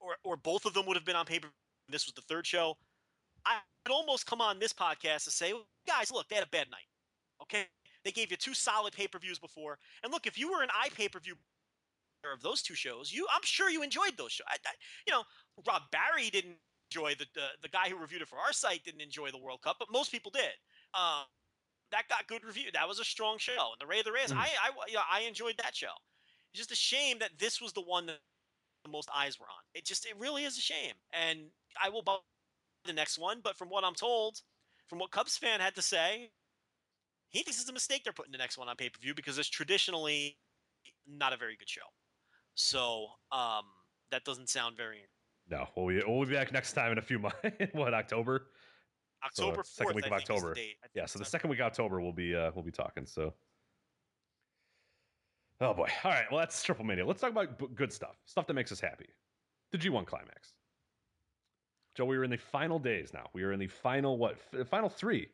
[0.00, 1.48] or or both of them would have been on paper.
[1.88, 2.76] This was the third show.
[3.46, 5.52] I would almost come on this podcast and say,
[5.86, 6.86] guys, look, they had a bad night.
[7.42, 7.64] Okay,
[8.04, 10.70] they gave you two solid pay per views before, and look, if you were an
[10.74, 11.34] eye pay per view
[12.32, 14.46] of those two shows, you I'm sure you enjoyed those shows.
[14.48, 14.72] I, I,
[15.06, 15.22] you know,
[15.66, 16.56] Rob Barry didn't
[16.90, 19.62] enjoy the, the the guy who reviewed it for our site didn't enjoy the World
[19.62, 20.54] Cup, but most people did.
[20.94, 21.24] Um,
[21.90, 22.70] that got good review.
[22.72, 23.72] That was a strong show.
[23.72, 24.38] And the Rey de Reyes, Mm.
[24.38, 25.92] I I you know, I enjoyed that show.
[26.52, 28.20] It's just a shame that this was the one that
[28.84, 29.62] the most eyes were on.
[29.74, 30.94] It just it really is a shame.
[31.12, 31.50] And
[31.82, 32.18] I will buy
[32.84, 34.40] the next one, but from what I'm told,
[34.86, 36.30] from what Cubs fan had to say,
[37.28, 39.38] he thinks it's a mistake they're putting the next one on pay per view because
[39.38, 40.38] it's traditionally
[41.06, 41.82] not a very good show.
[42.54, 43.64] So um,
[44.10, 45.06] that doesn't sound very.
[45.50, 47.38] No, we'll be, we'll be back next time in a few months.
[47.72, 48.48] what October?
[49.24, 50.56] October so, second week of October.
[50.94, 53.04] Yeah, so the second week of October we'll be uh, we'll be talking.
[53.06, 53.34] So,
[55.60, 55.88] oh boy.
[56.04, 56.24] All right.
[56.30, 57.04] Well, that's Triple Mania.
[57.04, 59.06] Let's talk about good stuff, stuff that makes us happy.
[59.72, 60.54] The G1 climax.
[61.96, 63.26] Joe, we are in the final days now.
[63.32, 64.36] We are in the final what?
[64.54, 65.28] F- final three.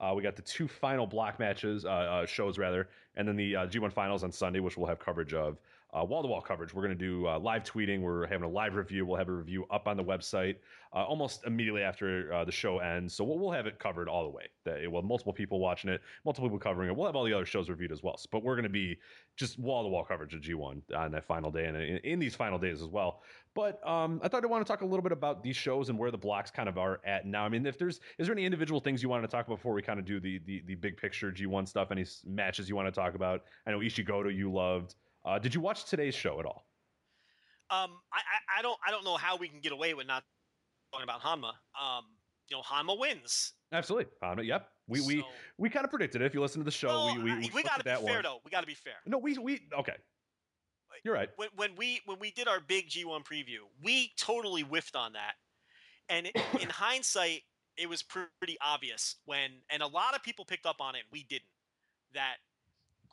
[0.00, 3.56] Uh, we got the two final block matches, uh, uh, shows rather, and then the
[3.56, 5.58] uh, G1 finals on Sunday, which we'll have coverage of,
[6.02, 6.72] wall to wall coverage.
[6.72, 8.00] We're going to do uh, live tweeting.
[8.00, 9.04] We're having a live review.
[9.04, 10.56] We'll have a review up on the website
[10.94, 13.14] uh, almost immediately after uh, the show ends.
[13.14, 14.44] So we'll, we'll have it covered all the way.
[14.64, 16.96] That have multiple people watching it, multiple people covering it.
[16.96, 18.16] We'll have all the other shows reviewed as well.
[18.16, 18.98] So, but we're going to be
[19.36, 22.36] just wall to wall coverage of G1 on that final day and in, in these
[22.36, 23.22] final days as well.
[23.54, 25.98] But um, I thought I want to talk a little bit about these shows and
[25.98, 27.44] where the blocks kind of are at now.
[27.44, 29.74] I mean, if there's is there any individual things you wanted to talk about before
[29.74, 31.90] we kind of do the the, the big picture G1 stuff?
[31.90, 33.42] Any matches you want to talk about?
[33.66, 34.94] I know Ishigoto you loved.
[35.24, 36.66] Uh, did you watch today's show at all?
[37.70, 40.22] Um, I, I I don't I don't know how we can get away with not
[40.92, 41.52] talking about Honma.
[41.80, 42.04] Um,
[42.48, 43.52] you know, Honma wins.
[43.72, 44.06] Absolutely.
[44.22, 44.68] Um, yep.
[44.86, 45.26] We we So-
[45.58, 46.26] we kind of predicted it.
[46.26, 48.00] If you listen to the show, Well, we we, we, we got to be fair
[48.02, 48.22] one.
[48.22, 48.38] though.
[48.44, 48.94] We got to be fair.
[49.06, 49.96] No, we we okay.
[51.04, 51.30] You're right.
[51.36, 55.32] When when we when we did our big G1 preview, we totally whiffed on that.
[56.08, 57.42] And it, in hindsight,
[57.76, 60.98] it was pretty obvious when, and a lot of people picked up on it.
[61.00, 61.48] and We didn't.
[62.12, 62.36] That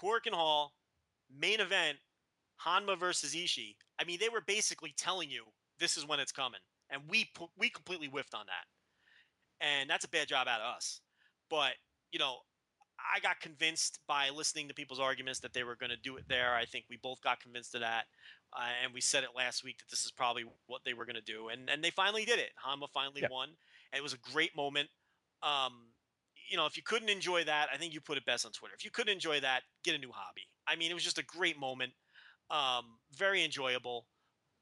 [0.01, 0.73] Korakuen Hall
[1.37, 1.97] main event,
[2.65, 3.75] Honma versus Ishii.
[3.99, 5.45] I mean, they were basically telling you
[5.79, 8.65] this is when it's coming, and we we completely whiffed on that.
[9.65, 11.01] And that's a bad job out of us.
[11.49, 11.73] But
[12.11, 12.37] you know,
[13.13, 16.25] I got convinced by listening to people's arguments that they were going to do it
[16.29, 16.53] there.
[16.53, 18.05] I think we both got convinced of that,
[18.53, 21.15] uh, and we said it last week that this is probably what they were going
[21.15, 22.51] to do, and and they finally did it.
[22.65, 23.29] Honma finally Yeah.
[23.29, 23.49] won,
[23.91, 24.89] and it was a great moment.
[25.43, 25.90] Um,
[26.52, 28.76] you know, if you couldn't enjoy that, I think you put it best on Twitter.
[28.76, 30.44] If you couldn't enjoy that, get a new hobby.
[30.68, 31.94] I mean, it was just a great moment,
[32.49, 34.07] um, very enjoyable.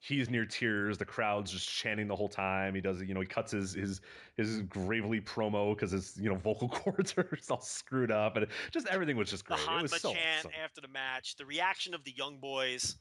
[0.02, 0.98] He's near tears.
[0.98, 2.74] The crowd's just chanting the whole time.
[2.74, 4.00] He does, you know, he cuts his his
[4.38, 8.88] his gravely promo because his you know vocal cords are all screwed up, and just
[8.88, 9.72] everything was just The great.
[9.74, 10.52] it Honma was so chant awesome.
[10.64, 12.96] after the match, the reaction of the young boys.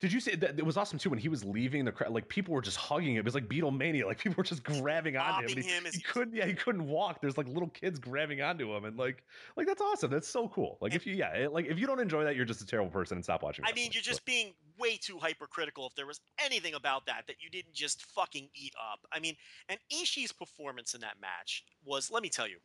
[0.00, 0.58] Did you see that?
[0.58, 2.12] It was awesome too when he was leaving the crowd.
[2.12, 3.18] Like people were just hugging him.
[3.18, 4.04] It was like Beatlemania.
[4.06, 5.62] Like people were just grabbing onto him.
[5.62, 6.34] He, him he he- couldn't.
[6.34, 7.20] Yeah, he couldn't walk.
[7.20, 9.22] There's like little kids grabbing onto him, and like,
[9.56, 10.10] like that's awesome.
[10.10, 10.78] That's so cool.
[10.80, 12.90] Like if you, yeah, it- like if you don't enjoy that, you're just a terrible
[12.90, 13.64] person and stop watching.
[13.66, 15.86] I mean, you're just being way too hypercritical.
[15.86, 19.00] If there was anything about that that you didn't just fucking eat up.
[19.12, 19.36] I mean,
[19.68, 22.56] and Ishii's performance in that match was, let me tell you,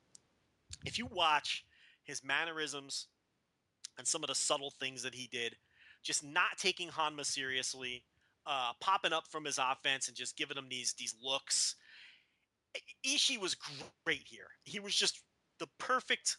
[0.86, 1.66] if you watch
[2.04, 3.08] his mannerisms
[3.98, 5.56] and some of the subtle things that he did,
[6.04, 8.04] just not taking Honma seriously,
[8.46, 11.76] uh, popping up from his offense and just giving him these these looks.
[12.76, 13.56] I- Ishii was
[14.06, 14.48] great here.
[14.64, 15.22] He was just
[15.60, 16.38] the perfect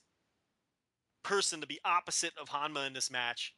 [1.22, 3.54] person to be opposite of Honma in this match.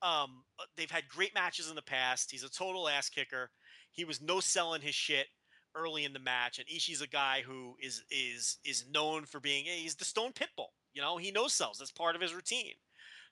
[0.00, 2.30] Um, uh, they've had great matches in the past.
[2.30, 3.50] He's a total ass kicker.
[3.92, 5.26] He was no selling his shit
[5.74, 9.64] early in the match, and Ishii's a guy who is is is known for being
[9.64, 10.70] he's the Stone Pitbull.
[10.94, 11.78] You know, he no sells.
[11.78, 12.74] That's part of his routine.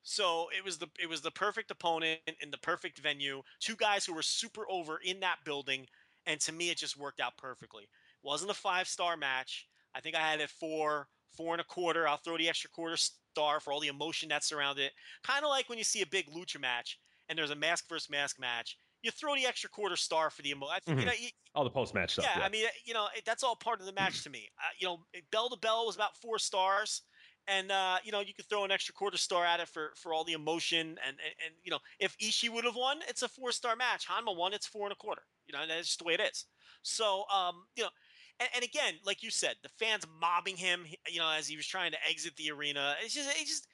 [0.03, 3.43] So it was the it was the perfect opponent in the perfect venue.
[3.61, 5.87] Two guys who were super over in that building,
[6.27, 7.89] and to me, it just worked out perfectly.
[8.23, 9.67] wasn't a five star match.
[9.95, 12.09] I think I had it four four and a quarter.
[12.09, 14.93] I'll throw the extra quarter star for all the emotion that surrounded it.
[15.23, 16.99] Kind of like when you see a big lucha match
[17.29, 18.77] and there's a mask versus mask match.
[19.03, 20.81] You throw the extra quarter star for the emotion.
[20.85, 21.13] Think you know.
[21.19, 22.27] You, all the post match stuff.
[22.37, 24.49] yeah, I mean, you know, it- that's all part of the match to me.
[24.59, 24.99] Uh, you know,
[25.33, 27.03] bell to bell was about four stars,
[27.51, 30.15] and uh, you know, you could throw an extra quarter star at it for for
[30.15, 30.81] all the emotion.
[30.81, 34.07] And and, and you know, if Ishii would have won, it's a four star match.
[34.09, 35.23] Honma won, it's four and a quarter.
[35.47, 36.47] You know, that's just the way it is.
[36.83, 37.91] So, um, you know.
[38.39, 41.67] And, and again, like you said, the fans mobbing him, you know, as he was
[41.67, 42.95] trying to exit the arena.
[43.05, 43.67] It's just, it's just,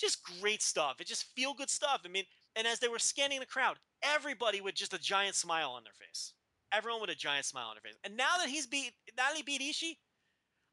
[0.00, 0.96] just great stuff.
[0.98, 2.00] It just feel good stuff.
[2.06, 2.24] I mean,
[2.56, 5.92] and as they were scanning the crowd, everybody with just a giant smile on their
[5.92, 6.32] face.
[6.72, 7.98] Everyone with a giant smile on their face.
[8.02, 9.98] And now that he's beat, now that he beat Ishii,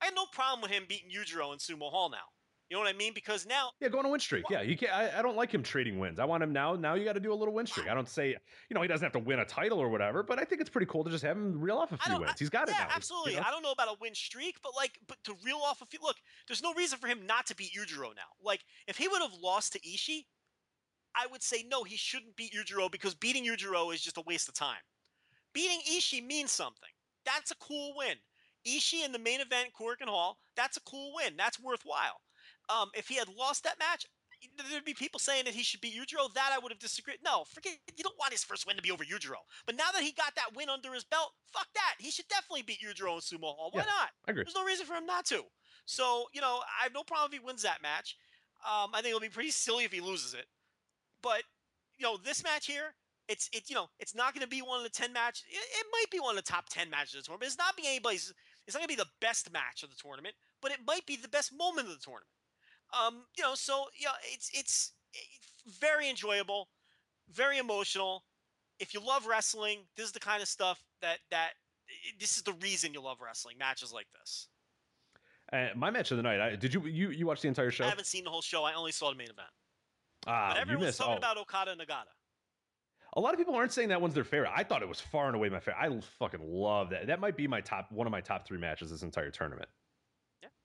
[0.01, 2.31] I have no problem with him beating Yujiro in Sumo Hall now.
[2.71, 3.11] You know what I mean?
[3.13, 4.45] Because now, Yeah, go on a win streak.
[4.49, 4.93] Yeah, you can't.
[4.93, 6.19] I, I don't like him trading wins.
[6.19, 6.73] I want him now.
[6.73, 7.89] Now you got to do a little win streak.
[7.89, 10.39] I don't say, you know, he doesn't have to win a title or whatever, but
[10.39, 12.31] I think it's pretty cool to just have him reel off a few wins.
[12.31, 12.83] I- He's got it yeah, now.
[12.85, 13.33] He's- absolutely.
[13.33, 13.45] you know?
[13.45, 15.99] I don't know about a win streak, but like, but to reel off a few.
[16.01, 16.15] Look,
[16.47, 18.31] there's no reason for him not to beat Yujiro now.
[18.41, 20.23] Like, if he would have lost to Ishii,
[21.13, 24.47] I would say no, he shouldn't beat Yujiro because beating Yujiro is just a waste
[24.47, 24.79] of time.
[25.51, 26.87] Beating Ishii means something.
[27.25, 28.15] That's a cool win.
[28.65, 31.33] Ishii in the main event, Korakuen Hall, that's a cool win.
[31.35, 32.21] That's worthwhile.
[32.69, 34.05] Um, if he had lost that match,
[34.69, 36.33] there'd be people saying that he should beat Yujiro.
[36.33, 37.17] That I would have disagreed.
[37.23, 37.73] No, forget.
[37.95, 39.41] You don't want his first win to be over Yujiro.
[39.65, 41.95] But now that he got that win under his belt, fuck that.
[41.99, 43.69] He should definitely beat Yujiro in Sumo Hall.
[43.71, 44.09] Why Yeah, not?
[44.27, 44.43] I agree.
[44.43, 45.43] There's no reason for him not to.
[45.85, 48.15] So you know, I have no problem if he wins that match.
[48.65, 50.45] Um, I think it'll be pretty silly if he loses it.
[51.21, 51.43] But
[51.97, 52.95] you know, this match here,
[53.27, 55.43] it's it you know, it's not going to be one of the ten matches.
[55.49, 57.47] It, it might be one of the top ten matches of the tournament.
[57.47, 58.33] It's not being anybody's.
[58.67, 61.15] It's not going to be the best match of the tournament, but it might be
[61.15, 62.29] the best moment of the tournament.
[62.93, 66.69] Um, you know, so yeah, it's it's it's very enjoyable,
[67.31, 68.23] very emotional.
[68.79, 71.51] If you love wrestling, this is the kind of stuff that that
[72.19, 74.47] this is the reason you love wrestling matches like this.
[75.53, 76.39] Uh, my match of the night.
[76.39, 77.85] I, did you you you watch the entire show?
[77.85, 78.63] I haven't seen the whole show.
[78.63, 79.49] I only saw the main event.
[80.27, 80.99] Ah, But you everyone's missed.
[80.99, 82.11] talking about Okada and Nagata.
[83.17, 84.51] A lot of people aren't saying that one's their favorite.
[84.55, 85.81] I thought it was far and away my favorite.
[85.81, 87.07] I fucking love that.
[87.07, 89.67] That might be my top one of my top three matches this entire tournament.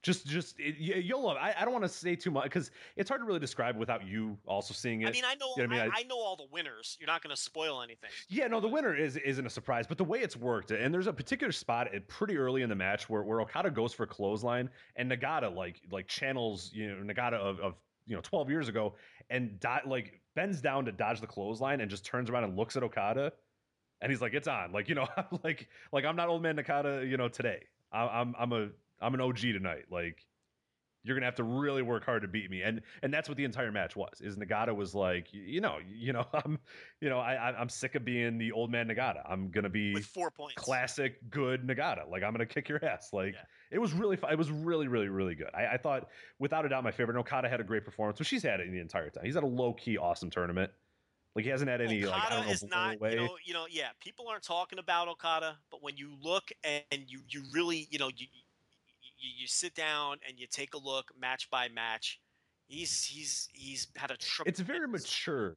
[0.07, 1.37] Just, just it, you, you'll love.
[1.37, 4.07] I, I don't want to say too much because it's hard to really describe without
[4.07, 5.09] you also seeing it.
[5.09, 5.93] I mean, I know, You know I mean?
[5.93, 6.97] I- I know all the winners.
[7.01, 8.11] You're not going to spoil anything.
[8.29, 11.09] Yeah, no, the winner is isn't a surprise, but the way it's worked, and there's
[11.09, 14.07] a particular spot at pretty early in the match where, where Okada goes for a
[14.07, 17.75] clothesline, and Nagata like like channels you know Nagata of, of
[18.07, 18.95] you know 12 years ago,
[19.29, 22.77] and do, like bends down to dodge the clothesline, and just turns around and looks
[22.77, 23.33] at Okada,
[24.01, 26.57] and he's like, "It's on!" Like you know, I'm like like I'm not old man
[26.57, 27.65] Nagata, you know, today.
[27.91, 28.69] I, I'm I'm a
[29.01, 29.85] I'm an OG tonight.
[29.91, 30.25] Like
[31.05, 33.45] you're gonna have to really work hard to beat me, and and that's what the
[33.45, 34.21] entire match was.
[34.21, 36.59] Is Nagata was like, you know, you know, I'm,
[37.01, 39.23] you know, I I'm sick of being the old man Nagata.
[39.29, 40.55] I'm gonna be With four points.
[40.57, 42.11] classic good Nagata.
[42.11, 43.13] Like I'm gonna kick your ass.
[43.13, 43.45] Like Yeah.
[43.71, 45.51] it was really, it was really, really, really good.
[45.55, 46.09] I, I thought,
[46.41, 47.17] without a doubt, my favorite.
[47.21, 49.25] Okada had a great performance, but she's had it in the entire time.
[49.25, 50.73] He's had a low key awesome tournament.
[51.37, 53.11] Like he hasn't had any like I Okada don't know is not, away.
[53.11, 53.91] you know, you know, yeah.
[54.01, 58.09] People aren't talking about Okada, but when you look and you you really, you know,
[58.17, 58.27] you
[59.19, 62.21] you, you sit down and you take a look match by match.
[62.69, 65.57] He's he's he's had a it's very mature.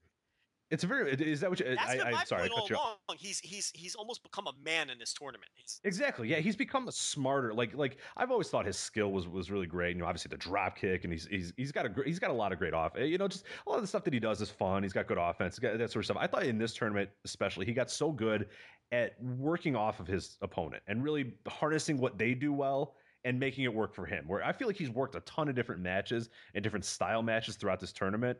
[0.71, 1.11] It's a very.
[1.13, 1.65] Is that what you?
[1.65, 2.99] That's I, been I, sorry, point all off.
[3.07, 3.17] along.
[3.17, 5.49] He's he's he's almost become a man in this tournament.
[5.55, 6.27] He's, Exactly.
[6.27, 7.55] Yeah, he's become a smarter.
[7.55, 9.95] Like like I've always thought his skill was was really great.
[9.95, 12.29] You know, obviously the drop kick, and he's he's he's got a gr- he's got
[12.29, 12.95] a lot of great off.
[12.95, 14.83] Eh, you know, just a lot of the stuff that he does is fun.
[14.83, 16.17] He's got good offense, got that sort of stuff.
[16.19, 18.49] I thought in this tournament especially, he got so good
[18.91, 23.63] at working off of his opponent and really harnessing what they do well and making
[23.63, 24.25] it work for him.
[24.27, 27.55] Where I feel like he's worked a ton of different matches and different style matches
[27.55, 28.37] throughout this tournament.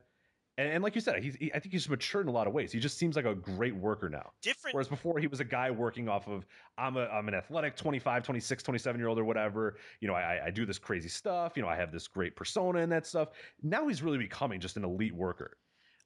[0.57, 2.53] And, and like you said, he's, he, I think he's matured in a lot of
[2.53, 2.71] ways.
[2.71, 4.31] He just seems like a great worker now.
[4.41, 6.45] different Whereas before he was a guy working off of
[6.77, 9.77] I'm a I'm an athletic 25, 26, 27 year old or whatever.
[10.01, 11.53] You know, I, I do this crazy stuff.
[11.55, 13.29] You know, I have this great persona and that stuff.
[13.63, 15.57] Now he's really becoming just an elite worker.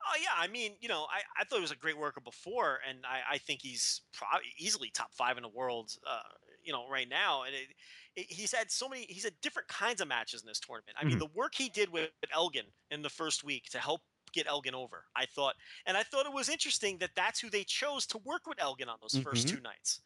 [0.05, 2.79] Oh yeah, I mean, you know, I, I thought he was a great worker before,
[2.87, 6.19] and I, I think he's probably easily top five in the world, uh,
[6.63, 7.43] you know, right now.
[7.43, 7.67] And it,
[8.15, 10.97] it, he's had so many, he's had different kinds of matches in this tournament.
[10.99, 11.19] I mean, Mhm.
[11.19, 14.01] the work he did with Elgin in the first week to help
[14.33, 17.63] get Elgin over, I thought, and I thought it was interesting that that's who they
[17.63, 19.55] chose to work with Elgin on those first Mhm.
[19.55, 20.01] two nights.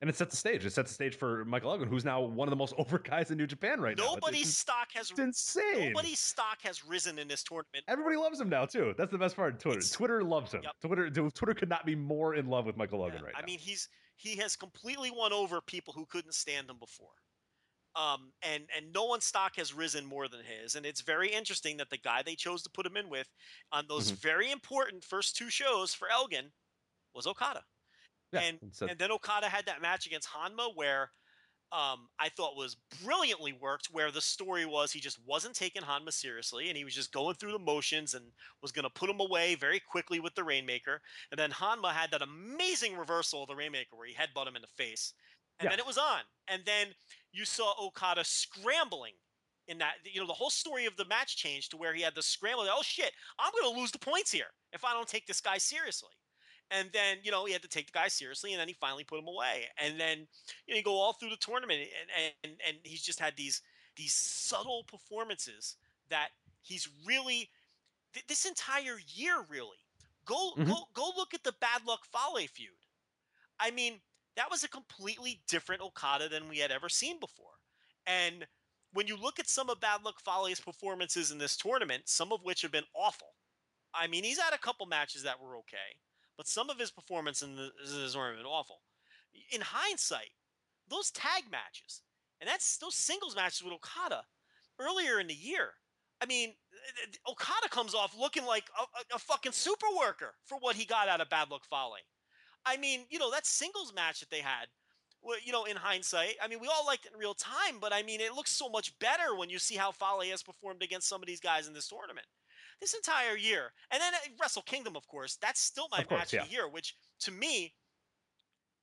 [0.00, 0.64] And it sets the stage.
[0.66, 3.30] It sets the stage for Michael Elgin, who's now one of the most over guys
[3.30, 4.04] in New Japan right now.
[4.14, 5.92] Nobody's stock has it's insane.
[5.92, 7.84] nobody's stock has risen in this tournament.
[7.88, 8.94] Everybody loves him now too.
[8.98, 9.78] That's the best part Twitter.
[9.78, 10.62] It's- Twitter loves him.
[10.62, 10.74] Yep.
[10.82, 13.46] Twitter Twitter could not be more in love with Michael Elgin Yeah, right I now.
[13.46, 17.14] mean, he's he has completely won over people who couldn't stand him before.
[17.96, 21.76] Um, and and no one's stock has risen more than his, and it's very interesting
[21.78, 23.28] that the guy they chose to put him in with
[23.72, 24.18] on those Mhm.
[24.20, 26.52] very important first two shows for Elgin
[27.14, 27.64] was Okada.
[28.32, 31.12] yeah, and a- and then Okada had that match against Honma where
[31.74, 36.12] um, I thought was brilliantly worked, where the story was he just wasn't taking Honma
[36.12, 38.24] seriously and he was just going through the motions and
[38.62, 41.02] was going to put him away very quickly with the Rainmaker.
[41.32, 44.62] And then Honma had that amazing reversal of the Rainmaker where he headbutt him in
[44.62, 45.14] the face.
[45.58, 45.70] And Yeah.
[45.70, 46.20] then it was on.
[46.48, 46.94] And then
[47.32, 49.14] you saw Okada scrambling
[49.66, 49.94] in that.
[50.04, 52.66] You know, the whole story of the match changed to where he had the scramble.
[52.70, 55.58] Oh, shit, I'm going to lose the points here if I don't take this guy
[55.58, 56.12] seriously.
[56.70, 59.04] And then, you know, he had to take the guy seriously, and then he finally
[59.04, 59.66] put him away.
[59.78, 60.26] And then,
[60.66, 61.88] you know, you go all through the tournament,
[62.18, 63.62] and and and he's just had these
[63.96, 65.76] these subtle performances
[66.08, 66.30] that
[66.62, 67.50] he's really
[68.14, 69.78] th- this entire year really.
[70.24, 70.66] Go Mhm.
[70.66, 72.86] go go look at the Bad Luck Fale feud.
[73.58, 74.02] I mean,
[74.36, 77.60] that was a completely different Okada than we had ever seen before.
[78.06, 78.48] And
[78.92, 82.42] when you look at some of Bad Luck Fale's performances in this tournament, some of
[82.42, 83.36] which have been awful.
[83.94, 86.00] I mean, he's had a couple matches that were okay,
[86.36, 88.80] but some of his performance in this been awful.
[89.50, 90.30] In hindsight,
[90.88, 92.02] those tag matches
[92.44, 94.22] and that's those singles matches with Okada
[94.78, 95.70] earlier in the year.
[96.20, 96.52] I mean,
[97.26, 101.20] Okada comes off looking like a, a, fucking super worker for what he got out
[101.20, 101.94] of Bad Luck Fale.
[102.66, 104.66] I mean, you know, that singles match that they had,
[105.44, 108.02] you know, in hindsight, I mean, we all liked it in real time, but I
[108.02, 111.22] mean, it looks so much better when you see how Fale has performed against some
[111.22, 112.26] of these guys in this tournament.
[112.84, 116.18] This entire year, and then at Wrestle Kingdom, of course, that's still my Of course,
[116.20, 116.42] match yeah.
[116.42, 116.68] of the year.
[116.68, 117.74] Which to me,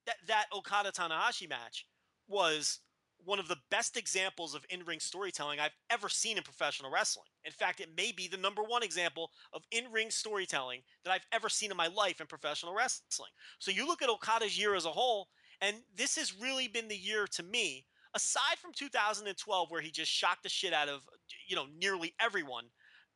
[0.06, 1.86] that that Okada Tanahashi match
[2.26, 2.80] was
[3.24, 7.28] one of the best examples of in-ring storytelling I've ever seen in professional wrestling.
[7.44, 11.48] In fact, it may be the number one example of in-ring storytelling that I've ever
[11.48, 13.30] seen in my life in professional wrestling.
[13.60, 15.28] So you look at Okada's year as a whole,
[15.60, 20.10] and this has really been the year to me, aside from 2012 where he just
[20.10, 21.02] shocked the shit out of
[21.46, 22.64] you know nearly everyone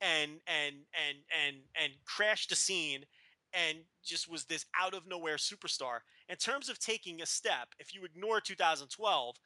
[0.00, 3.04] and and and and and crashed the scene
[3.52, 5.98] and just was this out of nowhere superstar.
[6.28, 9.36] In terms of taking a step, if you ignore 2012,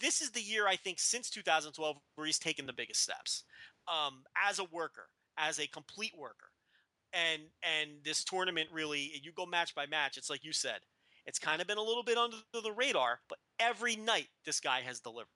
[0.00, 3.44] this is the year I think since 2012 where he's taken the biggest steps
[3.88, 6.50] um, as a worker, as a complete worker.
[7.12, 10.16] And and this tournament really, you go match by match.
[10.16, 10.80] It's like you said,
[11.26, 14.80] it's kind of been a little bit under the radar, but every night this guy
[14.82, 15.28] has delivered.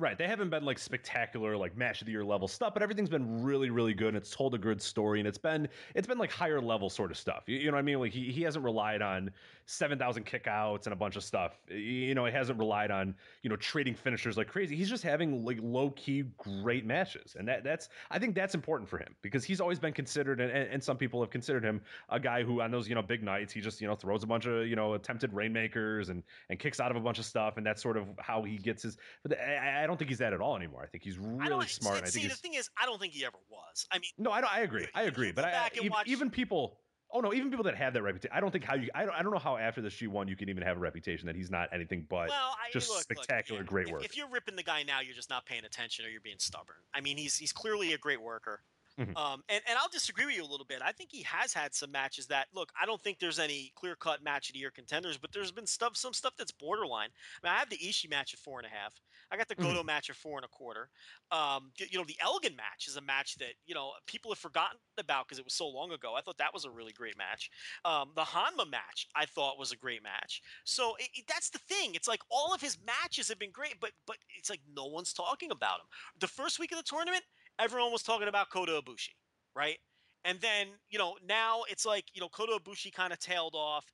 [0.00, 0.16] Right.
[0.16, 3.42] They haven't been like spectacular, like match of the year level stuff, but everything's been
[3.42, 4.08] really, really good.
[4.08, 7.10] And it's told a good story, and it's been it's been like higher level sort
[7.10, 7.48] of stuff.
[7.48, 7.98] You, you know what I mean?
[7.98, 9.32] Like he, he hasn't relied on
[9.66, 11.58] seven thousand kickouts and a bunch of stuff.
[11.68, 14.76] You know, he hasn't relied on you know trading finishers like crazy.
[14.76, 18.88] He's just having like low key great matches, and that that's I think that's important
[18.88, 22.20] for him because he's always been considered, and, and some people have considered him a
[22.20, 24.46] guy who on those you know big nights he just you know throws a bunch
[24.46, 27.66] of you know attempted rainmakers and and kicks out of a bunch of stuff, and
[27.66, 28.96] that's sort of how he gets his.
[29.24, 30.82] But I, I don't think he's that at all anymore.
[30.82, 31.98] I think he's really smart.
[31.98, 33.86] and I see, think the thing is, I don't think he ever was.
[33.90, 34.54] I mean, no, I don't.
[34.54, 34.86] I agree.
[34.94, 35.32] I agree.
[35.32, 36.78] But I, even, watch- even people.
[37.10, 37.32] Oh no!
[37.32, 38.90] Even people that have that reputation, I don't think how you.
[38.94, 39.14] I don't.
[39.14, 41.36] I don't know how after this G one you can even have a reputation that
[41.36, 44.04] he's not anything but well, I, just look, look, spectacular, yeah, great if, work.
[44.04, 46.76] If you're ripping the guy now, you're just not paying attention, or you're being stubborn.
[46.92, 48.60] I mean, he's he's clearly a great worker.
[48.98, 49.16] Mhm.
[49.16, 50.80] Um, and, and I'll disagree with you a little bit.
[50.82, 52.72] I think he has had some matches that look.
[52.80, 55.66] I don't think there's any clear cut match of the year contenders, but there's been
[55.66, 57.10] stuff, some stuff that's borderline.
[57.42, 59.00] I mean, I have the Ishii match at four and a half.
[59.30, 59.76] I got the Mm-hmm.
[59.76, 60.90] Goto match at four and a quarter.
[61.30, 64.78] Um, you know, the Elgin match is a match that you know people have forgotten
[64.98, 66.14] about because it was so long ago.
[66.14, 67.50] I thought that was a really great match.
[67.84, 70.42] Um, the Honma match I thought was a great match.
[70.64, 71.94] So it, it- that's the thing.
[71.94, 75.12] It's like all of his matches have been great, but but it's like no one's
[75.12, 75.86] talking about him.
[76.18, 77.24] The first week of the tournament,
[77.58, 79.10] everyone was talking about Kota Ibushi,
[79.54, 79.78] right?
[80.24, 83.84] And then you know now it's like you know Kota Ibushi kind of tailed off.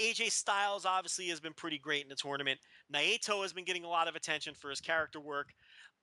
[0.00, 2.58] AJ Styles obviously has been pretty great in the tournament.
[2.92, 5.48] Naito has been getting a lot of attention for his character work.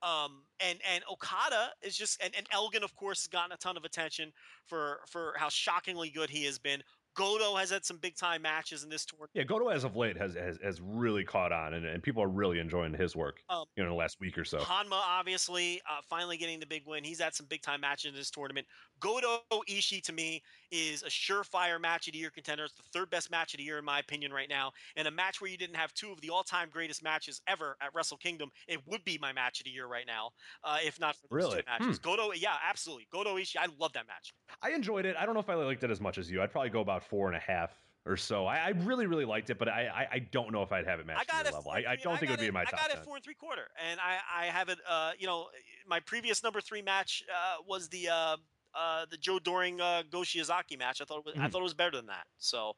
[0.03, 3.77] Um, and and Okada is just and, and Elgin of course has gotten a ton
[3.77, 4.31] of attention
[4.67, 6.83] for for how shockingly good he has been.
[7.17, 9.31] Goto has had some big time matches in this tournament.
[9.33, 12.29] yeah, Goto as of late has has, has really caught on, and, and people are
[12.29, 13.41] really enjoying his work.
[13.49, 14.59] Um, you know, in the last week or so.
[14.59, 17.03] Honma obviously uh, finally getting the big win.
[17.03, 18.67] He's had some big time matches in this tournament.
[18.99, 22.65] Goto Ishii to me is a surefire match of the year contender.
[22.65, 24.71] It's the third best match of the year in my opinion right now.
[24.95, 27.77] And a match where you didn't have two of the all time greatest matches ever
[27.81, 30.31] at Wrestle Kingdom, it would be my match of the year right now,
[30.63, 31.57] uh, if not for those Really?
[31.57, 31.99] two matches.
[31.99, 33.07] Goto, yeah, absolutely.
[33.11, 34.33] Goto Ishii, I love that match.
[34.61, 35.15] I enjoyed it.
[35.19, 36.41] I don't know if I liked it as much as you.
[36.41, 37.71] I'd probably go about four and a half
[38.05, 38.45] or so.
[38.45, 40.99] I, I really, really liked it, but I, I, I don't know if I'd have
[40.99, 41.49] it match I got it.
[41.51, 41.71] your level.
[41.71, 43.23] I, I don't think it would be in my I top got it four and
[43.23, 44.79] three quarter, and I, I have it.
[44.89, 45.47] Uh, you know,
[45.87, 48.37] my previous number three match uh, was the uh,
[48.73, 51.01] uh, the Joe Doering uh, Go Shiozaki match.
[51.01, 51.51] I thought it was, I Mhm.
[51.51, 52.27] thought it was better than that.
[52.37, 52.75] So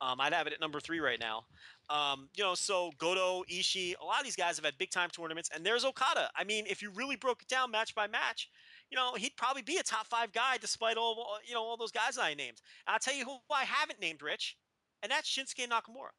[0.00, 1.46] um, I'd have it at number three right now.
[1.88, 5.10] Um, you know, so Goto, Ishii, a lot of these guys have had big time
[5.10, 6.30] tournaments, and there's Okada.
[6.34, 8.50] I mean, if you really broke it down match by match,
[8.90, 11.92] you know, he'd probably be a top five guy despite all you know all those
[11.92, 12.60] guys I named.
[12.86, 14.56] And I'll tell you who I haven't named, Rich,
[15.02, 16.10] and that's Shinsuke Nakamura.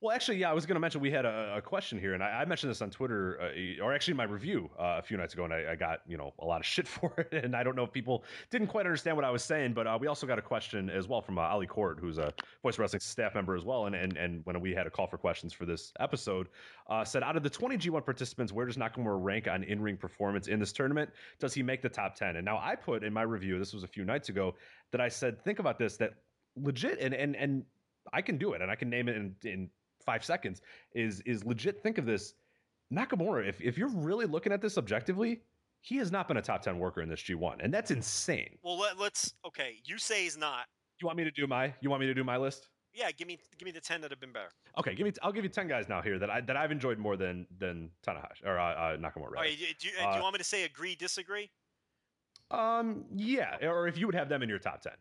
[0.00, 2.22] Well, actually, yeah, I was going to mention we had a, a question here, and
[2.22, 5.34] I, I mentioned this on Twitter, uh, or actually my review uh, a few nights
[5.34, 7.62] ago, and I, I got you know a lot of shit for it, and I
[7.62, 10.26] don't know if people didn't quite understand what I was saying, but uh, we also
[10.26, 12.32] got a question as well from uh, Ali Court, who's a
[12.62, 15.18] Voice Wrestling staff member as well, and and and when we had a call for
[15.18, 16.48] questions for this episode,
[16.88, 20.48] uh, said out of the 20 G1 participants, where does Nakamura rank on in-ring performance
[20.48, 21.10] in this tournament?
[21.38, 22.36] Does he make the top 10?
[22.36, 24.54] And now I put in my review, this was a few nights ago,
[24.90, 26.14] that I said think about this, that
[26.56, 27.64] legit, and and and
[28.12, 29.70] I can do it, and I can name it in in
[30.04, 30.60] five seconds
[30.94, 32.34] is is legit think of this
[32.92, 35.40] nakamura if, if you're really looking at this objectively
[35.80, 38.76] he has not been a top 10 worker in this g1 and that's insane Well,
[38.80, 39.76] let, let's okay.
[39.84, 40.64] You say he's not.
[41.00, 43.28] you want me to do my you want me to do my list Yeah, give
[43.28, 44.50] me give me the ten that have been better.
[44.76, 46.98] okay give me i'll give you 10 guys now here that i that i've enjoyed
[46.98, 49.46] more than than tanahashi or uh, uh, nakamura rather.
[49.46, 51.48] right, do, do, you- do Uh, you want me to say agree, disagree?
[52.50, 54.92] um yeah or if you would have them in your top 10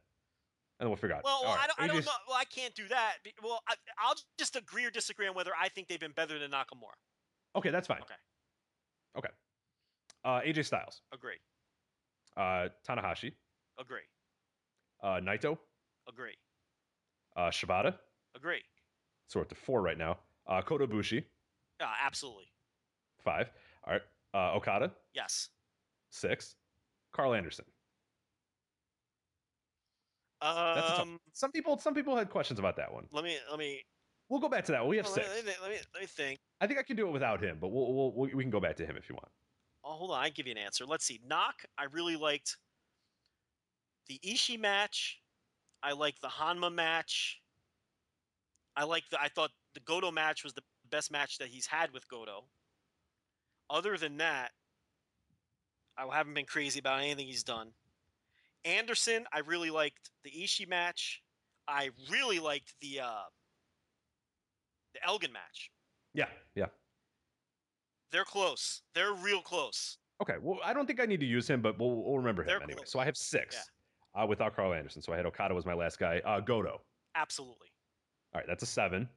[0.82, 2.12] and we'll figure out Well, well right, I don't, I don't AJ know.
[2.28, 3.18] Well, I can't do that.
[3.42, 6.52] Well, I, I'll just agree or disagree on whether I think they've been better than
[6.52, 6.98] Nakamura.
[7.56, 8.16] okay that's fine Okay.
[9.18, 9.30] okay
[10.26, 11.40] uh aj styles Agree,
[12.38, 13.32] uh tanahashi
[13.80, 14.08] agree,
[15.04, 15.58] uh naito
[16.10, 16.36] agree,
[17.38, 17.96] uh shibata
[18.36, 18.62] agree.
[19.28, 20.18] so we're up to four right now
[20.48, 21.24] uh kota bushi
[21.80, 22.46] Uh, absolutely,
[23.24, 23.50] five
[23.86, 24.02] all right
[24.34, 25.50] uh okada yes.
[26.10, 26.56] six.
[27.14, 27.66] Carl Anderson.
[30.42, 33.06] Um, some people some people had questions about that one.
[33.12, 33.82] let me let me
[34.32, 34.90] We'll go back to that one.
[34.90, 35.28] We have let six.
[35.28, 36.40] me, let me let me think.
[36.62, 38.62] I think I can do it without him, but we'll, we'll, we we can go
[38.62, 39.28] back to him if you want.
[39.84, 40.86] Oh, hold on, I give you an answer.
[40.86, 41.20] Let's see.
[41.28, 42.56] Knock, I really liked
[44.08, 45.20] the Ishii match.
[45.84, 47.42] I like the Honma match.
[48.78, 49.22] I like the.
[49.22, 52.46] I thought the Goto match was the best match that he's had with Goto.
[53.70, 54.52] Other than that,
[55.98, 57.72] I haven't been crazy about anything he's done.
[58.66, 61.22] Anderson, I really liked the Ishii match.
[61.68, 63.24] I really liked the uh,
[64.94, 65.72] the Elgin match.
[66.14, 66.66] Yeah, yeah.
[68.12, 68.82] They're close.
[68.94, 69.98] They're real close.
[70.22, 70.36] Okay.
[70.42, 72.62] Well, I don't think I need to use him, but we'll, we'll remember him They're
[72.62, 72.76] anyway.
[72.80, 72.92] close.
[72.92, 73.56] So I have six
[74.16, 74.24] Yeah.
[74.24, 75.02] uh, without Carl Anderson.
[75.02, 76.22] So I had Okada was my last guy.
[76.26, 76.82] Uh, Goto.
[77.16, 77.68] Absolutely.
[78.34, 79.08] All right, that's a seven.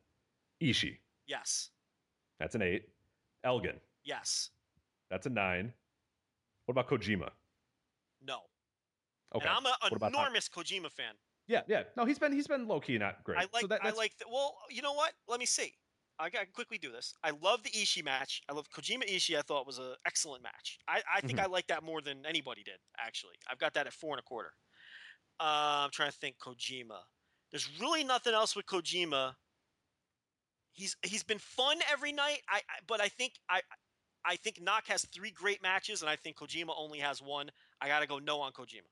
[0.62, 0.96] Ishii.
[1.26, 1.70] Yes.
[2.38, 2.84] That's an eight.
[3.44, 3.76] Elgin.
[4.04, 4.50] Yes.
[5.10, 5.72] That's a nine.
[6.66, 7.30] What about Kojima?
[8.26, 8.38] No.
[9.34, 9.48] Okay.
[9.48, 11.14] And I'm an enormous Kojima fan.
[11.46, 11.84] Yeah, yeah.
[11.96, 13.38] No, he's been he's been low key not great.
[13.38, 15.12] I like so that, I like the, well, you know what?
[15.28, 15.74] Let me see.
[16.18, 17.12] I to quickly do this.
[17.24, 18.40] I love the Ishii match.
[18.48, 19.36] I love Kojima Ishii.
[19.36, 20.78] I thought was an excellent match.
[20.86, 21.42] I, I think Mhm.
[21.42, 22.78] I like that more than anybody did.
[22.98, 24.54] Actually, I've got that at four and a quarter.
[25.40, 27.00] Uh, I'm trying to think Kojima.
[27.50, 29.34] There's really nothing else with Kojima.
[30.72, 32.42] He's he's been fun every night.
[32.48, 33.62] I, I but I think I
[34.24, 37.50] I think Knock has three great matches, and I think Kojima only has one.
[37.80, 38.88] I got to go no on Kojima.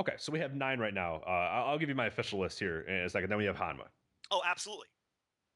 [0.00, 0.14] Okay.
[0.16, 1.20] So we have nine right now.
[1.26, 3.28] Uh, I'll, give you my official list here in a second.
[3.28, 3.84] Then we have Honma.
[4.30, 4.86] Oh, absolutely.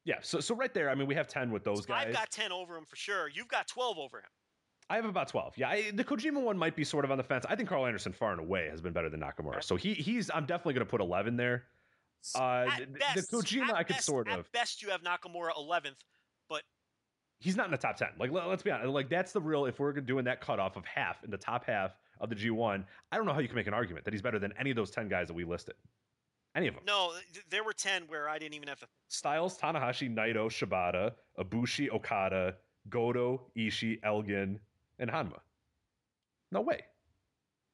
[0.05, 0.17] Yeah.
[0.21, 2.09] So so right there, I mean, we have ten with those So guys.
[2.09, 3.29] I've got 10 over him for sure.
[3.29, 4.25] You've got 12 over him.
[4.91, 5.55] I have about twelve.
[5.57, 7.47] Yeah, I, the Kojima one might be sort of on the fence.
[7.49, 9.53] I think Carl Anderson far and away has been better than Nakamura.
[9.55, 9.61] Okay.
[9.63, 11.65] So he he's I'm definitely going to put eleven there.
[12.35, 14.53] Uh, At th- the best, Kojima at I could best- sort at of.
[14.53, 15.97] best, you have Nakamura 11th.
[16.49, 16.63] but
[17.39, 18.09] He's not in the top ten.
[18.19, 18.91] Like let, us be honest.
[18.91, 19.65] Like that's the real.
[19.65, 23.17] If we're doing that cutoff of half in the top half of the G1, I
[23.17, 24.91] don't know how you can make an argument that he's better than any of those
[24.91, 25.75] ten guys that we listed.
[26.57, 26.85] Any of them.
[26.87, 27.13] No,
[27.51, 28.87] there were 10 where I didn't even have to.
[29.09, 32.55] Styles, Tanahashi, Naito, Shibata, Ibushi, Okada,
[32.89, 34.61] Goto, Ishii, Elgin,
[35.01, 35.41] and Honma.
[36.53, 36.83] No way.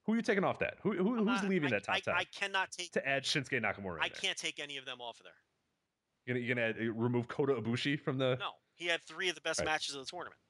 [0.07, 0.79] Who are you taking off that?
[0.83, 2.91] Who, who who's not- leaving I, that top I, ten I cannot take.
[2.93, 3.99] to add Shinsuke Nakamura?
[4.01, 4.17] I there?
[4.23, 6.37] can't take any of them off of there.
[6.39, 9.41] You're gonna, add, uh, remove Kota Ibushi from the No, he had three of the
[9.43, 9.67] best Right.
[9.67, 10.41] matches of the tournament.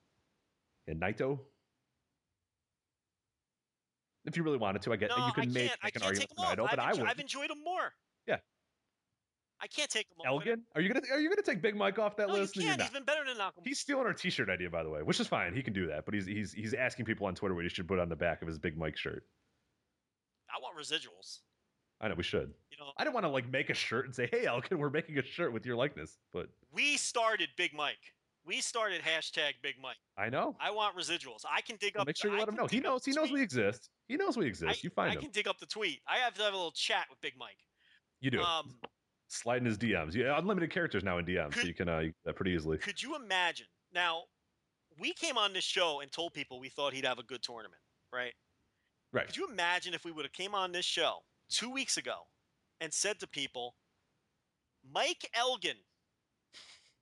[0.86, 1.40] and Naito.
[4.24, 6.28] If you really wanted to, I get No, you can make, I make an argument
[6.30, 6.56] for them off.
[6.56, 7.08] Naito, I've, but I enjo- would.
[7.08, 7.92] I've enjoyed them more.
[8.26, 8.36] Yeah.
[9.62, 10.26] I can't take them off.
[10.26, 12.56] Elgin, are you gonna are you gonna take Big Mike off that No, list?
[12.56, 12.80] you're can't.
[12.80, 13.64] He's been better than Nakamura.
[13.64, 15.54] He's stealing our T-shirt idea, by the way, which is fine.
[15.54, 17.86] He can do that, but he's he's he's asking people on Twitter what he should
[17.88, 19.24] put on the back of his Big Mike shirt.
[20.48, 21.40] I want residuals.
[22.00, 22.54] I know we should.
[22.70, 24.88] You know, I don't want to like make a shirt and say, "Hey, Elgin, we're
[24.90, 28.14] making a shirt with your likeness," but we started Big Mike.
[28.46, 29.96] We started hashtag Big Mike.
[30.16, 30.56] I know.
[30.60, 31.44] I want residuals.
[31.50, 32.06] I can dig Well, up.
[32.06, 32.66] make sure you I let him know.
[32.66, 33.04] He knows.
[33.04, 33.34] He knows tweet.
[33.34, 33.90] we exist.
[34.08, 34.82] He knows we I, exist.
[34.82, 35.20] you find I him.
[35.22, 36.00] can dig up the tweet.
[36.08, 37.58] I have to have a little chat with Big Mike.
[38.20, 38.40] You do.
[38.40, 38.74] Um,
[39.28, 40.14] Slide in his DMs.
[40.14, 42.78] Yeah, unlimited characters now in DMs, so you can uh, that pretty easily.
[42.78, 43.66] could you imagine?
[43.94, 44.22] Now,
[44.98, 47.80] we came on this show and told people we thought he'd have a good tournament,
[48.12, 48.32] right?
[49.12, 49.26] Right.
[49.26, 51.18] Could you imagine if we would have came on this show
[51.48, 52.14] two weeks ago
[52.80, 53.76] and said to people,
[54.92, 55.76] Mike Elgin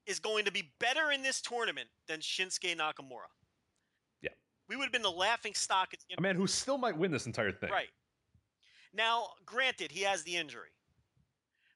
[0.08, 3.28] is going to be better in this tournament than Shinsuke Nakamura?
[4.22, 4.30] Yeah.
[4.68, 6.18] We would have been the laughing stock at the end.
[6.18, 7.70] A man who still might win this entire thing.
[7.70, 7.90] Right.
[8.94, 10.70] Now, granted, he has the injury.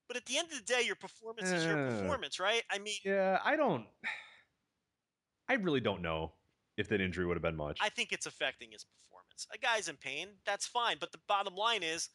[0.09, 2.63] But at the end of the day, your performance is your Uh, performance, right?
[2.71, 3.87] I mean, Yeah, I don't.
[5.49, 6.33] I really don't know
[6.79, 7.79] if that injury would have been much.
[7.81, 9.47] I think it's affecting his performance.
[9.53, 10.97] A guy's in pain, that's fine.
[10.99, 12.09] But the bottom line is,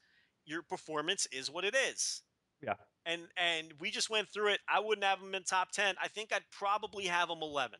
[0.45, 2.23] your performance is what it is.
[2.61, 2.73] Yeah.
[3.05, 4.59] And and we just went through it.
[4.67, 5.95] I wouldn't have him in top ten.
[6.01, 7.79] I think I'd probably have him eleven,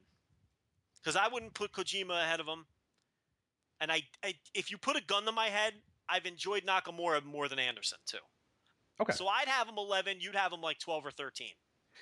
[1.02, 2.66] because I wouldn't put Kojima ahead of him.
[3.80, 5.74] And I, I, if you put a gun to my head,
[6.10, 8.18] I've enjoyed Nakamura more than Anderson too.
[9.02, 9.14] Okay.
[9.14, 10.18] So I'd have him eleven.
[10.20, 11.54] You'd have him like twelve or thirteen.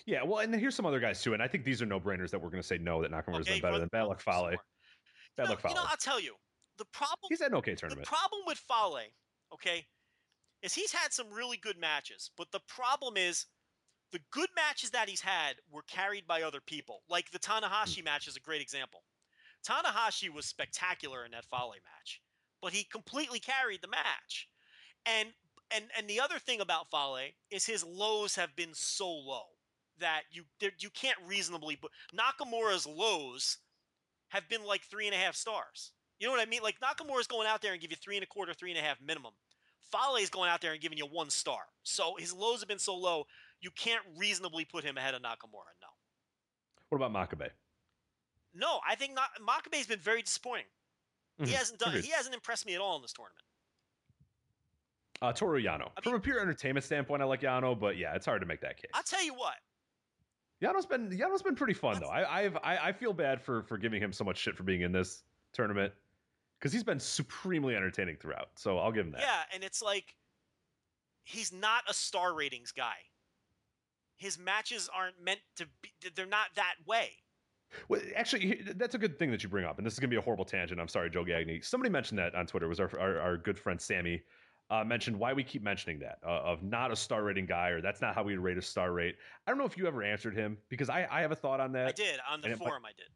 [0.06, 2.30] yeah, well, and here's some other guys too, and I think these are no brainers
[2.30, 4.34] that we're going to say no that Nakamura's Okay, been better than Balak run through
[4.34, 4.52] some Fale.
[4.52, 6.36] you know, you know, I'll tell you
[6.78, 7.28] the problem.
[7.30, 8.06] He's had an okay tournament.
[8.06, 9.00] the problem with Fale,
[9.54, 9.86] okay,
[10.62, 13.46] is he's had some really good matches, but the problem is
[14.12, 17.04] the good matches that he's had were carried by other people.
[17.10, 18.06] Like the Tanahashi Hmm.
[18.06, 19.04] match is a great example.
[19.68, 22.22] Tanahashi was spectacular in that Fale match,
[22.62, 24.50] but he completely carried the match.
[25.06, 25.34] And
[25.72, 29.46] and and the other thing about Fale is his lows have been so low
[29.98, 33.58] that you there, you can't reasonably but Nakamura's lows
[34.30, 35.94] have been like three and a half stars.
[36.20, 36.62] You know what I mean?
[36.62, 38.84] Like Nakamura's going out there and give you three and a quarter, three and a
[38.84, 39.34] half minimum.
[39.96, 41.62] Fale's going out there and giving you one star.
[41.84, 43.26] So his lows have been so low,
[43.62, 45.72] you can't reasonably put him ahead of Nakamura.
[45.82, 45.88] No,
[46.90, 47.50] What about Makabe?
[48.54, 49.30] no, I think not.
[49.42, 50.66] Makabe's been very disappointing.
[51.40, 51.90] He Mhm, hasn't done.
[51.90, 52.06] agreed.
[52.06, 53.42] He hasn't impressed me at all in this tournament.
[55.22, 55.92] Uh, Toru Yano.
[56.04, 58.78] From a pure entertainment standpoint, I like Yano, but yeah, it's hard to make that
[58.78, 58.92] case.
[58.94, 59.56] I'll tell you what.
[60.62, 62.08] Yano's been Yano's been pretty fun though.
[62.10, 64.82] I I've, I I feel bad for for giving him so much shit for being
[64.82, 65.24] in this
[65.54, 65.94] tournament
[66.60, 68.50] because he's been supremely entertaining throughout.
[68.56, 69.22] So I'll give him that.
[69.22, 70.16] Yeah, and it's like
[71.24, 72.96] he's not a star ratings guy.
[74.18, 75.92] His matches aren't meant to be.
[76.16, 77.12] They're not that way.
[77.90, 80.16] Well, actually, that's a good thing that you bring up, and this is gonna be
[80.16, 80.80] a horrible tangent.
[80.80, 81.64] I'm sorry, Joe Gagney.
[81.64, 82.68] Somebody mentioned that on Twitter.
[82.68, 84.24] It was our our, our good friend Sammy
[84.70, 87.82] uh, mentioned why we keep mentioning that uh, of not a star rating guy or
[87.82, 89.16] that's not how we rate a star rate.
[89.46, 91.72] I don't know if you ever answered him because I, I have a thought on
[91.74, 91.88] that.
[91.88, 92.84] I did on the forum.
[92.84, 93.10] Might, I did.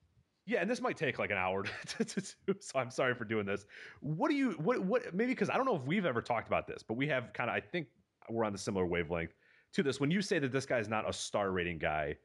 [0.49, 3.23] Yeah, and this might take like an hour to, to, do, so I'm sorry for
[3.23, 3.65] doing this.
[4.01, 6.65] What do you what what maybe because I don't know if we've ever talked about
[6.65, 7.87] this, but we have kind of I think
[8.29, 9.35] we're on the similar wavelength
[9.73, 9.99] to this.
[9.99, 12.15] When you say that this guy is not a star rating guy,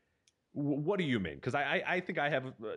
[0.54, 1.34] what do you mean?
[1.34, 2.46] Because I, I, I think I have.
[2.46, 2.76] Uh,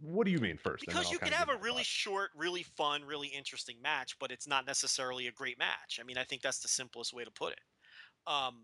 [0.00, 0.86] what do you mean first?
[0.86, 4.66] Because you can have a really short, really fun, really interesting match, but it's not
[4.66, 5.98] necessarily a great match.
[6.00, 7.60] I mean, I think that's the simplest way to put it.
[8.26, 8.62] Um,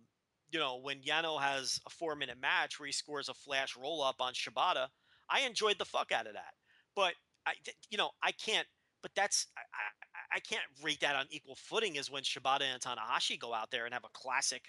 [0.50, 4.32] you know, when Yano has a four-minute match where he scores a flash roll-up on
[4.32, 4.88] Shibata,
[5.31, 6.55] I enjoyed the fuck out of that.
[6.94, 7.15] But
[7.47, 7.53] I,
[7.90, 8.66] you know, I can't.
[9.03, 12.81] But that's I, I, I can't rate that on equal footing as when Shibata and
[12.81, 14.62] Tanahashi go out there and have a classic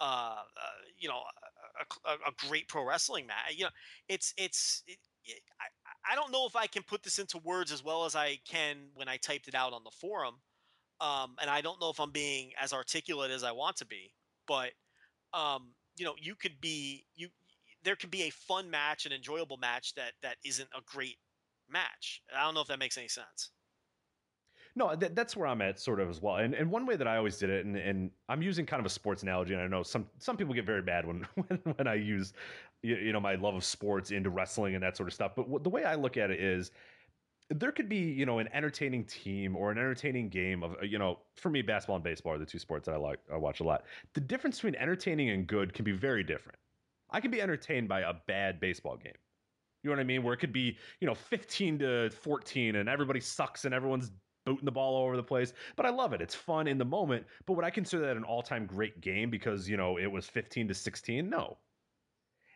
[0.00, 0.66] uh, uh,
[0.98, 1.20] you know,
[2.06, 3.54] a, a, a, great pro wrestling match.
[3.56, 3.70] You know,
[4.08, 4.82] it's it's.
[4.86, 4.98] It,
[5.60, 8.38] I, I don't know if I can put this into words as well as I
[8.48, 10.34] can when I typed it out on the forum,
[11.00, 14.12] um, and I don't know if I'm being as articulate as I want to be.
[14.46, 14.70] But
[15.34, 17.28] um, you know, you could be you.
[17.86, 21.18] There could be a fun match, an enjoyable match that that isn't a great
[21.68, 22.22] match.
[22.34, 23.52] I don't know if that makes any sense.
[24.74, 26.36] No, th- that's where I'm at, sort of as well.
[26.36, 28.86] And and one way that I always did it, and, and I'm using kind of
[28.86, 31.86] a sports analogy, and I know some some people get very bad when when, when
[31.86, 32.34] I use
[32.82, 35.34] you, you know my love of sports into wrestling and that sort of stuff.
[35.34, 36.72] But w- the way I look at it is
[37.50, 41.20] there could be you know an entertaining team or an entertaining game of you know
[41.36, 43.64] for me basketball and baseball are the two sports that I like I watch a
[43.64, 43.86] lot.
[44.14, 46.58] The difference between entertaining and good can be very different.
[47.10, 49.12] I can be entertained by a bad baseball game.
[49.82, 50.22] You know what I mean?
[50.22, 54.10] Where it could be, you know, 15 to 14 and everybody sucks and everyone's
[54.44, 55.52] booting the ball all over the place.
[55.76, 56.20] But I love it.
[56.20, 57.26] It's fun in the moment.
[57.46, 60.26] But would I consider that an all time great game because, you know, it was
[60.26, 61.28] 15 to 16?
[61.28, 61.58] No.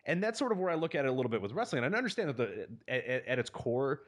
[0.05, 1.83] And that's sort of where I look at it a little bit with wrestling.
[1.83, 4.01] And I understand that the at, at its core,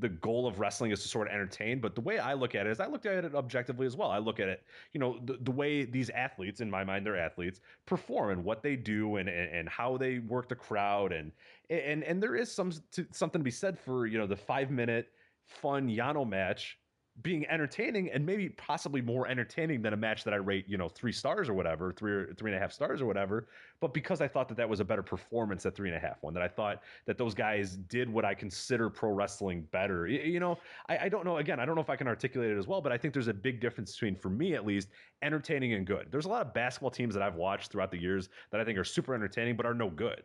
[0.00, 1.80] the goal of wrestling is to sort of entertain.
[1.80, 4.10] But the way I look at it is I look at it objectively as well.
[4.10, 4.62] I look at it,
[4.92, 8.62] you know, the, the way these athletes, in my mind, they're athletes, perform and what
[8.62, 11.12] they do and, and, and how they work the crowd.
[11.12, 11.32] And,
[11.70, 14.70] and, and there is some, to, something to be said for, you know, the five
[14.70, 15.08] minute
[15.46, 16.78] fun Yano match
[17.22, 20.88] being entertaining and maybe possibly more entertaining than a match that I rate, you know,
[20.88, 23.48] three stars or whatever, three or three and a half stars or whatever.
[23.80, 26.22] But because I thought that that was a better performance at three and a half
[26.22, 30.06] one, that I thought that those guys did what I consider pro wrestling better.
[30.06, 30.58] You know,
[30.88, 31.38] I, I don't know.
[31.38, 33.28] Again, I don't know if I can articulate it as well, but I think there's
[33.28, 34.88] a big difference between, for me at least,
[35.22, 36.08] entertaining and good.
[36.10, 38.78] There's a lot of basketball teams that I've watched throughout the years that I think
[38.78, 40.22] are super entertaining, but are no good.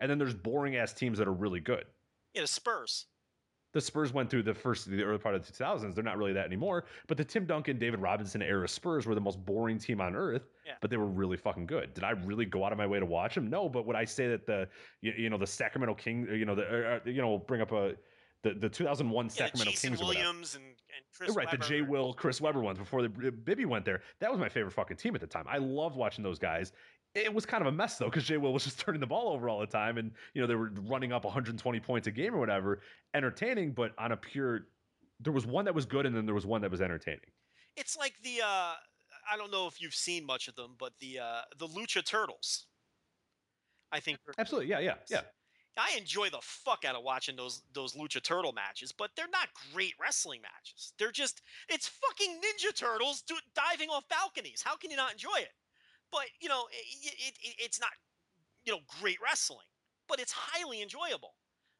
[0.00, 1.84] And then there's boring ass teams that are really good.
[2.34, 3.06] Yeah, the Spurs
[3.76, 5.94] the Spurs went through the first the early part of the 2000s.
[5.94, 6.86] They're not really that anymore.
[7.08, 10.48] But the Tim Duncan, David Robinson era Spurs were the most boring team on earth.
[10.64, 10.72] Yeah.
[10.80, 11.92] But they were really fucking good.
[11.92, 13.50] Did I really go out of my way to watch them?
[13.50, 13.68] No.
[13.68, 14.66] But would I say that the
[15.02, 17.70] you, you know the Sacramento King you know the uh, you know we'll bring up
[17.72, 17.96] a
[18.42, 21.58] the, the 2001 yeah, Sacramento Jason Kings Williams and, and Chris right Webber.
[21.58, 24.72] the Jay Will Chris Webber ones before the Bibby went there that was my favorite
[24.72, 26.72] fucking team at the time I loved watching those guys
[27.16, 29.32] it was kind of a mess though because Jay Will was just turning the ball
[29.32, 32.34] over all the time, and you know they were running up 120 points a game
[32.34, 32.80] or whatever.
[33.14, 34.66] Entertaining, but on a pure,
[35.20, 37.20] there was one that was good, and then there was one that was entertaining.
[37.76, 38.74] It's like the uh,
[39.32, 42.66] I don't know if you've seen much of them, but the uh, the Lucha Turtles.
[43.92, 45.20] I think absolutely, yeah, yeah, yeah.
[45.78, 49.48] I enjoy the fuck out of watching those those Lucha Turtle matches, but they're not
[49.72, 50.92] great wrestling matches.
[50.98, 54.62] They're just it's fucking Ninja Turtles do, diving off balconies.
[54.64, 55.50] How can you not enjoy it?
[56.10, 57.90] But you know, it, it, it, it's not
[58.64, 59.66] you know great wrestling,
[60.08, 61.34] but it's highly enjoyable.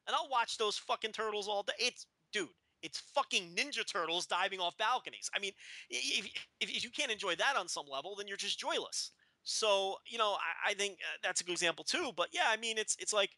[0.07, 1.73] And I'll watch those fucking turtles all day.
[1.79, 2.49] It's dude,
[2.81, 5.29] it's fucking Ninja Turtles diving off balconies.
[5.35, 5.51] I mean,
[5.89, 6.25] if,
[6.59, 9.11] if, if you can't enjoy that on some level, then you're just joyless.
[9.43, 12.11] So you know, I, I think uh, that's a good example too.
[12.15, 13.31] But yeah, I mean, it's it's like.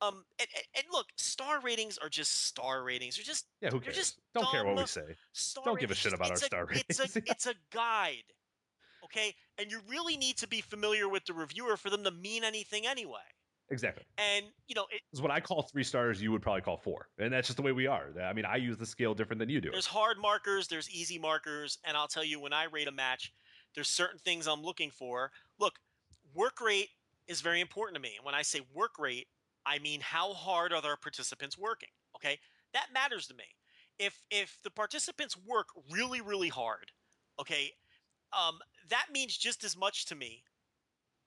[0.00, 3.16] Um and, and, look, star ratings are just star ratings.
[3.16, 3.70] They're just yeah.
[3.70, 3.96] Who cares?
[3.96, 5.16] Just Don't care what we say.
[5.64, 7.00] Don't give a shit about our a, star ratings.
[7.00, 8.22] It's a it's a guide
[9.10, 9.34] okay?
[9.58, 12.86] And you really need to be familiar with the reviewer for them to mean anything
[12.86, 13.18] anyway.
[13.70, 14.04] Exactly.
[14.16, 16.22] And you know, it, is what I call three stars.
[16.22, 18.08] You would probably call four, and that's just the way we are.
[18.22, 19.70] I mean, I use the scale different than you do.
[19.70, 23.32] There's hard markers, there's easy markers, and I'll tell you when I rate a match,
[23.74, 25.30] there's certain things I'm looking for.
[25.58, 25.74] Look,
[26.34, 26.88] work rate
[27.26, 29.26] is very important to me, and when I say work rate,
[29.66, 31.90] I mean how hard are their participants working.
[32.16, 32.38] Okay,
[32.72, 33.44] that matters to me.
[33.98, 36.90] If if the participants work really really hard,
[37.38, 37.72] okay,
[38.32, 38.58] um,
[38.90, 40.42] that means just as much to me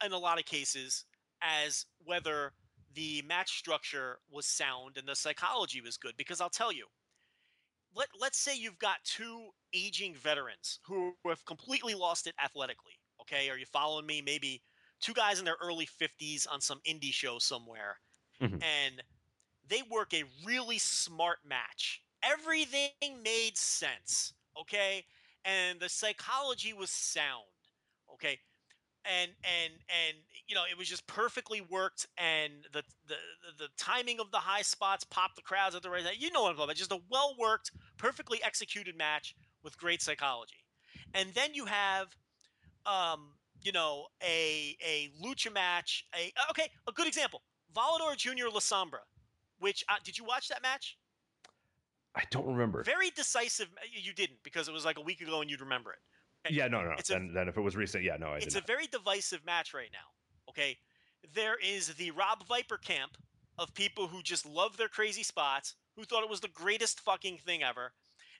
[0.04, 1.06] in a lot of cases
[1.42, 2.54] as whether
[2.94, 6.14] the match structure was sound and the psychology was good.
[6.18, 6.86] Because I'll tell you,
[7.96, 12.94] let, let's say you've got two aging veterans who have completely lost it athletically.
[13.22, 13.50] Okay.
[13.50, 14.22] Are you following me?
[14.22, 14.62] Maybe
[15.00, 18.00] two guys in their early 50s on some indie show somewhere.
[18.42, 18.64] Mhm.
[18.64, 19.04] And
[19.68, 22.02] they work a really smart match.
[22.24, 22.92] Everything
[23.24, 24.34] made sense.
[24.60, 25.06] Okay.
[25.46, 27.46] And the psychology was sound.
[28.14, 28.40] Okay
[29.06, 33.16] and and and you know it was just perfectly worked and the the
[33.58, 36.04] the timing of the high spots popped the crowds at the right.
[36.20, 36.76] You know what I'm talking about.
[36.76, 40.64] Just a well worked, perfectly executed match with great psychology.
[41.14, 42.16] And then you have
[42.86, 47.42] um, you know, a a lucha match, a okay, a good example.
[47.76, 48.50] Volador Jr.
[48.52, 49.02] La Sombra,
[49.60, 50.98] which uh, did you watch that match?
[52.16, 52.84] I don't remember.
[52.84, 53.68] Very decisive.
[53.78, 56.52] Uh, you didn't because it was like a week ago and you'd remember it.
[56.54, 56.92] yeah, no, no.
[56.98, 58.68] It's a- Then, then if it was recent, yeah, no, I it's a not.
[58.68, 60.10] very divisive match right now.
[60.50, 60.78] Okay,
[61.34, 63.18] there is the Rob Viper camp
[63.58, 67.38] of people who just love their crazy spots, who thought it was the greatest fucking
[67.46, 67.94] thing ever,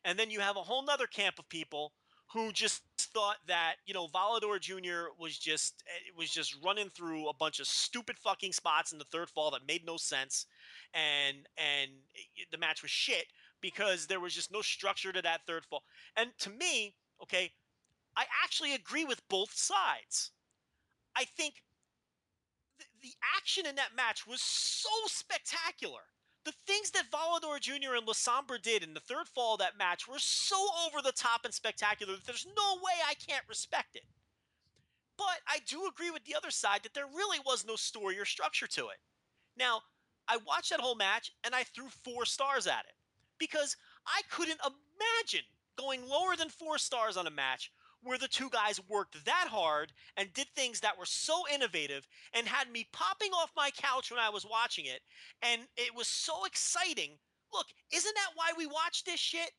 [0.04, 1.94] and then you have a whole nother camp of people
[2.34, 2.82] who just
[3.14, 5.12] thought that you know Volador Jr.
[5.20, 8.98] was just eh, it was just running through a bunch of stupid fucking spots in
[8.98, 10.46] the third fall that made no sense,
[10.94, 13.26] and and eh, the match was shit
[13.62, 15.84] because there was just no structure to that third fall.
[16.16, 17.52] And to me, okay,
[18.16, 20.32] I actually agree with both sides.
[21.16, 21.64] I think
[22.80, 26.02] the, the action in that match was so spectacular.
[26.44, 27.96] The things that Volador Jr.
[27.96, 30.58] and La Sombra did in the third fall of that match were so
[30.88, 34.04] over the top and spectacular that there's no way I can't respect it.
[35.18, 38.26] But I do agree with the other side that there really was no story or
[38.26, 38.98] structure to it.
[39.56, 39.82] Now,
[40.28, 42.96] I watched that whole match and I threw four stars at it
[43.42, 45.46] because I couldn't imagine
[45.76, 47.72] going lower than four stars on a match
[48.04, 52.48] where the two guys worked that hard and did things that were so innovative and
[52.48, 55.02] had me popping off my couch when I was watching it.
[55.42, 57.18] And it was so exciting.
[57.52, 59.52] Look, isn't that why we watch this shit?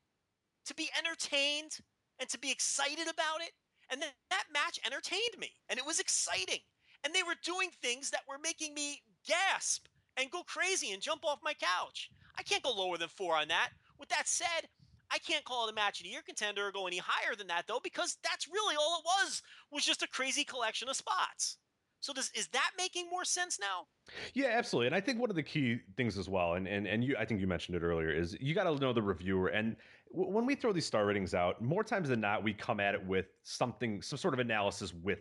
[0.66, 1.78] To be entertained
[2.20, 3.50] and to be excited about it.
[3.90, 6.60] And then that match entertained me and it was exciting.
[7.04, 9.86] And they were doing things that were making me gasp
[10.16, 12.10] and go crazy and jump off my couch.
[12.38, 13.70] I can't go lower than four on that.
[13.98, 14.68] With that said,
[15.10, 17.46] I can't call it a match of the year contender or go any higher than
[17.48, 21.58] that though, because that's really all it was was just a crazy collection of spots.
[22.00, 23.86] So does is that making more sense now?
[24.34, 24.88] Yeah, absolutely.
[24.88, 27.24] And I think one of the key things as well, and and, and you, I
[27.24, 29.48] think you mentioned it earlier, is you got to know the reviewer.
[29.48, 29.76] And
[30.10, 32.94] w- when we throw these star ratings out, more times than not, we come at
[32.94, 35.20] it with something, some sort of analysis with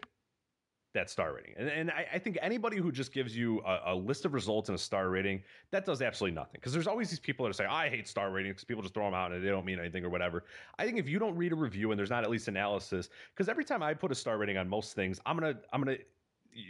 [0.94, 1.54] that star rating.
[1.58, 4.70] And, and I, I think anybody who just gives you a, a list of results
[4.70, 5.42] and a star rating,
[5.72, 6.54] that does absolutely nothing.
[6.56, 9.06] Because there's always these people that say, I hate star ratings because people just throw
[9.06, 10.44] them out and they don't mean anything or whatever.
[10.78, 13.48] I think if you don't read a review and there's not at least analysis, because
[13.48, 15.98] every time I put a star rating on most things, I'm gonna I'm gonna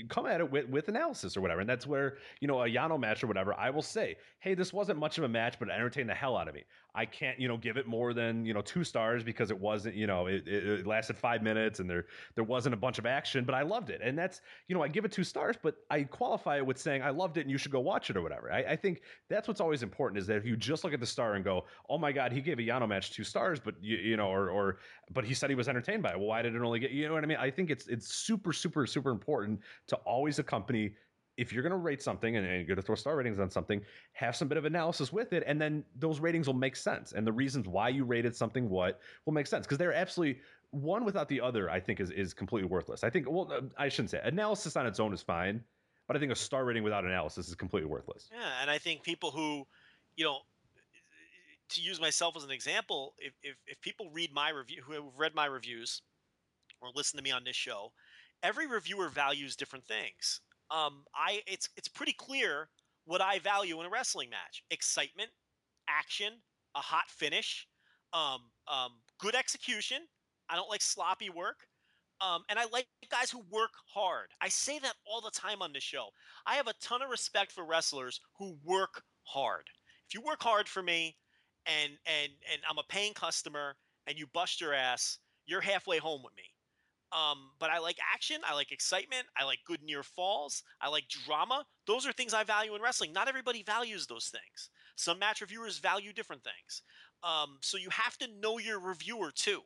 [0.09, 1.61] come at it with, with analysis or whatever.
[1.61, 4.73] And that's where, you know, a Yano match or whatever, I will say, hey, this
[4.73, 6.63] wasn't much of a match, but it entertained the hell out of me.
[6.93, 9.95] I can't, you know, give it more than, you know, two stars because it wasn't,
[9.95, 12.05] you know, it, it, it lasted five minutes and there
[12.35, 14.01] there wasn't a bunch of action, but I loved it.
[14.03, 17.01] And that's, you know, I give it two stars, but I qualify it with saying
[17.01, 18.51] I loved it and you should go watch it or whatever.
[18.51, 21.05] I, I think that's what's always important is that if you just look at the
[21.05, 23.97] star and go, oh my God, he gave a Yano match two stars, but you,
[23.97, 24.79] you know, or or
[25.13, 26.19] but he said he was entertained by it.
[26.19, 27.37] Well, why did it only get you know what I mean?
[27.37, 30.93] I think it's it's super, super, super important to always accompany
[31.37, 33.81] if you're going to rate something and, you're going to throw star ratings on something,
[34.13, 37.13] have some bit of analysis with it, and then those ratings will make sense.
[37.13, 40.41] And the reasons why you rated something what will make sense because they're absolutely
[40.71, 41.69] one without the other.
[41.69, 43.03] I think is is completely worthless.
[43.03, 45.63] I think well, uh, I shouldn't say analysis on its own is fine,
[46.07, 48.29] but I think a star rating without analysis is completely worthless.
[48.31, 49.65] Yeah, and I think people who,
[50.15, 50.39] you know,
[51.69, 55.03] to use myself as an example, if if, if people read my review, who have
[55.17, 56.01] read my reviews,
[56.81, 57.91] or listen to me on this show,
[58.43, 60.41] every reviewer values different things.
[60.69, 62.69] Um, I it's it's pretty clear
[63.05, 65.29] what I value in a wrestling match: excitement,
[65.89, 66.33] action,
[66.75, 67.67] a hot finish,
[68.13, 69.99] um, um, good execution.
[70.49, 71.67] I don't like sloppy work.
[72.21, 74.27] Um, and I like guys who work hard.
[74.41, 76.09] I say that all the time on this show.
[76.45, 79.63] I have a ton of respect for wrestlers who work hard.
[80.07, 81.15] If you work hard for me,
[81.65, 83.75] and and and I'm a paying customer,
[84.07, 86.50] and you bust your ass, you're halfway home with me.
[87.11, 88.37] Um, but I like action.
[88.47, 89.25] I like excitement.
[89.37, 90.63] I like good near falls.
[90.81, 91.65] I like drama.
[91.85, 93.11] Those are things I value in wrestling.
[93.11, 94.69] Not everybody values those things.
[94.95, 96.83] Some match reviewers value different things.
[97.23, 99.61] Um, so you have to know your reviewer too.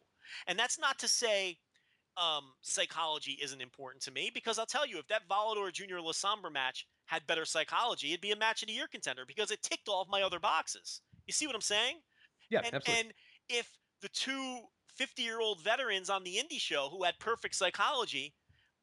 [0.48, 1.58] And that's not to say
[2.18, 6.00] um, psychology isn't important to me because I'll tell you, if that Volador Jr.
[6.00, 9.52] La Sombra match had better psychology, it'd be a match of the year contender because
[9.52, 11.02] it ticked all of my other boxes.
[11.28, 11.98] You see what I'm saying?
[12.50, 13.02] Yeah, and, absolutely.
[13.02, 13.14] and
[13.50, 13.70] if
[14.02, 14.60] the two
[14.96, 18.36] 50 year old veterans on the indie show who had perfect psychology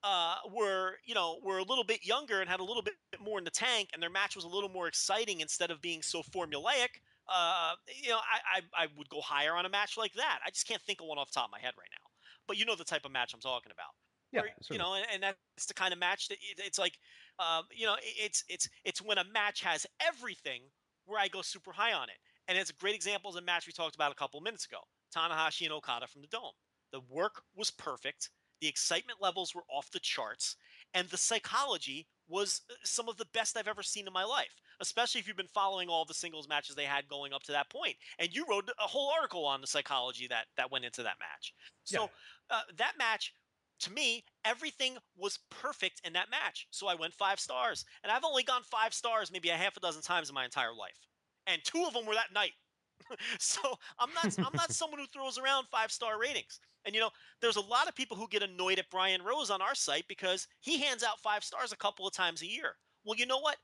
[0.02, 3.38] uh, were you know were a little bit younger and had a little bit more
[3.38, 6.22] in the tank, and their match was a little more exciting instead of being so
[6.22, 6.88] formulaic.
[7.28, 10.40] Uh, you know, I, I I would go higher on a match like that.
[10.44, 12.10] I just can't think of one off the top of my head right now.
[12.48, 13.90] But you know the type of match I'm talking about.
[14.32, 16.98] Yeah, Where, you know, and, and that's the kind of match that it, it's like,
[17.38, 20.70] um, you know, it- it's it's it's when a match has everything
[21.04, 22.16] where I go super high on it.
[22.48, 24.64] And it's a great example is a match we talked about a couple of minutes
[24.66, 24.80] ago.
[25.14, 26.52] Tanahashi and Okada from the Dome.
[26.92, 28.30] The work was perfect.
[28.60, 30.56] The excitement levels were off the charts,
[30.94, 34.60] and the psychology was uh, some of the best I've ever seen in my life.
[34.80, 37.70] Especially if you've been following all the singles matches they had going up to that
[37.70, 37.96] point.
[38.18, 41.54] and you wrote a whole article on the psychology that that went into that match.
[41.84, 42.10] So
[42.50, 43.32] uh, that match,
[43.80, 46.66] to me, everything was perfect in that match.
[46.70, 49.80] So I went five stars, and I've only gone five stars maybe a half a
[49.80, 50.98] dozen times in my entire life,
[51.46, 52.52] and two of them were that night.
[53.38, 53.60] so
[53.98, 56.60] I'm not I'm not someone who throws around five star ratings.
[56.84, 57.10] And you know,
[57.40, 60.48] there's a lot of people who get annoyed at Brian Rose on our site because
[60.60, 62.76] he hands out five stars a couple of times a year.
[63.04, 63.56] Well, you know what?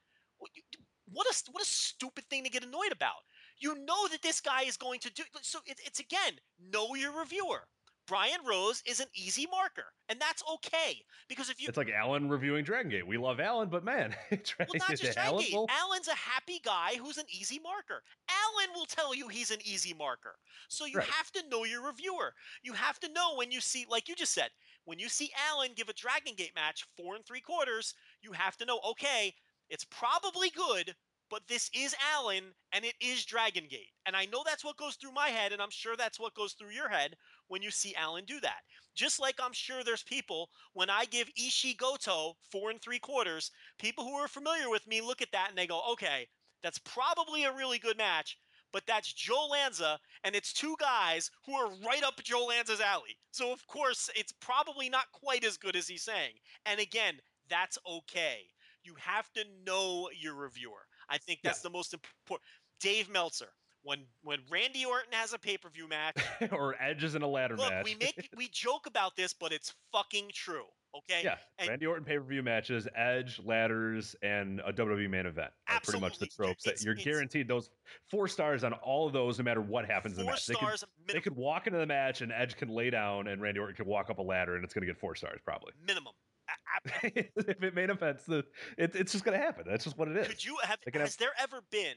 [1.11, 3.25] What a what a stupid thing to get annoyed about.
[3.59, 5.59] You know that this guy is going to do so.
[5.67, 6.35] It, it's again,
[6.73, 7.67] know your reviewer.
[8.09, 12.29] Brian Rose is an easy marker, and that's okay because if you It's like Alan
[12.31, 13.07] reviewing Dragon Gate.
[13.07, 15.55] We love Alan, but man, Dragon well, not just Dragon Gate.
[15.69, 18.03] Alan's a happy guy who's an easy marker.
[18.31, 20.39] Alan will tell you he's an easy marker.
[20.69, 21.07] So you Right.
[21.07, 22.35] have to know your reviewer.
[22.63, 24.51] You have to know when you see, like you just said,
[24.87, 28.57] when you see Alan give a Dragon Gate match four and three quarters, you have
[28.57, 29.35] to know, okay,
[29.69, 30.97] it's probably good,
[31.31, 33.93] but this is Alan and it is Dragon Gate.
[34.07, 36.55] And I know that's what goes through my head, and I'm sure that's what goes
[36.55, 37.17] through your head
[37.49, 38.61] when you see Alan do that.
[38.95, 43.51] Just like I'm sure there's people when I give Ishii Goto four and three quarters,
[43.79, 46.27] people who are familiar with me look at that and they go, okay,
[46.63, 48.39] that's probably a really good match,
[48.73, 53.17] but that's Joe Lanza, and it's two guys who are right up Joe Lanza's alley.
[53.31, 56.35] So of course it's probably not quite as good as he's saying.
[56.67, 57.15] And again,
[57.49, 58.41] that's okay.
[58.83, 60.87] You have to know your reviewer.
[61.09, 62.47] I think that's the most important.
[62.81, 63.51] Dave Meltzer.
[63.83, 66.17] When when Randy Orton has a pay per view match,
[66.53, 67.85] or Edge is in a ladder look, match.
[67.85, 70.65] we make we joke about this, but it's fucking true.
[70.97, 71.21] Okay.
[71.23, 75.51] yeah, And- Randy Orton pay per view matches, Edge, ladders, and a WWE main event
[75.69, 77.69] are pretty much the tropes that you're guaranteed those
[78.11, 80.47] four stars on all of those, no matter what happens in the match.
[80.47, 83.41] They could- stars They could walk into the match and Edge can lay down and
[83.43, 85.73] Randy Orton can walk up a ladder and it's going to get four stars probably.
[85.87, 86.15] minimum.
[87.03, 88.45] If it main events, the
[88.79, 89.65] it, it's just going to happen.
[89.69, 90.27] That's just what it is.
[90.27, 90.81] Could you have?
[90.81, 91.97] Could have- Has there ever been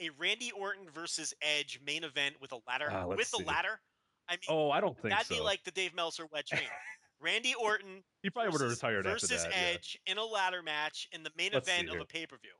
[0.00, 2.88] a Randy Orton versus Edge main event with a ladder?
[3.08, 3.80] Let's with a ladder?
[4.28, 5.36] I mean, oh, I don't think that'd so.
[5.36, 6.62] be like the Dave Meltzer wet dream.
[7.20, 9.56] Randy Orton he probably would have retired versus after that.
[9.56, 9.72] yeah.
[9.74, 12.02] Edge in a ladder match in the main Let's event of here.
[12.02, 12.50] a pay per view.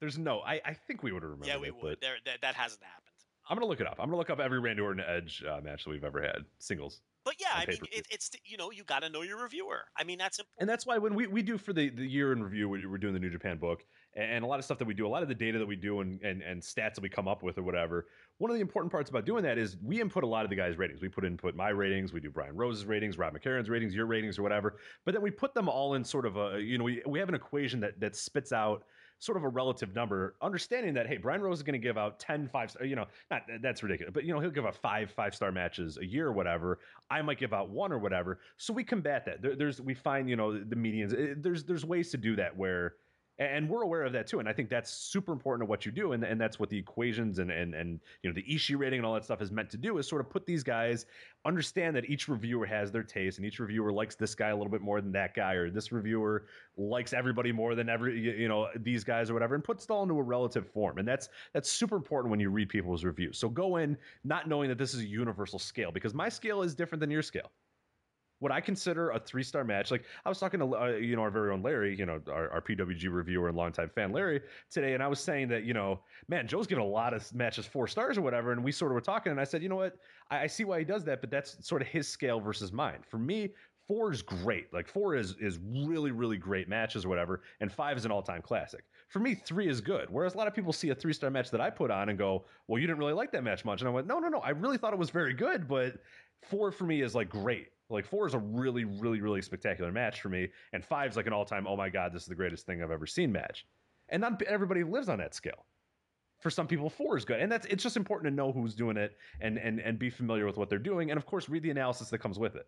[0.00, 0.40] There's no.
[0.40, 1.98] I, I think we would have remembered Yeah, we it, would.
[2.00, 3.04] There, that, that hasn't happened.
[3.48, 3.96] I'm gonna look it up.
[3.98, 7.00] I'm gonna look up every Randy Orton Edge uh, match that we've ever had, singles.
[7.24, 9.84] But yeah, I mean, it, it's you know you got to know your reviewer.
[9.96, 10.60] I mean, that's important.
[10.60, 12.98] and that's why when we, we do for the, the year in review we- we're
[12.98, 13.84] doing the new japan book
[14.18, 15.76] and a lot of stuff that we do a lot of the data that we
[15.76, 18.06] do and, and, and stats that we come up with or whatever
[18.38, 20.56] one of the important parts about doing that is we input a lot of the
[20.56, 23.94] guys ratings we put input my ratings we do brian rose's ratings rob mccarron's ratings
[23.94, 26.78] your ratings or whatever but then we put them all in sort of a you
[26.78, 28.84] know we, we have an equation that that spits out
[29.20, 32.20] sort of a relative number understanding that hey brian rose is going to give out
[32.20, 35.34] 10 five you know not that's ridiculous but you know he'll give out five five
[35.34, 36.78] star matches a year or whatever
[37.10, 38.38] I might give out one or whatever.
[38.58, 39.40] So we combat that.
[39.40, 41.12] There, there's we find you know the medians.
[41.14, 42.94] eh, There's there's ways to do that where,
[43.38, 44.40] and we're aware of that too.
[44.40, 46.78] And I think that's super important to what you do, and and that's what the
[46.78, 49.70] equations and and and you know the Ishii rating and all that stuff is meant
[49.70, 51.06] to do is sort of put these guys
[51.44, 54.70] understand that each reviewer has their taste and each reviewer likes this guy a little
[54.70, 56.46] bit more than that guy or this reviewer
[56.76, 60.02] likes everybody more than every you know these guys or whatever and puts it all
[60.02, 63.48] into a relative form and that's that's super important when you read people's reviews so
[63.48, 67.00] go in not knowing that this is a universal scale because my scale is different
[67.00, 67.50] than your scale
[68.40, 71.22] what I consider a three star match, like I was talking to uh, you know
[71.22, 74.40] our very own Larry, you know our, our PWG reviewer and longtime fan Larry
[74.70, 77.66] today, and I was saying that you know man Joe's giving a lot of matches
[77.66, 79.76] four stars or whatever, and we sort of were talking, and I said you know
[79.76, 79.96] what
[80.30, 82.98] I, I see why he does that, but that's sort of his scale versus mine.
[83.08, 83.50] For me,
[83.88, 87.96] four is great, like four is is really really great matches or whatever, and five
[87.96, 88.84] is an all time classic.
[89.08, 90.08] For me, three is good.
[90.10, 92.18] Whereas a lot of people see a three star match that I put on and
[92.18, 94.38] go, well you didn't really like that match much, and I went no no no
[94.38, 95.94] I really thought it was very good, but
[96.42, 97.68] four for me is like great.
[97.90, 101.26] Like four is a really, really, really spectacular match for me, and five is like
[101.26, 101.66] an all-time.
[101.66, 103.66] Oh my god, this is the greatest thing I've ever seen match.
[104.10, 105.66] And not everybody lives on that scale.
[106.40, 108.96] For some people, four is good, and that's it's just important to know who's doing
[108.96, 111.70] it and and and be familiar with what they're doing, and of course, read the
[111.70, 112.66] analysis that comes with it.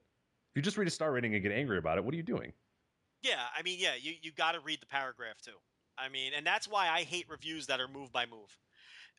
[0.51, 2.25] If you just read a star rating and get angry about it, what are you
[2.25, 2.53] doing?
[3.23, 5.53] Yeah, I mean, yeah, you you got to read the paragraph too.
[5.99, 8.59] I mean, and that's why I hate reviews that are move by move.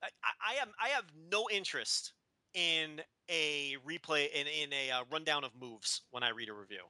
[0.03, 2.13] I, I, am I have no interest
[2.53, 6.83] in a replay in in a uh, rundown of moves when I read a review.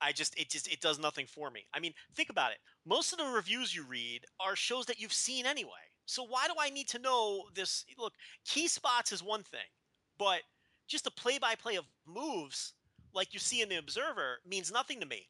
[0.00, 1.66] I just it just it does nothing for me.
[1.72, 2.58] I mean, think about it.
[2.86, 5.70] Most of the reviews you read are shows that you've seen anyway.
[6.06, 7.84] So why do I need to know this?
[7.98, 8.12] Look,
[8.44, 9.68] key spots is one thing,
[10.18, 10.42] but
[10.86, 12.74] just a play-by-play of moves
[13.14, 15.28] like you see in the Observer means nothing to me.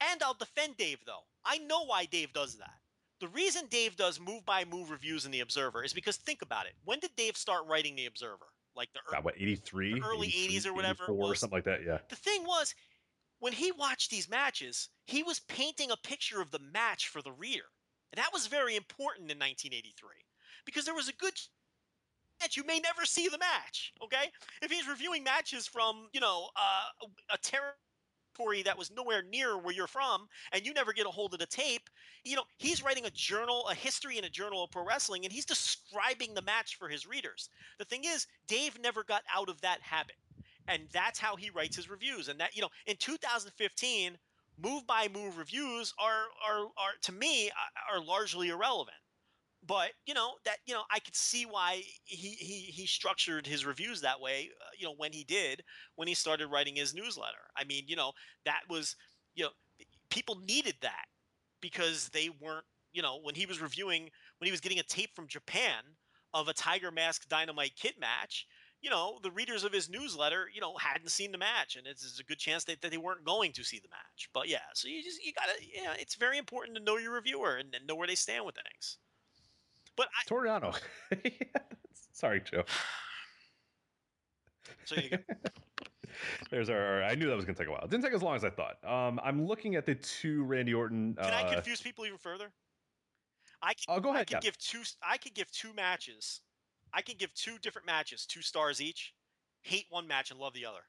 [0.00, 1.24] And I'll defend Dave though.
[1.44, 2.78] I know why Dave does that.
[3.20, 6.66] The reason Dave does move by move reviews in the Observer is because think about
[6.66, 6.72] it.
[6.84, 8.46] When did Dave start writing the Observer?
[8.76, 12.16] Like the God, what 83 early 80s or whatever or something like that yeah the
[12.16, 12.74] thing was,
[13.38, 17.32] when he watched these matches, he was painting a picture of the match for the
[17.32, 17.64] reader.
[18.12, 20.08] And that was very important in 1983
[20.64, 21.34] because there was a good
[22.40, 23.92] chance you may never see the match.
[24.02, 24.30] Okay,
[24.62, 27.38] if he's reviewing matches from you know uh, a
[28.64, 31.46] that was nowhere near where you're from, and you never get a hold of the
[31.46, 31.88] tape,
[32.24, 35.32] you know he's writing a journal, a history in a journal of pro wrestling, and
[35.32, 37.48] he's describing the match for his readers.
[37.78, 40.16] The thing is, Dave never got out of that habit,
[40.68, 42.28] and that's how he writes his reviews.
[42.28, 44.18] And that you know, in 2015,
[44.62, 47.50] move by move reviews are are are to me
[47.92, 48.96] are largely irrelevant
[49.66, 53.64] but you know that you know I could see why he he he structured his
[53.64, 54.50] reviews that way.
[54.60, 55.62] Uh, you know when he did
[55.96, 57.50] when he started writing his newsletter.
[57.56, 58.12] I mean, you know
[58.44, 58.96] that was
[59.34, 59.50] you know
[60.10, 61.06] people needed that
[61.60, 65.14] because they weren't you know when he was reviewing when he was getting a tape
[65.14, 65.82] from Japan
[66.32, 68.46] of a Tiger Mask Dynamite Kid match.
[68.80, 72.04] You know, the readers of his newsletter, you know, hadn't seen the match, and it's,
[72.04, 74.28] it's a good chance that, that they weren't going to see the match.
[74.34, 77.56] But yeah, so you just you gotta, yeah, it's very important to know your reviewer
[77.56, 78.98] and, and know where they stand with things.
[79.96, 80.76] But I, Toriano
[82.12, 82.64] sorry Joe
[84.84, 85.16] so you go.
[86.50, 88.36] there's our I knew that was gonna take a while it didn't take as long
[88.36, 91.80] as I thought um I'm looking at the two Randy Orton Can I uh, confuse
[91.80, 92.52] people even further?
[93.62, 94.40] I can, Oh, go I ahead, can yeah.
[94.40, 94.82] give two.
[95.02, 96.42] I could give two matches.
[96.92, 99.14] I can give two different matches, two stars each.
[99.62, 100.80] Hate one match and love the other.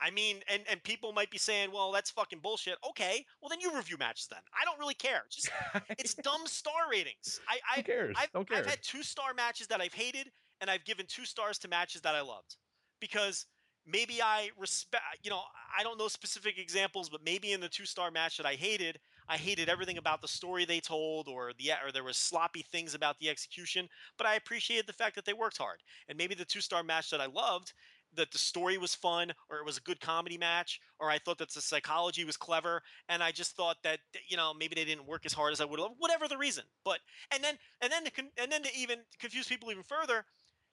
[0.00, 3.60] I mean, and and people might be saying, "Well, that's fucking bullshit." Okay, well then
[3.60, 4.40] you review matches then.
[4.58, 5.24] I don't really care.
[5.30, 5.50] Just
[5.98, 7.40] it's dumb star ratings.
[7.48, 8.16] I I Who cares?
[8.18, 8.58] I've, Don't care.
[8.58, 12.00] I've had two star matches that I've hated, and I've given two stars to matches
[12.02, 12.56] that I loved
[13.00, 13.46] because
[13.86, 15.04] maybe I respect.
[15.22, 15.42] You know,
[15.78, 18.98] I don't know specific examples, but maybe in the two star match that I hated,
[19.28, 22.94] I hated everything about the story they told, or the or there was sloppy things
[22.94, 23.88] about the execution.
[24.16, 25.78] But I appreciated the fact that they worked hard.
[26.08, 27.72] And maybe the two star match that I loved,
[28.16, 31.38] that the story was fun, or it was a good comedy match, or I thought
[31.38, 35.06] that the psychology was clever, and I just thought that you know maybe they didn't
[35.06, 36.64] work as hard as I would have, whatever the reason.
[36.84, 37.00] But
[37.32, 38.10] and then and then to
[38.40, 40.24] and then to even confuse people even further,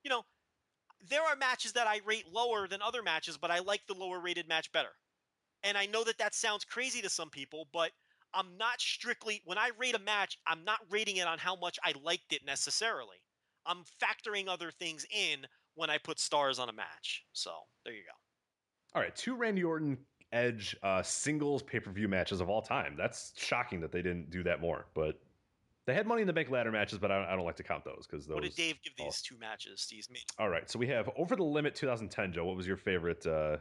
[0.03, 0.23] you know,
[1.09, 4.19] there are matches that I rate lower than other matches, but I like the lower
[4.19, 4.91] rated match better.
[5.64, 7.91] And I know that that sounds crazy to some people, but
[8.34, 11.80] I'm not strictly when I rate a match, I'm not rating it on how much
[11.84, 13.18] I liked it necessarily.
[13.65, 15.45] I'm factoring other things in
[15.77, 17.23] when I put stars on a match.
[17.31, 17.51] So
[17.85, 18.97] there you go.
[18.97, 19.97] All right, two Randy Orton
[20.33, 22.95] Edge uh, singles pay per view matches of all time.
[22.97, 24.87] That's shocking that they didn't do that more.
[24.93, 25.19] But
[25.85, 27.63] they had Money in the Bank ladder matches, but I don't, I don't like to
[27.63, 28.35] count those because those.
[28.35, 29.87] What did Dave give these two matches?
[29.89, 32.33] These All right, so we have Over the Limit 2010.
[32.33, 33.57] Joe, what was your favorite uh,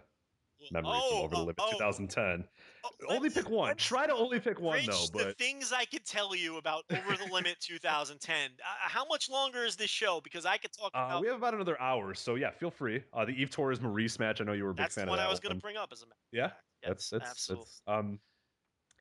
[0.73, 1.73] memory Oh, from Over the Limit oh.
[1.73, 2.45] 2010?
[2.85, 3.77] Oh, only pick one.
[3.77, 5.25] Try to only pick one though.
[5.25, 8.37] the things I could tell you about Over the Limit 2010.
[8.37, 10.21] Uh, how much longer is this show?
[10.23, 11.23] Because I could talk uh, about.
[11.23, 13.03] we have about another hour, so yeah, feel free.
[13.13, 14.41] Uh, the Eve Torres Maryse match.
[14.41, 15.77] I know you were a big that's fan of that I was going to bring
[15.77, 16.51] up as a of Yeah,
[16.83, 17.67] that's that's, absolutely.
[17.87, 18.19] that's um.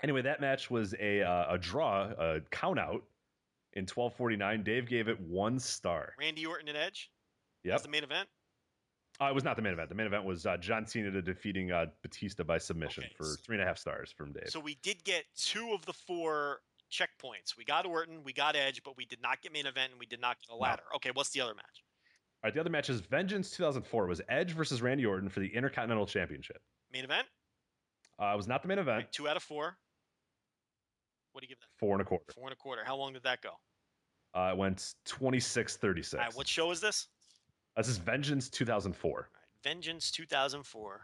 [0.03, 3.03] Anyway, that match was a uh, a draw, a count out
[3.73, 4.63] in 1249.
[4.63, 6.13] Dave gave it one star.
[6.19, 7.11] Randy Orton and Edge.
[7.63, 7.73] Yep.
[7.73, 8.29] That's the main event.
[9.21, 9.89] Uh, it was not the main event.
[9.89, 13.55] The main event was uh, John Cena defeating uh, Batista by submission Okay, for three
[13.55, 14.49] and a half stars from Dave.
[14.49, 16.59] So we did get two of the four
[16.91, 17.57] checkpoints.
[17.57, 20.05] We got Orton, we got Edge, but we did not get main event and we
[20.05, 20.83] did not get a ladder.
[20.95, 21.83] Okay, what's the other match?
[22.43, 24.05] All right, the other match is Vengeance 2004.
[24.05, 26.61] It was Edge versus Randy Orton for the Intercontinental Championship.
[26.91, 27.27] Main event.
[28.21, 28.97] Uh, it was not the main event.
[28.97, 29.77] Right, two out of four.
[31.31, 31.67] What do you give that?
[31.77, 32.25] Four and a quarter.
[32.33, 32.83] Four and a quarter.
[32.85, 33.51] How long did that go?
[34.33, 36.13] Uh, it went 26 36.
[36.13, 37.07] All right, what show is this?
[37.75, 39.11] Uh, this is Vengeance 2004.
[39.11, 39.25] All right,
[39.63, 41.01] Vengeance 2004.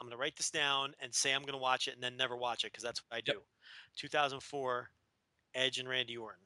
[0.00, 2.16] I'm going to write this down and say I'm going to watch it and then
[2.16, 3.40] never watch it because that's what I do.
[3.96, 4.90] 2004,
[5.54, 6.42] Edge and Randy Orton.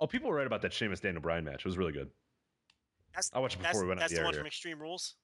[0.00, 1.60] Oh, people were right about that Sheamus Daniel Bryan match.
[1.60, 2.10] It was really good.
[3.14, 5.14] That's, I watched it before we went on that's the the one from Extreme Rules.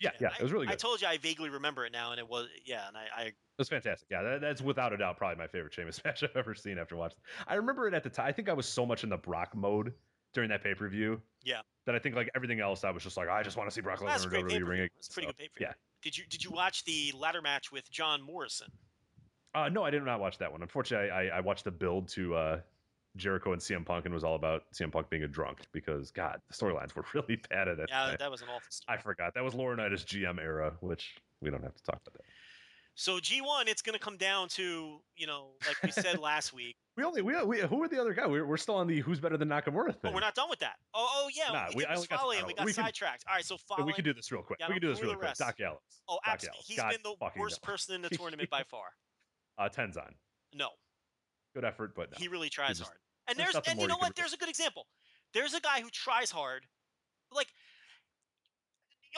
[0.00, 0.72] Yeah, yeah, I, it was really good.
[0.72, 3.22] I told you I vaguely remember it now, and it was yeah, and I, I
[3.26, 4.08] It was fantastic.
[4.10, 6.96] Yeah, that, that's without a doubt probably my favorite Sheamus match I've ever seen after
[6.96, 7.18] watching.
[7.46, 8.26] I remember it at the time.
[8.26, 9.92] I think I was so much in the Brock mode
[10.34, 11.20] during that pay per view.
[11.42, 11.60] Yeah.
[11.86, 13.80] That I think like everything else, I was just like, I just want to see
[13.80, 14.92] Brock Lesnar WWE pay per ring it.
[14.98, 15.66] It's a pretty So, good pay per view.
[15.68, 15.72] Yeah.
[16.02, 18.68] Did you did you watch the ladder match with John Morrison?
[19.54, 20.62] Uh, no, I did not watch that one.
[20.62, 22.60] Unfortunately, I, I, I watched the build to uh,
[23.16, 26.40] Jericho and CM Punk, and was all about CM Punk being a drunk because God,
[26.48, 27.86] the storylines were really bad at it.
[27.88, 28.98] Yeah, that was an awful story.
[28.98, 32.24] I forgot that was Laurinaitis GM era, which we don't have to talk about that.
[32.96, 36.76] So G1, it's going to come down to you know, like we said last week.
[36.96, 38.24] We only we, we who are the other guy?
[38.24, 40.12] We're, we're still on the who's better than Nakamura thing.
[40.12, 40.76] Oh, we're not done with that.
[40.94, 43.24] Oh, oh yeah, Nah, we, we- I got Foley and we got We can- sidetracked.
[43.28, 44.60] All right, so we can do this real quick.
[44.60, 45.34] Yeah, we can do this really quick.
[45.34, 45.80] Doc Gallows.
[46.08, 46.52] Oh, Doc absolutely.
[46.52, 46.64] Gallows.
[46.68, 47.66] He's God been the worst no.
[47.68, 48.84] person in the tournament by far.
[49.58, 50.12] Uh, Tenzan.
[50.54, 50.68] No,
[51.52, 52.16] Good effort, but no.
[52.16, 52.98] he really tries just- hard.
[53.26, 54.14] And there's there's, and you know what?
[54.14, 54.86] There's a good example.
[55.32, 56.64] There's a guy who tries hard.
[57.32, 57.48] Like,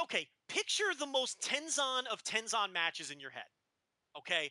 [0.02, 3.44] okay, picture the most Tenzan of Tenzan matches in your head.
[4.18, 4.50] Okay,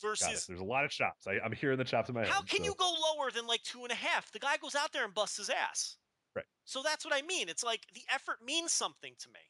[0.00, 1.26] versus There's a lot of chops.
[1.26, 2.30] I, I'm hearing the chops in my head.
[2.30, 4.30] how can so- you go lower than like two and a half?
[4.32, 5.96] The guy goes out there and busts his ass.
[6.36, 6.44] Right.
[6.64, 7.48] So that's what I mean.
[7.48, 9.40] It's like the effort means something to me.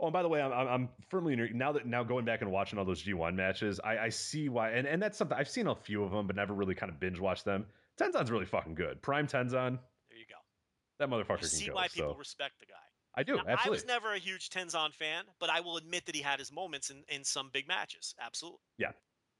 [0.00, 2.78] Oh, and by the way, I'm, I'm, firmly now that now going back and watching
[2.78, 5.74] all those G1 matches, I, I see why, and, and that's something I've seen a
[5.74, 7.66] few of them, but never really kind of binge watched them.
[8.00, 9.02] Tenzan's really fucking good.
[9.02, 10.36] Prime Tenzan, There you go.
[10.98, 11.74] that motherfucker You can see go.
[11.74, 12.81] why people respect the guy.
[13.14, 16.14] I do Now, I was never a huge Tenzan fan, but I will admit that
[16.14, 18.14] he had his moments in, in some big matches.
[18.20, 18.60] Absolutely.
[18.78, 18.92] Yeah.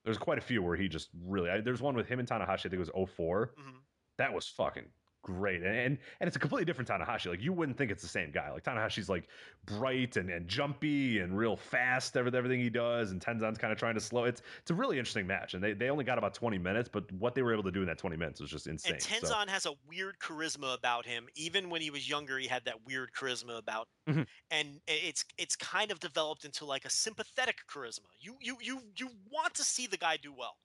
[0.05, 1.49] There's quite a few where he just really.
[1.49, 2.67] I, there's one with him and Tanahashi.
[2.67, 3.55] I think it was 04.
[3.59, 3.81] Mhm.
[4.19, 4.87] That was fucking
[5.23, 7.27] great, and, and and it's a completely different Tanahashi.
[7.31, 8.51] Like you wouldn't think it's the same guy.
[8.51, 9.29] Like Tanahashi's like
[9.65, 12.17] bright and, and jumpy and real fast.
[12.17, 14.25] Everything everything he does, and Tenzan's kind of trying to slow.
[14.25, 17.11] It's it's a really interesting match, and they, they only got about 20 minutes, but
[17.13, 18.95] what they were able to do in that 20 minutes was just insane.
[18.95, 21.29] And So- Tenzan has a weird charisma about him.
[21.35, 24.27] Even when he was younger, he had that weird charisma about, Mhm.
[24.51, 28.07] and it's it's kind of developed into like a sympathetic charisma.
[28.19, 30.59] You you you you want to see the guy do well,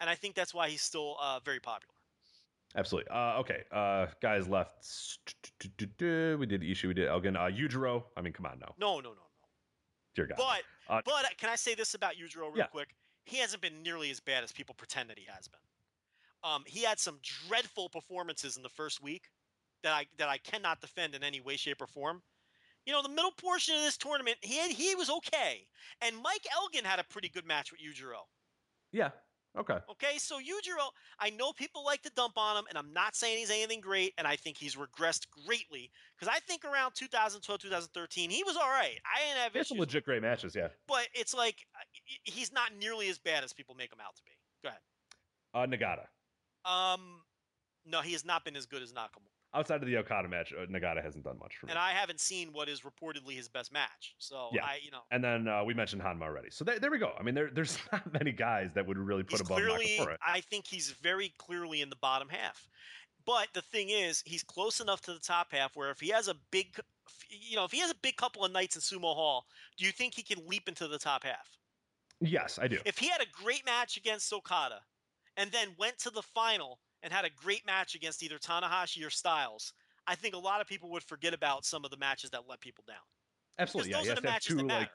[0.00, 1.94] and I think that's why he's still uh, very popular.
[2.76, 3.10] Absolutely.
[3.10, 3.64] Uh, okay.
[3.72, 4.84] Uh, guys left.
[6.02, 6.84] We did Ishii.
[6.88, 7.36] We did Elgin.
[7.36, 8.04] Uh, Yujiro.
[8.16, 9.48] I mean, come on now, No, no, no, no.
[10.14, 10.36] dear God.
[10.38, 12.66] But Uh, but can I say this about Yujiro real Yeah.
[12.66, 12.94] quick?
[13.24, 15.60] He hasn't been nearly as bad as people pretend that he has been.
[16.42, 19.30] Um, he had some dreadful performances in the first week
[19.82, 22.22] that I that I cannot defend in any way, shape, or form.
[22.86, 25.66] You know, the middle portion of this tournament, he had, he was okay,
[26.00, 28.26] and Mike Elgin had a pretty good match with Yujiro.
[28.90, 29.10] yeah.
[29.58, 29.78] Okay.
[29.90, 33.38] Okay, so Yujiro, I know people like to dump on him, and I'm not saying
[33.38, 38.30] he's anything great, and I think he's regressed greatly because I think around 2012, 2013,
[38.30, 38.96] he was all right.
[39.04, 40.54] I didn't have He had some legit great matches.
[40.54, 40.68] Yeah.
[40.86, 41.82] but it's like uh,
[42.24, 44.30] he's not nearly as bad as people make him out to be.
[44.62, 44.80] Go ahead.
[45.52, 46.06] Uh, Nagata.
[46.70, 47.22] Um,
[47.84, 50.66] no, he has not been as good as Nakamura, Outside of the Okada match, uh,
[50.66, 51.70] Nagata hasn't done much for me.
[51.72, 54.14] and I haven't seen what is reportedly his best match.
[54.18, 54.64] So Yeah.
[54.64, 56.50] I, you know, And then uh, we mentioned Honma already.
[56.50, 57.12] So there, there we go.
[57.18, 59.96] I mean, there, there's not many guys that would really put he's above clearly.
[59.98, 60.16] Nakamura.
[60.24, 62.68] I think he's very clearly in the bottom half.
[63.26, 66.28] But the thing is, he's close enough to the top half where if he has
[66.28, 66.78] a big,
[67.28, 69.46] you know, if he has a big couple of nights in Sumo Hall,
[69.76, 71.58] do you think he can leap into the top half?
[72.20, 72.78] Yes, I do.
[72.84, 74.80] If he had a great match against Okada,
[75.36, 79.10] and then went to the final and had a great match against either Tanahashi or
[79.10, 79.72] Styles,
[80.06, 82.60] I think a lot of people would forget about some of the matches that let
[82.60, 82.96] people down.
[83.56, 83.90] Because Absolutely.
[83.92, 83.98] Yeah.
[83.98, 84.80] those are the matches two, that matter.
[84.80, 84.90] like,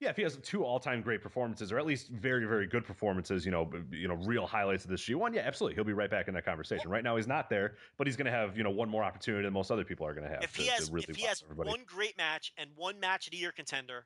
[0.00, 3.46] yeah, if he has two all-time great performances, or at least very, very good performances,
[3.46, 6.26] you know, you know, real highlights of this G1, yeah, absolutely, he'll be right back
[6.28, 6.90] in that conversation.
[6.90, 9.44] Right now, he's not there, but he's going to have, you know, one more opportunity
[9.44, 10.42] than most other people are going to have.
[10.42, 11.70] if to, he has, really if he has everybody.
[11.70, 14.04] one great match and one match of the year contender,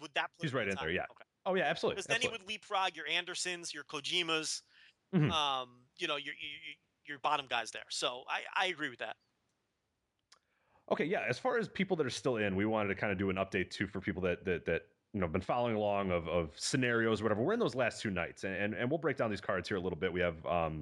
[0.00, 0.30] would that?
[0.40, 0.84] He's right in top?
[0.84, 1.02] there, yeah.
[1.02, 1.24] Okay.
[1.46, 1.96] oh yeah, absolutely.
[1.96, 4.62] Because then he would leapfrog your Andersons, your Kojimas,
[5.14, 5.30] Mhm.
[5.30, 6.74] um, you know, your, your
[7.06, 7.82] your bottom guys there.
[7.88, 9.16] So I, I agree with that.
[10.90, 11.22] Okay, yeah.
[11.28, 13.36] As far as people that are still in, we wanted to kind of do an
[13.36, 14.82] update too for people that that that
[15.12, 17.42] you know been following along of of scenarios or whatever.
[17.42, 19.76] We're in those last two nights, and and, and we'll break down these cards here
[19.78, 20.12] a little bit.
[20.12, 20.78] We have um,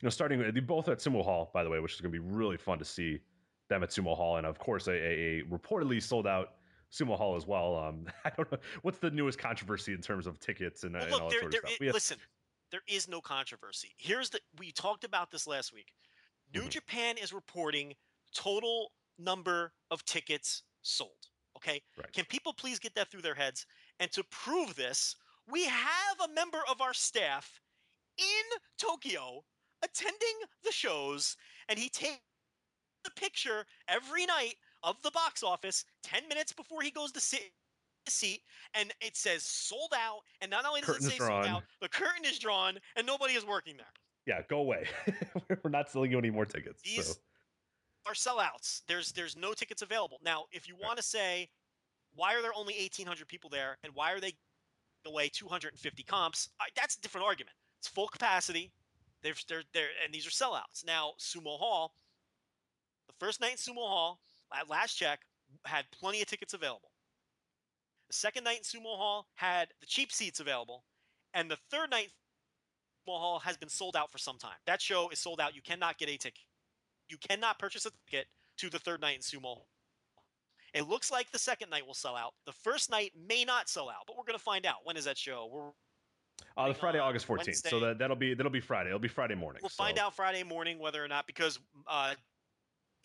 [0.00, 2.12] you know, starting with- they're both at Sumo Hall, by the way, which is going
[2.12, 3.20] to be really fun to see
[3.68, 6.54] them at Sumo Hall, and of course a, a, a reportedly sold out
[6.92, 7.76] Sumo Hall as well.
[7.76, 11.12] Um, I don't know what's the newest controversy in terms of tickets and, Well, and
[11.14, 11.70] all that sort of stuff.
[11.70, 12.18] i- But yeah, listen,
[12.74, 13.94] there is no controversy.
[13.98, 15.94] Here's the we talked about this last week.
[16.52, 16.70] New Mhm.
[16.70, 17.96] Japan is reporting
[18.32, 21.30] total number of tickets sold.
[21.56, 22.12] Okay, Right.
[22.12, 23.64] can people please get that through their heads?
[24.00, 25.14] And to prove this,
[25.46, 27.60] we have a member of our staff
[28.16, 28.44] in
[28.76, 29.46] Tokyo
[29.80, 31.36] attending the shows,
[31.68, 32.24] and he takes
[33.04, 37.54] the picture every night of the box office 10 minutes before he goes to sit
[38.10, 38.42] seat
[38.74, 41.88] and it says sold out and not only does Curtain's it say sold out the
[41.88, 43.86] curtain is drawn and nobody is working there.
[44.26, 44.86] Yeah, go away.
[45.62, 46.82] We're not selling you any more tickets.
[46.82, 47.14] These- so.
[48.06, 48.82] are sellouts.
[48.88, 50.18] There's there's no tickets available.
[50.24, 51.48] Now if you want to say
[52.16, 54.34] why are there only 1800 people there and why are they
[55.06, 56.48] away 250 comps?
[56.60, 57.56] I, that's a different argument.
[57.80, 58.72] It's full capacity.
[59.22, 60.86] They're, they're, they're, and these are sellouts.
[60.86, 61.94] Now sumo hall
[63.08, 64.20] the first night in sumo hall
[64.52, 65.20] at last check
[65.64, 66.90] had plenty of tickets available
[68.08, 70.84] the second night in sumo hall had the cheap seats available
[71.34, 72.10] and the third night
[73.06, 74.56] Sumo Hall has been sold out for some time.
[74.66, 75.54] That show is sold out.
[75.54, 76.40] You cannot get a ticket.
[77.08, 78.26] You cannot purchase a ticket
[78.58, 79.62] to the third night in Sumo.
[80.72, 82.34] It looks like the second night will sell out.
[82.46, 84.78] The first night may not sell out, but we're going to find out.
[84.84, 85.48] When is that show?
[85.52, 85.70] We're
[86.56, 87.68] Uh, the Friday, August 14th.
[87.68, 88.90] So that that'll be that'll be Friday.
[88.90, 89.60] It'll be Friday morning.
[89.62, 92.14] We'll find out Friday morning whether or not because uh,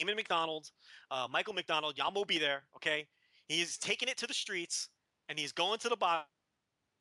[0.02, 0.72] Eamon McDonald,
[1.12, 2.64] uh, Michael McDonald, Yam will be there.
[2.76, 3.08] Okay,
[3.50, 4.88] he's taking it to the streets
[5.28, 6.28] and he's going to the box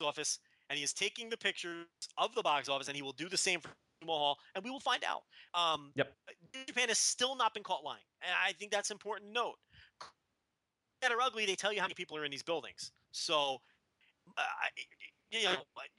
[0.01, 0.39] office
[0.69, 1.85] and he is taking the pictures
[2.17, 3.69] of the box office and he will do the same for
[4.03, 5.21] Sumo Hall and we will find out.
[5.53, 6.13] Um, Yep.
[6.67, 9.55] Japan has still not been caught lying, and I think that's important to note.
[11.01, 12.91] Bad or ugly, they tell you how many people are in these buildings.
[13.11, 13.61] So,
[14.37, 14.41] uh,
[15.31, 15.55] you know,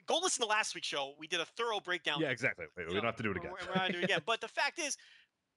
[0.06, 1.14] go listen to last week's show.
[1.18, 2.66] We did a thorough breakdown Yeah, exactly.
[2.76, 3.52] We don't have to do it again.
[3.52, 4.20] we're, we're do it again.
[4.26, 4.96] But the fact is,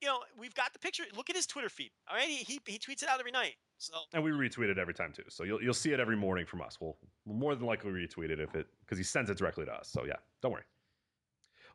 [0.04, 1.04] you know, we've got the picture.
[1.16, 1.90] Look at his Twitter feed.
[2.08, 3.54] All right, he he, he tweets it out every night.
[3.78, 5.22] So and we retweet it every time too.
[5.28, 6.78] So you'll you'll see it every morning from us.
[6.78, 9.72] We'll, we'll more than likely retweet it if it because he sends it directly to
[9.72, 9.88] us.
[9.88, 10.64] So yeah, don't worry.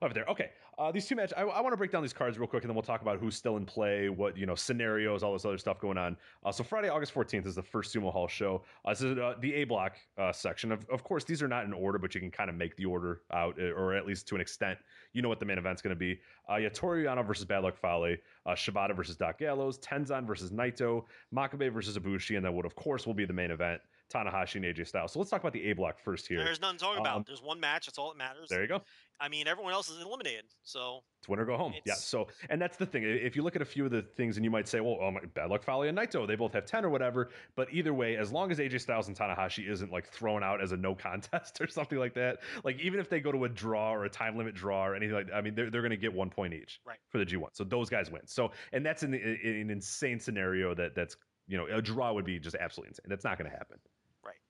[0.01, 0.25] Over there.
[0.29, 0.51] Okay.
[0.77, 1.33] Uh, these two matches.
[1.35, 3.19] I, I want to break down these cards real quick, and then we'll talk about
[3.19, 6.15] who's still in play, what you know, scenarios, all this other stuff going on.
[6.45, 8.63] Uh, so Friday, August fourteenth is the first Sumo Hall show.
[8.85, 10.71] Uh, this is uh, the A block uh, section.
[10.71, 12.85] Of, of course, these are not in order, but you can kind of make the
[12.85, 14.79] order out, uh, or at least to an extent,
[15.11, 16.17] you know what the main event's going to be.
[16.49, 18.15] Uh, yeah, Toriano versus Bad Luck Fale,
[18.45, 21.03] uh, Shibata versus Doc Gallows, Tenzan versus Naito,
[21.35, 23.81] Makabe versus Ibushi, and then what of course will be the main event,
[24.13, 25.11] Tanahashi and AJ Styles.
[25.13, 26.43] So let's talk about the A block first here.
[26.43, 27.25] there's nothing to talk Um, about.
[27.25, 27.85] There's one match.
[27.85, 28.49] That's all that matters.
[28.49, 28.81] There you go.
[29.21, 30.45] I mean, everyone else is eliminated.
[30.63, 31.73] So It's win or go home.
[31.85, 31.93] yeah.
[31.95, 33.03] So, and that's the thing.
[33.03, 35.11] If you look at a few of the things, and you might say, well, oh
[35.11, 37.29] my, bad luck, Fale and Naito, they both have 10 or whatever.
[37.57, 40.71] But either way, as long as AJ Styles and Tanahashi isn't like thrown out as
[40.71, 43.91] a no contest or something like that, like even if they go to a draw
[43.93, 45.97] or a time limit draw or anything like that, I mean, they're, they're going to
[45.97, 46.97] get one point each Right.
[47.09, 47.49] for the G1.
[47.53, 48.21] So those guys win.
[48.25, 51.17] So, and that's an, an insane scenario that that's,
[51.47, 53.05] you know, a draw would be just absolutely insane.
[53.09, 53.77] That's not going to happen.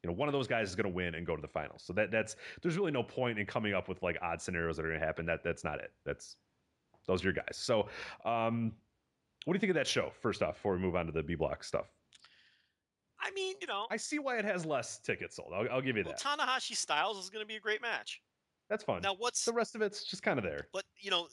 [0.04, 1.84] You know, one of those guys is going to win and go to the finals.
[1.86, 4.86] So that that's there's really no point in coming up with like odd scenarios that
[4.86, 5.26] are going to happen.
[5.26, 5.92] That that's not it.
[6.06, 6.38] That's
[7.06, 7.58] those are your guys.
[7.58, 7.88] So,
[8.24, 8.72] um,
[9.46, 10.12] what do you think of that show?
[10.22, 11.88] First off, before we move on to the B block stuff,
[13.20, 15.52] I mean, you know, I see why it has less tickets sold.
[15.54, 16.40] I'll, I'll give you well, that.
[16.40, 18.22] Tanahashi Styles is going to be a great match.
[18.70, 19.02] That's fun.
[19.02, 20.68] Now, what's the rest of it's just kind of there.
[20.72, 21.28] but you know,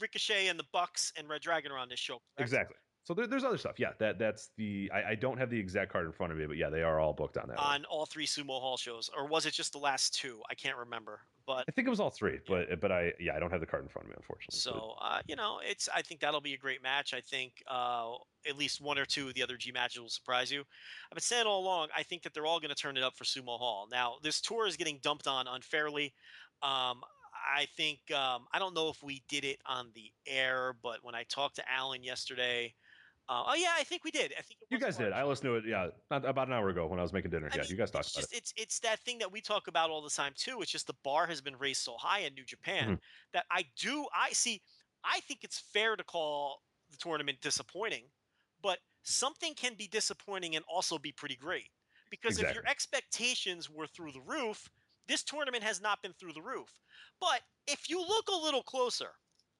[0.00, 2.14] Ricochet and the Bucks and Red Dragon are on this show.
[2.36, 2.40] correct?
[2.40, 2.76] Exactly.
[3.04, 3.78] So there, there's other stuff.
[3.78, 4.90] Yeah, that that's the.
[4.92, 6.98] I, I don't have the exact card in front of me, but yeah, they are
[6.98, 7.58] all booked on that.
[7.58, 7.66] one.
[7.66, 10.40] On all three Sumo Hall shows, or was it just the last two?
[10.50, 11.20] I can't remember.
[11.46, 13.66] But I think it was all three, but but I yeah I don't have the
[13.66, 14.58] card in front of me unfortunately.
[14.58, 17.12] So uh, you know, it's I think that'll be a great match.
[17.12, 18.14] I think uh,
[18.48, 20.60] at least one or two of the other G matches will surprise you.
[20.60, 21.88] I've been saying all along.
[21.94, 23.86] I think that they're all going to turn it up for Sumo Hall.
[23.92, 26.14] Now this tour is getting dumped on unfairly.
[26.62, 27.02] Um,
[27.54, 31.14] I think um, I don't know if we did it on the air, but when
[31.14, 32.74] I talked to Alan yesterday,
[33.28, 34.32] uh, oh yeah, I think we did.
[34.32, 35.12] I think it You guys did.
[35.12, 35.64] I listened to it.
[35.66, 37.48] Yeah, not, about an hour ago when I was making dinner.
[37.50, 38.36] I yeah, mean, you guys talked about just, it.
[38.36, 40.60] It's it's that thing that we talk about all the time too.
[40.60, 42.94] It's just the bar has been raised so high in New Japan Mm-hmm.
[43.32, 44.60] that I do I see.
[45.04, 48.04] I think it's fair to call the tournament disappointing,
[48.62, 51.70] but something can be disappointing and also be pretty great.
[52.10, 54.68] Because if your expectations were through the roof,
[55.08, 56.68] this tournament has not been through the roof.
[57.20, 59.10] But if you look a little closer,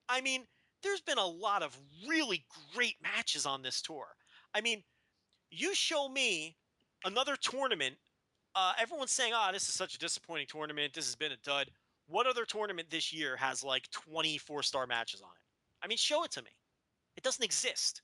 [0.08, 0.46] I mean,
[0.85, 2.44] there's been a lot of really
[2.74, 4.06] great matches on this tour.
[4.55, 4.85] I mean,
[5.51, 6.56] you show me
[7.05, 7.97] another tournament.
[8.55, 10.94] Uh, everyone's saying, "Ah, this is such a disappointing tournament.
[10.94, 11.70] This has been a dud."
[12.06, 15.43] What other tournament this year has like 24 star matches on it?
[15.82, 16.51] I mean, show it to me.
[17.16, 18.02] It doesn't exist.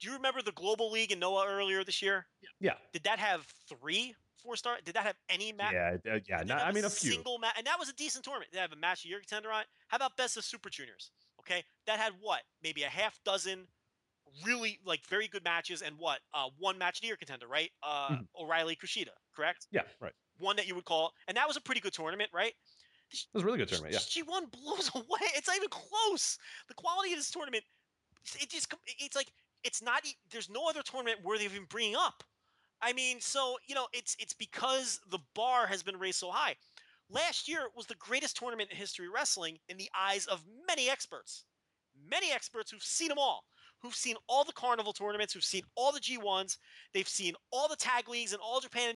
[0.00, 2.26] Do you remember the Global League in Noah earlier this year?
[2.60, 4.78] Yeah, Did that have three four star?
[4.84, 5.72] Did that have any match?
[5.72, 6.42] yeah, uh, yeah.
[6.44, 7.12] Not, I mean, a few.
[7.12, 8.50] Single match, and that was a decent tournament.
[8.50, 9.66] Did they have a match of year contender on it?
[9.88, 11.10] How about Best of Super Juniors?
[11.46, 12.42] Okay, that had what?
[12.62, 13.66] Maybe a half dozen
[14.44, 16.20] really like very good matches, and what?
[16.32, 17.70] Uh, one match of the year contender, right?
[17.82, 18.28] Uh, Mhm.
[18.36, 19.66] O'Reilly Kushida, correct?
[19.70, 20.14] Yeah, right.
[20.38, 22.54] One that you would call, and that was a pretty good tournament, right?
[23.10, 23.92] It was a really good tournament.
[23.94, 25.26] Yeah, G one blows away.
[25.36, 26.38] It's not even close.
[26.68, 27.64] The quality of this tournament,
[28.40, 29.32] it just it's like
[29.64, 30.02] it's not.
[30.30, 32.24] There's no other tournament worthy of even bringing up.
[32.80, 36.56] I mean, so you know, it's it's because the bar has been raised so high.
[37.12, 41.44] Last year was the greatest tournament in history wrestling in the eyes of many experts,
[42.08, 43.44] many experts who've seen them all,
[43.82, 46.56] who've seen all the carnival tournaments, who've seen all the G1s,
[46.94, 48.88] they've seen all the tag leagues and all Japan